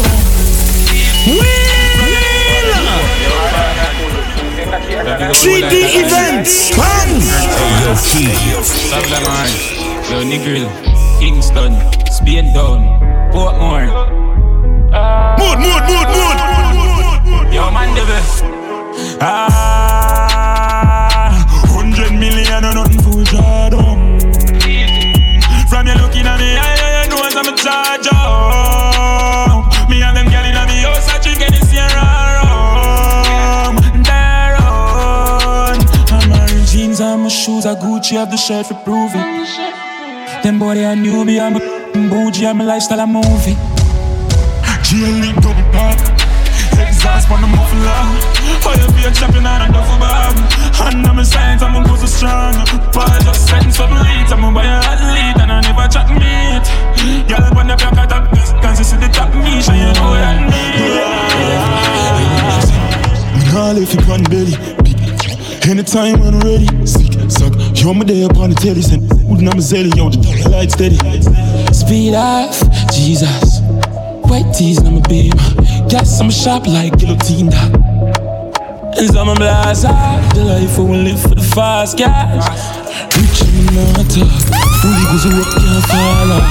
GD 5.30 5.74
events, 6.02 6.74
come. 6.74 7.22
Yo, 7.86 7.94
Key. 8.02 8.34
Sablaman, 8.66 9.50
yo, 10.10 10.18
Negril, 10.24 10.68
Kingston, 11.20 11.72
Spanish 12.10 12.52
Town, 12.52 12.98
Portmore. 13.32 14.19
Mood, 15.38 15.58
mood, 15.58 15.82
mood, 15.90 16.08
mood. 16.14 16.38
Yo, 17.52 17.70
man, 17.70 17.94
the 17.94 18.04
best. 18.06 18.44
Ah, 19.22 20.08
hundred 21.68 22.12
million 22.12 22.64
and 22.64 22.74
nothing 22.74 23.02
for 23.02 23.22
Jordan. 23.24 24.18
From 25.68 25.86
you 25.86 25.94
looking 25.94 26.26
at 26.26 26.38
me, 26.40 26.56
I, 26.56 27.04
I 27.04 27.06
know 27.08 27.20
I'm 27.20 27.48
a 27.52 27.56
charge 27.56 28.08
up. 28.12 29.66
Me 29.90 30.02
and 30.02 30.16
them 30.16 30.26
girl 30.26 30.44
in 30.44 30.54
me 30.68 30.82
house, 30.82 31.08
I 31.08 31.18
drink 31.22 31.40
any 31.42 31.60
Sierra 31.68 32.06
rum. 32.38 33.76
They 34.02 34.56
run. 34.56 35.78
I'm 36.14 36.24
wearing 36.30 36.64
jeans 36.66 37.00
my 37.00 37.28
shoes 37.28 37.66
are 37.66 37.76
Gucci, 37.76 38.16
have 38.16 38.30
the 38.30 38.36
shirt 38.36 38.66
for 38.66 38.74
prove 38.84 39.12
it. 39.14 40.42
Them 40.42 40.58
boy 40.58 40.74
they 40.74 40.84
are 40.84 40.96
newbie, 40.96 41.40
I'm 41.40 41.56
a 41.56 41.60
bougie, 42.08 42.46
I'm 42.46 42.60
a 42.60 42.64
lifestyle, 42.64 43.00
a 43.00 43.06
movie. 43.06 43.56
G-Elite 44.90 45.36
double 45.36 45.62
pop 45.70 45.94
exhaust 46.82 47.30
on 47.30 47.40
the 47.40 47.46
muffler. 47.46 48.02
You 48.50 48.90
be 48.90 49.06
a 49.06 49.12
champion 49.14 49.46
and 49.46 49.70
a 49.70 49.72
duffel 49.72 49.98
bag. 50.02 50.34
And 50.82 51.06
I'm 51.06 51.16
a 51.16 51.24
science, 51.24 51.62
I'm 51.62 51.76
a 51.78 51.86
go 51.86 51.94
so 51.94 52.06
strong. 52.06 52.54
But 52.90 53.06
I 53.06 53.22
just 53.22 53.46
send 53.46 53.72
some 53.72 53.94
leads, 53.94 54.32
I'm 54.32 54.42
a 54.42 54.50
buy 54.50 54.66
a 54.66 54.82
athlete 54.82 55.38
and 55.42 55.52
I 55.52 55.60
never 55.62 55.86
chat 55.86 56.10
meat. 56.10 56.66
Girl, 57.30 57.54
when 57.54 57.68
the 57.68 57.76
back 57.78 58.02
of 58.02 58.08
that, 58.10 58.34
cause 58.60 58.78
you 58.80 58.84
see 58.84 58.96
the 58.96 59.06
top 59.14 59.30
me, 59.32 59.62
so 59.62 59.70
you 59.72 59.94
know 59.94 60.10
what 60.10 60.26
I 60.26 60.42
need. 60.50 60.90
All 63.54 63.78
if 63.78 63.94
you 63.94 64.00
can 64.02 64.24
be 64.24 64.80
time 65.90 66.20
when 66.20 66.34
I'm 66.34 66.40
ready. 66.40 66.66
Sick, 66.86 67.14
suck, 67.30 67.54
you're 67.78 67.94
my 67.94 68.04
day 68.04 68.22
upon 68.22 68.50
the 68.50 68.56
telly. 68.56 68.82
Send 68.82 69.08
food 69.08 69.38
and 69.38 69.48
I'm 69.48 69.58
a 69.58 69.62
zelly, 69.62 69.90
on 69.98 70.12
the 70.12 70.50
light 70.50 70.70
steady. 70.70 70.98
Speed 71.72 72.14
off, 72.14 72.58
Jesus. 72.92 73.49
White 74.30 74.54
tees 74.54 74.78
I'm 74.78 74.98
a 74.98 75.00
beam. 75.08 75.32
Gas, 75.88 76.20
I'm 76.20 76.28
a 76.28 76.32
shop 76.32 76.64
like 76.68 76.96
guillotine. 76.98 77.52
And 77.52 79.10
some 79.10 79.28
of 79.28 79.36
blast 79.38 79.82
the 79.82 80.44
life 80.44 80.78
we 80.78 80.84
live 80.98 81.20
for 81.20 81.34
the 81.34 81.42
fast 81.42 81.98
cash. 81.98 82.46
Rich 83.18 83.42
and 83.42 83.74
not 83.74 84.06
talk, 84.06 84.30
fully 84.78 85.04
goes 85.10 85.22
to 85.26 85.34
work, 85.34 85.50
can't 85.58 85.82
fall 85.90 86.30
off. 86.30 86.46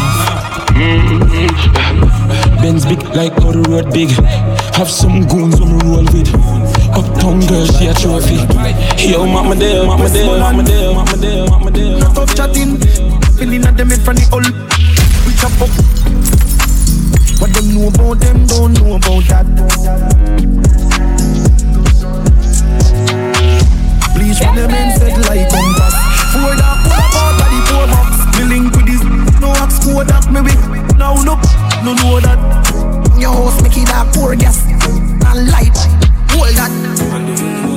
Benz 2.62 2.84
big 2.86 3.02
like 3.16 3.32
how 3.40 3.52
the 3.54 3.62
road 3.70 3.94
big. 3.94 4.10
Have 4.76 4.90
some 4.92 5.26
goons 5.28 5.62
on 5.62 5.78
the 5.78 5.86
roll 5.86 6.04
with. 6.12 6.36
Uptown 6.92 7.40
girl, 7.48 7.66
she 7.66 7.88
a 7.88 7.94
trophy. 7.94 8.44
Yo, 9.08 9.26
mama 9.26 9.56
there, 9.56 9.86
mama 9.86 10.10
there, 10.10 10.38
mama 10.38 10.64
there, 10.64 10.94
mama 10.94 11.16
there, 11.16 11.48
mama 11.48 11.72
there. 11.72 12.02
Stop 12.12 12.36
chatting, 12.36 12.78
feeling 13.38 13.64
at 13.64 13.78
them 13.78 13.92
in 13.94 14.00
front 14.02 14.20
of 14.20 14.30
the 14.30 14.36
old. 14.36 14.52
We 15.26 15.34
chop 15.40 15.62
up. 15.62 16.09
Them 17.60 17.76
know 17.76 17.88
about 17.90 18.20
them, 18.22 18.46
don't 18.46 18.74
know 18.80 18.96
about 18.96 19.24
that. 19.28 19.46
Bleach 24.16 24.38
from 24.38 24.56
them 24.56 24.72
men 24.72 24.98
set 24.98 25.20
like 25.28 25.50
compass. 25.52 25.96
Four 26.32 26.56
dark, 26.56 26.80
pull 26.84 26.96
up 26.96 27.16
out 27.20 27.36
of 27.36 27.50
the 27.52 27.60
poor 27.68 27.86
box. 27.92 28.38
Me 28.38 28.44
link 28.46 28.72
with 28.72 28.86
this, 28.88 29.04
no 29.42 29.52
axe 29.52 29.84
code 29.84 30.08
that 30.08 30.32
me 30.32 30.40
with. 30.40 30.98
Now 30.98 31.16
no, 31.16 31.36
no 31.84 31.92
know 31.96 32.22
that. 32.22 32.40
Your 33.20 33.34
house 33.34 33.62
it 33.62 33.88
dark, 33.88 34.08
poor 34.14 34.38
gas. 34.38 34.64
And 34.66 35.52
light, 35.52 35.76
hold 36.32 36.56
that. 36.56 37.69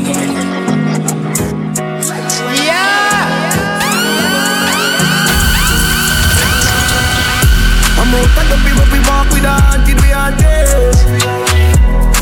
I'm 8.12 8.18
out 8.20 8.36
of 8.36 8.44
the 8.50 8.56
people 8.60 8.84
we 8.92 9.00
walk 9.08 9.24
with 9.32 9.40
a 9.42 9.56
haunted 9.56 9.96
we 10.02 10.12
haunted. 10.12 10.68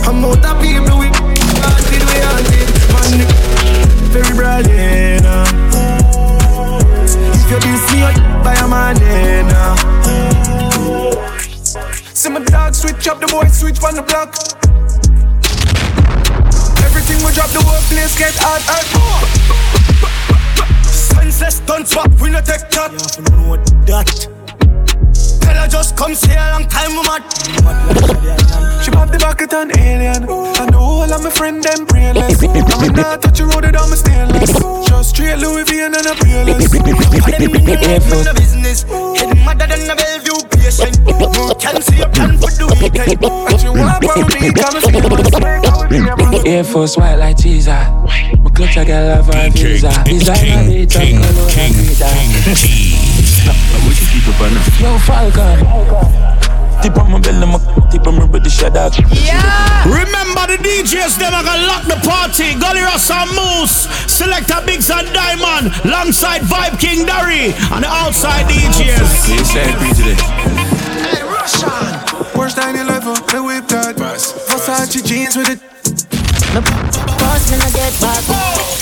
I'm 0.07 0.23
out 0.25 0.39
of 0.39 0.55
people 0.63 1.03
we 1.03 1.11
haunted 1.11 2.03
we 2.07 2.17
haunted. 2.23 2.71
Man, 2.95 3.27
very. 4.15 5.19
Uh. 5.27 5.51
If 7.35 7.51
you 7.51 7.59
diss 7.59 7.83
me, 7.91 7.99
I 8.07 8.15
buy 8.45 8.55
a 8.55 8.69
man. 8.71 9.51
Uh. 9.51 9.75
See 12.15 12.31
my 12.31 12.39
dog 12.45 12.73
switch 12.73 13.09
up, 13.09 13.19
the 13.21 13.27
boy 13.27 13.49
switch 13.49 13.83
on 13.83 13.97
the 13.97 14.03
block. 14.03 14.37
Everything 16.87 17.19
we 17.27 17.33
drop, 17.33 17.51
the 17.51 17.63
whole 17.67 17.83
place 17.91 18.17
get 18.17 18.37
hot, 18.39 18.63
hot. 18.63 18.87
Senseless 20.87 21.59
don't 21.67 21.89
swap, 21.89 22.13
we 22.21 22.31
no 22.31 22.41
take 22.41 22.71
that. 22.71 22.93
You 22.93 23.57
that. 23.87 24.40
Tell 25.61 25.69
her 25.69 25.73
just 25.73 25.95
come 25.95 26.15
stay 26.15 26.37
a 26.37 26.53
long 26.53 26.65
time, 26.69 26.91
we 26.97 27.03
mad. 27.05 27.21
She 28.83 28.91
pop 28.91 29.11
the 29.13 29.19
bucket 29.21 29.53
on 29.53 29.69
alien. 29.77 30.25
I 30.25 30.65
know 30.73 30.81
all 30.81 31.13
of 31.13 31.23
my 31.23 31.29
friend 31.29 31.63
them 31.63 31.85
brainless. 31.85 32.43
I'm 32.43 32.95
not 32.97 33.21
touch 33.21 33.39
the 33.39 33.45
road 33.45 33.67
it 33.69 33.77
on 33.77 33.91
my 33.91 33.97
stainless. 33.97 34.57
Just 34.89 35.11
straight 35.11 35.37
Louis 35.37 35.65
V 35.65 35.81
and 35.85 35.95
a 35.97 36.17
peerless. 36.17 36.73
no 36.73 38.33
business. 38.33 38.89
Head 39.21 39.37
madder 39.45 39.69
than 39.69 39.85
a 39.85 39.97
Bellevue 40.01 40.41
patient. 40.49 40.97
You 41.05 41.29
can 41.61 41.83
see 41.83 41.99
your 41.99 42.09
plan 42.09 42.41
for 42.41 42.49
the 42.57 42.65
weekend. 42.81 43.21
But 43.21 43.61
you 43.61 43.77
want 43.77 44.01
about 44.01 44.33
me, 44.33 44.49
come 44.57 44.81
and 44.81 46.49
Air 46.49 46.65
Force 46.65 46.97
white 46.97 47.17
like 47.17 47.37
Jesus. 47.37 47.69
My 47.69 48.49
clutch 48.55 48.79
I 48.79 48.85
got 48.89 49.05
love 49.05 49.27
for 49.27 49.37
visa. 49.53 49.93
Visa 50.09 50.33
King, 50.41 50.89
King, 50.89 51.21
King, 51.53 53.00
King, 54.41 54.57
Yo, 54.81 54.99
Falcon. 55.05 55.61
Tip 56.81 56.97
on 56.97 57.13
my 57.13 57.21
belly, 57.21 57.45
my 57.45 57.61
tip 57.91 58.07
on 58.07 58.17
my 58.17 58.27
body, 58.27 58.49
shut 58.49 58.75
up. 58.75 58.97
Remember 59.85 60.45
the 60.49 60.57
DJs, 60.57 61.19
them 61.19 61.35
are 61.35 61.45
gonna 61.45 61.67
lock 61.67 61.85
the 61.85 62.01
party. 62.09 62.57
Gully 62.57 62.81
Ross 62.81 63.11
and 63.11 63.29
Moose, 63.37 63.85
Selector 64.09 64.65
Biggs 64.65 64.89
and 64.89 65.13
Diamond, 65.13 65.75
alongside 65.85 66.41
Vibe 66.43 66.81
King 66.81 67.05
Dari, 67.05 67.53
and 67.53 67.85
the 67.85 67.89
outside 67.89 68.47
DJs. 68.49 69.29
Inside 69.29 69.77
free 69.77 69.93
today. 69.93 70.17
Hey, 71.05 71.23
Russian. 71.23 72.01
Porsche 72.33 72.57
911, 72.57 73.27
the 73.29 73.45
whip 73.45 73.69
that. 73.69 73.97
Versace 73.97 75.05
jeans 75.05 75.37
with 75.37 75.51
it. 75.51 75.61
No 76.55 76.63
boss, 76.65 77.51
me 77.53 77.59
no 77.59 77.69
get 77.77 77.93
back. 78.01 78.25
Oh. 78.33 78.81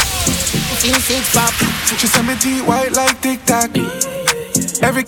Team 0.78 0.94
six 0.94 1.34
pop. 1.34 1.52
She 1.98 2.06
send 2.06 2.28
me 2.28 2.36
tea 2.36 2.60
white 2.62 2.92
like 2.92 3.20
Tic 3.20 3.44
Tac. 3.44 4.17
Every 4.82 5.04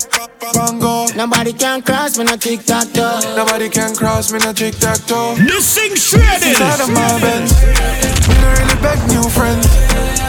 bongo. 0.53 1.07
Nobody 1.14 1.53
can 1.53 1.83
cross 1.83 2.18
me 2.18 2.25
no 2.25 2.37
tic 2.37 2.64
tac 2.64 2.93
toe. 2.93 3.21
Nobody 3.37 3.68
can 3.68 3.95
cross 3.95 4.33
me 4.33 4.39
no 4.41 4.53
tic 4.53 4.75
tac 4.77 4.99
toe. 5.07 5.35
This 5.37 5.75
thing 5.75 5.95
shredded. 5.95 6.49
Inside 6.49 6.81
of 6.81 6.91
my 6.91 7.21
Benz. 7.21 7.55
We 8.27 8.35
don't 8.35 8.59
really 8.59 8.79
beg 8.83 8.99
new 9.09 9.23
friends. 9.31 9.66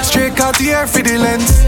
Straight 0.05 0.39
out 0.39 0.57
the 0.57 0.71
air 0.71 0.85
for 0.85 1.01
the 1.01 1.17
lens. 1.17 1.65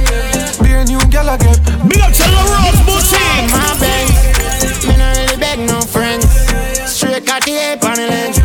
Be 0.61 0.71
a 0.71 0.85
new 0.85 1.01
gal 1.09 1.29
I 1.29 1.37
get. 1.37 1.57
Big 1.89 2.01
up 2.01 2.13
to 2.13 2.25
La 2.29 2.43
Rose 2.53 2.81
Boutique. 2.85 3.49
My 3.49 3.65
Benz. 3.81 4.85
Me 4.85 4.95
no 4.97 5.07
really 5.17 5.37
beg 5.37 5.59
no 5.67 5.81
friends. 5.81 6.29
Straight 6.85 7.25
got 7.25 7.43
the 7.43 7.57
ape 7.57 7.83
on 7.83 7.95
the 7.95 8.07
lens. 8.07 8.37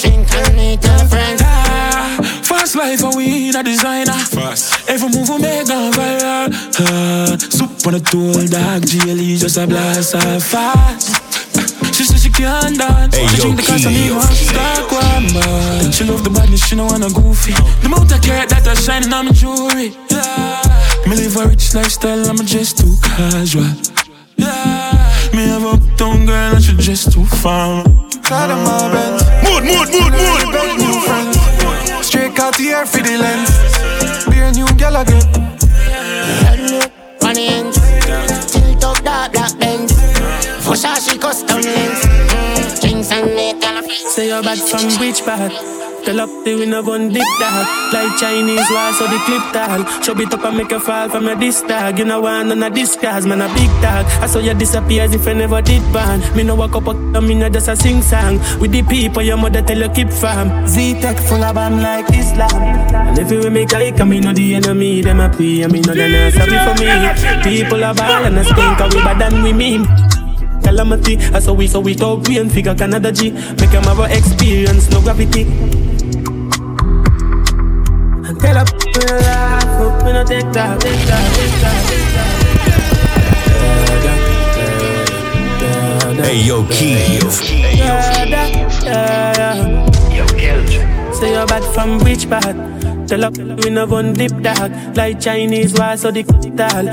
Drink 0.00 0.30
and 0.34 0.56
me 0.56 0.76
tell 0.76 1.04
friends. 1.06 1.42
Ah, 1.44 2.18
fast 2.44 2.76
life 2.76 3.02
and 3.02 3.16
we 3.16 3.48
in 3.48 3.56
a 3.56 3.62
designer. 3.62 4.12
Fast. 4.12 4.71
Every 4.92 5.08
move 5.08 5.26
we 5.30 5.38
make 5.38 5.70
on 5.70 5.90
viral. 5.92 6.52
Uh, 6.52 7.38
soup 7.38 7.86
on 7.86 7.94
a 7.94 8.00
tool 8.00 8.44
dog. 8.44 8.82
GLE 8.84 9.40
just 9.40 9.56
a 9.56 9.66
blast 9.66 10.14
off 10.14 10.44
fast. 10.44 11.16
She 11.96 12.04
said 12.04 12.20
she 12.20 12.28
can't 12.28 12.76
dance. 12.76 13.16
Hey, 13.16 13.26
she 13.28 13.36
yo, 13.38 13.42
drink 13.42 13.56
the 13.56 13.66
cause 13.72 13.86
of 13.86 13.92
Key. 13.92 14.08
me 14.08 14.12
want 14.12 14.36
stock 14.36 14.92
one 14.92 15.32
man. 15.32 15.92
She 15.92 16.04
love 16.04 16.22
the 16.22 16.28
badness, 16.28 16.66
she 16.66 16.76
no 16.76 16.84
wanna 16.84 17.08
goofy. 17.08 17.54
The 17.80 17.86
amount 17.86 18.12
of 18.12 18.20
carrot 18.20 18.50
that 18.50 18.68
are 18.68 18.76
shining 18.76 19.10
on 19.14 19.24
my 19.24 19.32
jewelry. 19.32 19.96
Yeah. 20.12 20.60
Me 21.08 21.16
live 21.16 21.38
a 21.40 21.48
rich 21.48 21.72
lifestyle, 21.72 22.28
I'm 22.28 22.36
just 22.44 22.76
too 22.76 22.92
casual. 23.00 23.64
Yeah. 24.36 24.92
Me 25.32 25.48
have 25.48 25.64
a 25.64 25.80
uptown 25.80 26.26
girl 26.26 26.52
and 26.52 26.62
she 26.62 26.76
just 26.76 27.12
too 27.12 27.24
farm. 27.40 27.88
Inside 28.12 28.52
of 28.52 28.60
my 28.60 28.92
Benz. 28.92 29.24
Mood, 29.40 29.64
mood, 29.64 29.88
mood, 29.88 30.12
mood. 30.12 31.04
Friends. 31.08 32.06
Straight 32.06 32.38
out 32.38 32.54
the 32.58 32.68
air 32.68 32.84
for 32.84 33.00
the 33.00 33.16
lens. 33.16 33.81
Be 34.30 34.38
a 34.38 34.52
new 34.52 34.66
get. 34.76 34.94
On 37.24 37.34
the 37.34 37.46
ends. 37.48 37.78
Tilt 38.52 38.84
up 38.84 39.02
dark 39.04 39.32
black 39.32 39.58
Benz. 39.58 39.92
Versace 40.64 41.20
custom 41.20 41.60
lens. 41.60 42.00
Mm, 42.04 42.80
Drinks 42.80 43.10
and 43.10 43.34
me. 43.34 43.61
Say 43.92 44.28
you're 44.28 44.42
bad 44.42 44.58
from 44.58 44.88
which 44.98 45.20
part? 45.22 45.52
Tell 46.04 46.20
up 46.20 46.30
the 46.44 46.54
winner 46.56 46.82
gun 46.82 47.10
dip 47.10 47.22
that. 47.38 47.92
Like 47.92 48.16
Chinese 48.18 48.64
wall 48.72 48.92
so 48.94 49.04
the 49.06 49.18
clip 49.28 49.44
tall 49.52 49.84
Show 50.02 50.18
it 50.18 50.32
up 50.32 50.44
and 50.44 50.56
make 50.56 50.70
you 50.70 50.80
fall 50.80 51.10
from 51.10 51.26
your 51.26 51.36
disc 51.36 51.66
tag. 51.66 51.98
You 51.98 52.06
know 52.06 52.22
one 52.22 52.50
on 52.50 52.62
a 52.62 52.70
disguise 52.70 53.26
man 53.26 53.42
a 53.42 53.48
big 53.54 53.68
tag 53.84 54.06
I 54.22 54.26
saw 54.26 54.38
you 54.38 54.54
disappear 54.54 55.02
as 55.02 55.14
if 55.14 55.28
I 55.28 55.34
never 55.34 55.60
did 55.60 55.82
ban 55.92 56.20
Me 56.34 56.42
no 56.42 56.54
walk 56.54 56.74
up 56.74 56.86
a 56.88 56.94
me 57.20 57.34
no 57.34 57.50
just 57.50 57.68
a 57.68 57.76
sing 57.76 58.00
song. 58.00 58.38
With 58.60 58.72
the 58.72 58.82
people 58.82 59.22
your 59.22 59.36
mother 59.36 59.60
tell 59.60 59.78
you 59.78 59.90
keep 59.90 60.10
farm. 60.10 60.66
Z-Tech 60.66 61.18
full 61.18 61.44
of 61.44 61.54
bam 61.54 61.82
like 61.82 62.08
Islam. 62.14 62.62
And 62.94 63.18
if 63.18 63.30
you 63.30 63.50
make 63.50 63.72
a 63.72 63.92
come 63.92 64.08
me 64.08 64.20
know 64.20 64.32
the 64.32 64.54
enemy 64.54 65.02
Them 65.02 65.20
a 65.20 65.28
pray 65.28 65.62
and 65.62 65.72
me 65.72 65.80
they 65.80 66.30
not 66.30 66.32
sorry 66.32 66.58
for 66.64 66.74
me. 66.80 67.42
People 67.44 67.84
are 67.84 67.94
ball 67.94 68.24
and 68.24 68.38
a 68.38 68.44
stink 68.44 68.80
and 68.80 68.94
we 68.94 69.00
bad 69.04 69.20
than 69.20 69.42
we 69.42 69.52
mean 69.52 69.86
Calamity, 70.62 71.18
I 71.34 71.40
saw 71.40 71.52
we 71.52 71.66
so 71.66 71.80
we 71.80 71.94
talk 71.94 72.26
we 72.28 72.38
and 72.38 72.50
figure 72.50 72.74
Canada 72.74 73.12
G. 73.12 73.30
Make 73.32 73.70
them 73.70 73.82
have 73.84 73.98
a 73.98 74.04
experience, 74.16 74.88
no 74.90 75.00
gravity. 75.02 75.42
And 78.24 78.40
tell 78.40 78.56
up, 78.58 78.68
we 78.72 78.92
no 79.04 79.16
laugh, 79.18 79.64
hope 79.78 80.04
we 80.06 80.12
no 80.12 80.24
take 80.24 80.50
that, 80.52 80.80
take 80.80 81.06
that, 81.06 81.36
take 81.36 81.60
that, 81.60 81.88
take 81.88 82.14
that. 82.14 82.28
Hey, 86.22 86.42
yo, 86.46 86.64
Key. 86.68 87.18
yeah, 87.76 88.24
yeah, 88.24 88.48
yeah. 88.84 89.86
Say 91.12 91.32
you're 91.32 91.46
bad 91.46 91.64
from 91.74 91.98
which 92.04 92.28
part? 92.28 92.56
Tell 93.08 93.24
up, 93.24 93.36
we 93.36 93.70
no 93.70 93.86
gun 93.86 94.12
dip 94.12 94.32
dog. 94.42 94.72
Like 94.96 95.20
Chinese 95.20 95.74
war, 95.74 95.96
so 95.96 96.10
the 96.10 96.22
tall 96.56 96.86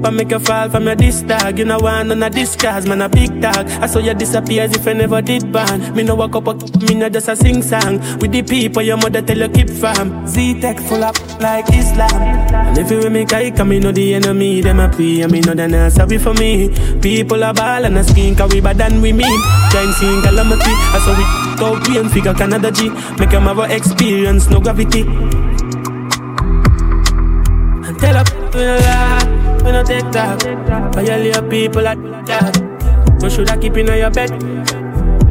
but 0.00 0.12
make 0.12 0.30
you 0.30 0.38
fall 0.38 0.70
from 0.70 0.84
your 0.84 0.94
disc 0.94 1.26
tag 1.26 1.58
You 1.58 1.64
know 1.64 1.78
one 1.78 2.12
on 2.12 2.22
a 2.22 2.30
discards, 2.30 2.86
man, 2.86 3.02
a 3.02 3.08
big 3.08 3.40
dog. 3.40 3.66
I 3.82 3.86
saw 3.86 3.98
you 3.98 4.14
disappear 4.14 4.62
as 4.62 4.76
if 4.76 4.86
I 4.86 4.92
never 4.92 5.20
did 5.20 5.52
ban. 5.52 5.94
Me 5.94 6.02
no 6.04 6.14
walk 6.14 6.36
up 6.36 6.46
a 6.46 6.54
me 6.54 6.94
no 6.94 7.08
just 7.08 7.28
a 7.28 7.36
sing 7.36 7.62
song. 7.62 7.98
With 8.18 8.32
the 8.32 8.42
people 8.42 8.82
your 8.82 8.96
mother 8.96 9.22
tell 9.22 9.38
you 9.38 9.48
keep 9.48 9.68
fam. 9.68 10.26
Z 10.26 10.60
tech 10.60 10.78
full 10.78 11.02
up 11.02 11.16
like 11.40 11.66
Islam. 11.72 12.10
And 12.12 12.78
if 12.78 12.90
you 12.90 13.10
make 13.10 13.32
I 13.32 13.50
come, 13.50 13.70
me 13.70 13.80
know 13.80 13.92
the 13.92 14.14
enemy, 14.14 14.60
them 14.60 14.80
a 14.80 14.88
pray. 14.88 15.22
And 15.22 15.32
me 15.32 15.40
know 15.40 15.54
they 15.54 15.66
not 15.66 15.92
sorry 15.92 16.18
for 16.18 16.34
me. 16.34 16.68
People 17.00 17.42
are 17.42 17.54
ball 17.54 17.84
and 17.84 17.98
a 17.98 18.04
skin, 18.04 18.36
cause 18.36 18.52
we 18.52 18.60
bad 18.60 18.78
than 18.78 19.00
we 19.02 19.12
mean. 19.12 19.40
Time 19.70 19.92
seeing 19.92 20.22
calamity. 20.22 20.72
I 20.94 20.98
saw 21.04 21.16
we 21.18 21.24
go 21.58 21.80
play 21.84 22.00
and 22.00 22.10
figure 22.10 22.34
Canada 22.34 22.70
G. 22.70 22.88
Make 23.18 23.30
them 23.30 23.42
have 23.42 23.58
a 23.58 23.74
experience, 23.74 24.48
no 24.48 24.60
gravity. 24.60 25.02
And 27.86 27.98
tell 27.98 28.16
up, 28.16 28.28
we 29.64 29.72
no 29.72 29.82
take 29.82 30.10
talk. 30.10 30.40
For 30.92 31.02
your 31.02 31.18
little 31.18 31.48
people 31.48 31.86
at 31.86 31.98
that. 32.26 33.18
No 33.20 33.28
should 33.28 33.50
I 33.50 33.56
keep 33.56 33.76
in 33.76 33.86
your 33.86 34.10
bed. 34.10 34.30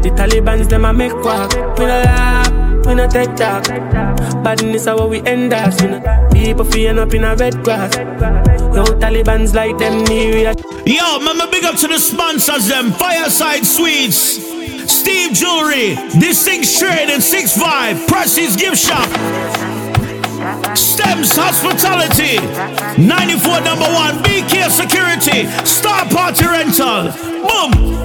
The 0.03 0.09
Taliban's 0.09 0.67
them 0.67 0.85
I 0.85 0.91
make 0.91 1.13
quack. 1.21 1.53
We 1.77 1.85
no 1.85 2.01
laugh. 2.01 2.85
We 2.85 2.95
no 2.95 3.07
take 3.07 3.35
talk. 3.35 3.65
Badness 4.43 4.81
is 4.81 4.87
how 4.87 5.07
we 5.07 5.21
end 5.21 5.53
us. 5.53 5.77
People 6.33 6.65
feeling 6.65 6.99
up 6.99 7.13
in 7.13 7.23
a 7.23 7.35
red 7.35 7.63
grass. 7.63 7.95
No 7.97 8.83
Taliban's 8.83 9.53
like 9.53 9.77
them 9.77 10.03
near 10.05 10.53
Yo, 10.85 11.19
mama, 11.19 11.47
big 11.51 11.65
up 11.65 11.75
to 11.77 11.87
the 11.87 11.99
sponsors, 11.99 12.67
them 12.67 12.91
Fireside 12.93 13.65
Suites, 13.65 14.39
Steve 14.89 15.33
Jewelry, 15.33 15.95
Distinct 16.19 16.77
Trade, 16.77 17.09
and 17.09 17.21
Six 17.21 17.57
Five 17.57 18.07
Precious 18.07 18.55
Gift 18.55 18.77
Shop. 18.77 19.66
Stems 20.75 21.35
Hospitality, 21.35 22.37
94 23.01 23.61
number 23.61 23.85
one, 23.85 24.15
BK 24.23 24.69
Security, 24.69 25.47
Star 25.65 26.05
Party 26.09 26.45
Rental. 26.45 27.11
Boom! 27.47 27.97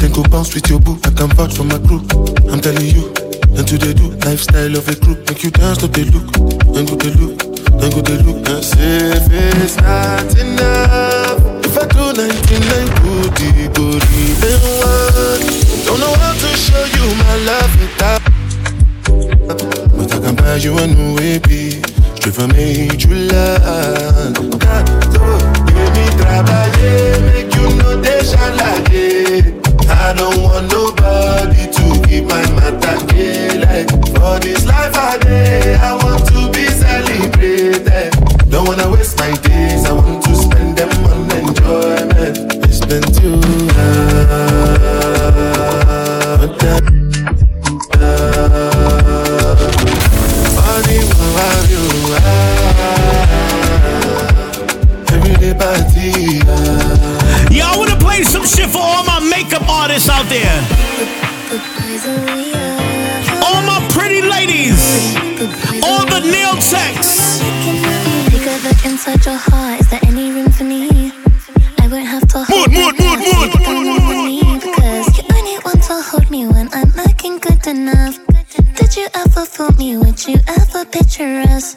Then 0.00 0.12
go 0.12 0.22
bounce 0.22 0.54
with 0.54 0.68
your 0.70 0.80
boo. 0.80 0.98
I 1.04 1.10
can 1.10 1.28
vouch 1.36 1.54
for 1.54 1.64
my 1.64 1.78
crew. 1.78 2.00
I'm 2.50 2.60
telling 2.60 2.88
you, 2.88 3.12
and 3.52 3.68
today 3.68 3.92
do 3.92 4.08
lifestyle 4.24 4.74
of 4.76 4.88
a 4.88 4.96
crew. 4.96 5.16
Make 5.28 5.42
you 5.42 5.50
dance, 5.50 5.76
to 5.78 5.88
they 5.88 6.04
look, 6.04 6.24
and 6.74 6.88
go 6.88 6.96
they 6.96 7.10
look. 7.20 7.29
would 80.00 80.26
you 80.26 80.36
ever 80.48 80.84
picture 80.86 81.42
us? 81.48 81.76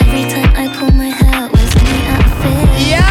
Every 0.00 0.24
time 0.30 0.52
I 0.56 0.68
pull 0.76 0.90
my 0.92 1.08
hair, 1.08 1.48
where's 1.48 1.74
me 1.76 1.96
outfit? 2.14 2.88
Yeah! 2.88 3.07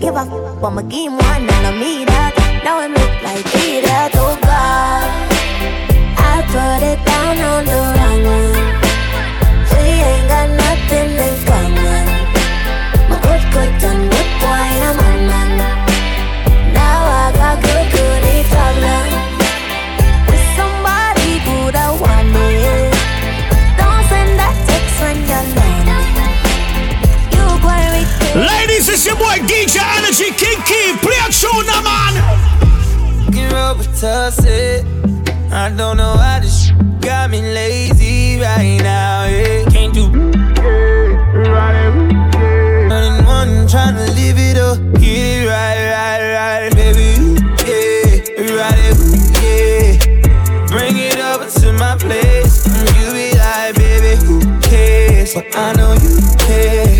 give 0.00 0.16
up, 0.16 0.28
but 0.60 0.70
my 0.70 0.82
game 0.82 1.19
tough 34.00 34.38
it. 34.46 34.86
I 35.52 35.68
don't 35.76 35.98
know 35.98 36.14
why 36.14 36.40
this 36.40 36.68
sh- 36.68 36.72
got 37.00 37.28
me 37.28 37.42
lazy 37.42 38.40
right 38.40 38.80
now. 38.82 39.26
Yeah. 39.26 39.68
Can't 39.68 39.92
do 39.92 40.08
running 42.88 43.24
one, 43.26 43.66
trying 43.68 43.96
to 43.96 44.06
live 44.12 44.38
it 44.38 44.56
up, 44.56 44.78
get 44.94 45.04
it 45.04 45.46
right, 45.46 45.80
right, 45.92 46.22
right, 46.32 46.74
baby. 46.74 47.08
Yeah, 47.68 48.56
ride 48.56 48.80
it, 48.88 48.96
yeah. 49.44 50.66
Bring 50.68 50.96
it 50.96 51.18
over 51.18 51.50
to 51.60 51.72
my 51.74 51.96
place, 51.98 52.66
you 52.96 53.12
be 53.12 53.36
like, 53.36 53.74
baby, 53.74 54.16
who 54.24 54.40
cares? 54.60 55.34
But 55.34 55.54
I 55.54 55.74
know 55.74 55.92
you 55.92 56.20
care. 56.38 56.99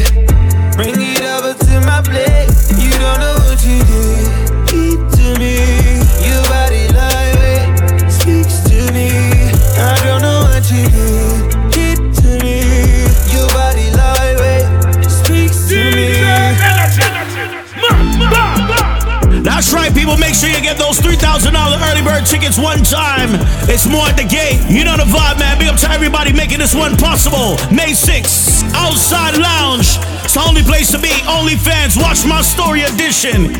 people, 20.11 20.19
make 20.19 20.35
sure 20.35 20.49
you 20.51 20.61
get 20.61 20.79
those 20.79 20.99
$3,000 20.99 21.51
early 21.91 22.03
bird 22.03 22.27
tickets 22.27 22.59
one 22.59 22.83
time. 22.83 23.31
It's 23.69 23.87
more 23.87 24.07
at 24.07 24.17
the 24.17 24.25
gate. 24.25 24.59
You 24.69 24.85
know 24.85 24.97
the 24.97 25.05
vibe, 25.05 25.39
man. 25.39 25.59
Big 25.59 25.69
up 25.69 25.77
to 25.81 25.91
everybody 25.91 26.33
making 26.33 26.59
this 26.59 26.75
one 26.75 26.97
possible. 26.97 27.57
May 27.71 27.93
6th, 27.93 28.65
Outside 28.75 29.37
Lounge. 29.39 29.99
It's 30.25 30.35
the 30.35 30.43
only 30.47 30.63
place 30.63 30.91
to 30.93 30.99
be. 30.99 31.13
Only 31.29 31.57
fans, 31.57 31.97
watch 31.97 32.27
my 32.27 32.43
story 32.43 32.83
edition. 32.83 33.53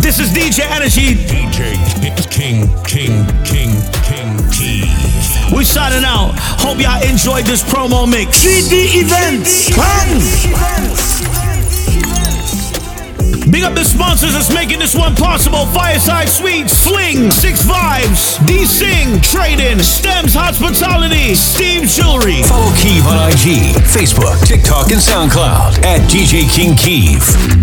This 0.00 0.18
is 0.18 0.30
DJ 0.30 0.60
Energy. 0.70 1.16
DJ 1.26 1.78
King, 2.30 2.68
King, 2.84 3.24
King, 3.44 3.72
King, 4.04 4.36
King. 4.52 4.88
We 5.54 5.64
signing 5.64 6.04
out. 6.04 6.32
Hope 6.60 6.78
y'all 6.80 7.02
enjoyed 7.02 7.44
this 7.44 7.62
promo 7.62 8.08
mix. 8.08 8.38
CD 8.38 9.00
events. 9.00 9.50
CD 9.50 10.52
events. 10.52 11.17
Big 13.50 13.62
up 13.62 13.74
the 13.74 13.84
sponsors 13.84 14.34
that's 14.34 14.52
making 14.52 14.78
this 14.78 14.94
one 14.94 15.14
possible 15.14 15.64
Fireside 15.66 16.28
Suite, 16.28 16.68
Sling, 16.68 17.30
Six 17.30 17.62
Vibes, 17.62 18.44
D 18.46 18.66
Sing, 18.66 19.20
Trading, 19.22 19.78
Stems 19.82 20.34
Hospitality, 20.34 21.34
Steve 21.34 21.88
Jewelry. 21.88 22.42
Follow 22.42 22.70
Keeve 22.72 23.06
on 23.06 23.30
IG, 23.30 23.74
Facebook, 23.84 24.44
TikTok, 24.46 24.90
and 24.90 25.00
SoundCloud 25.00 25.82
at 25.84 26.00
DJ 26.10 26.48
King 26.54 26.74
Keeve. 26.74 27.57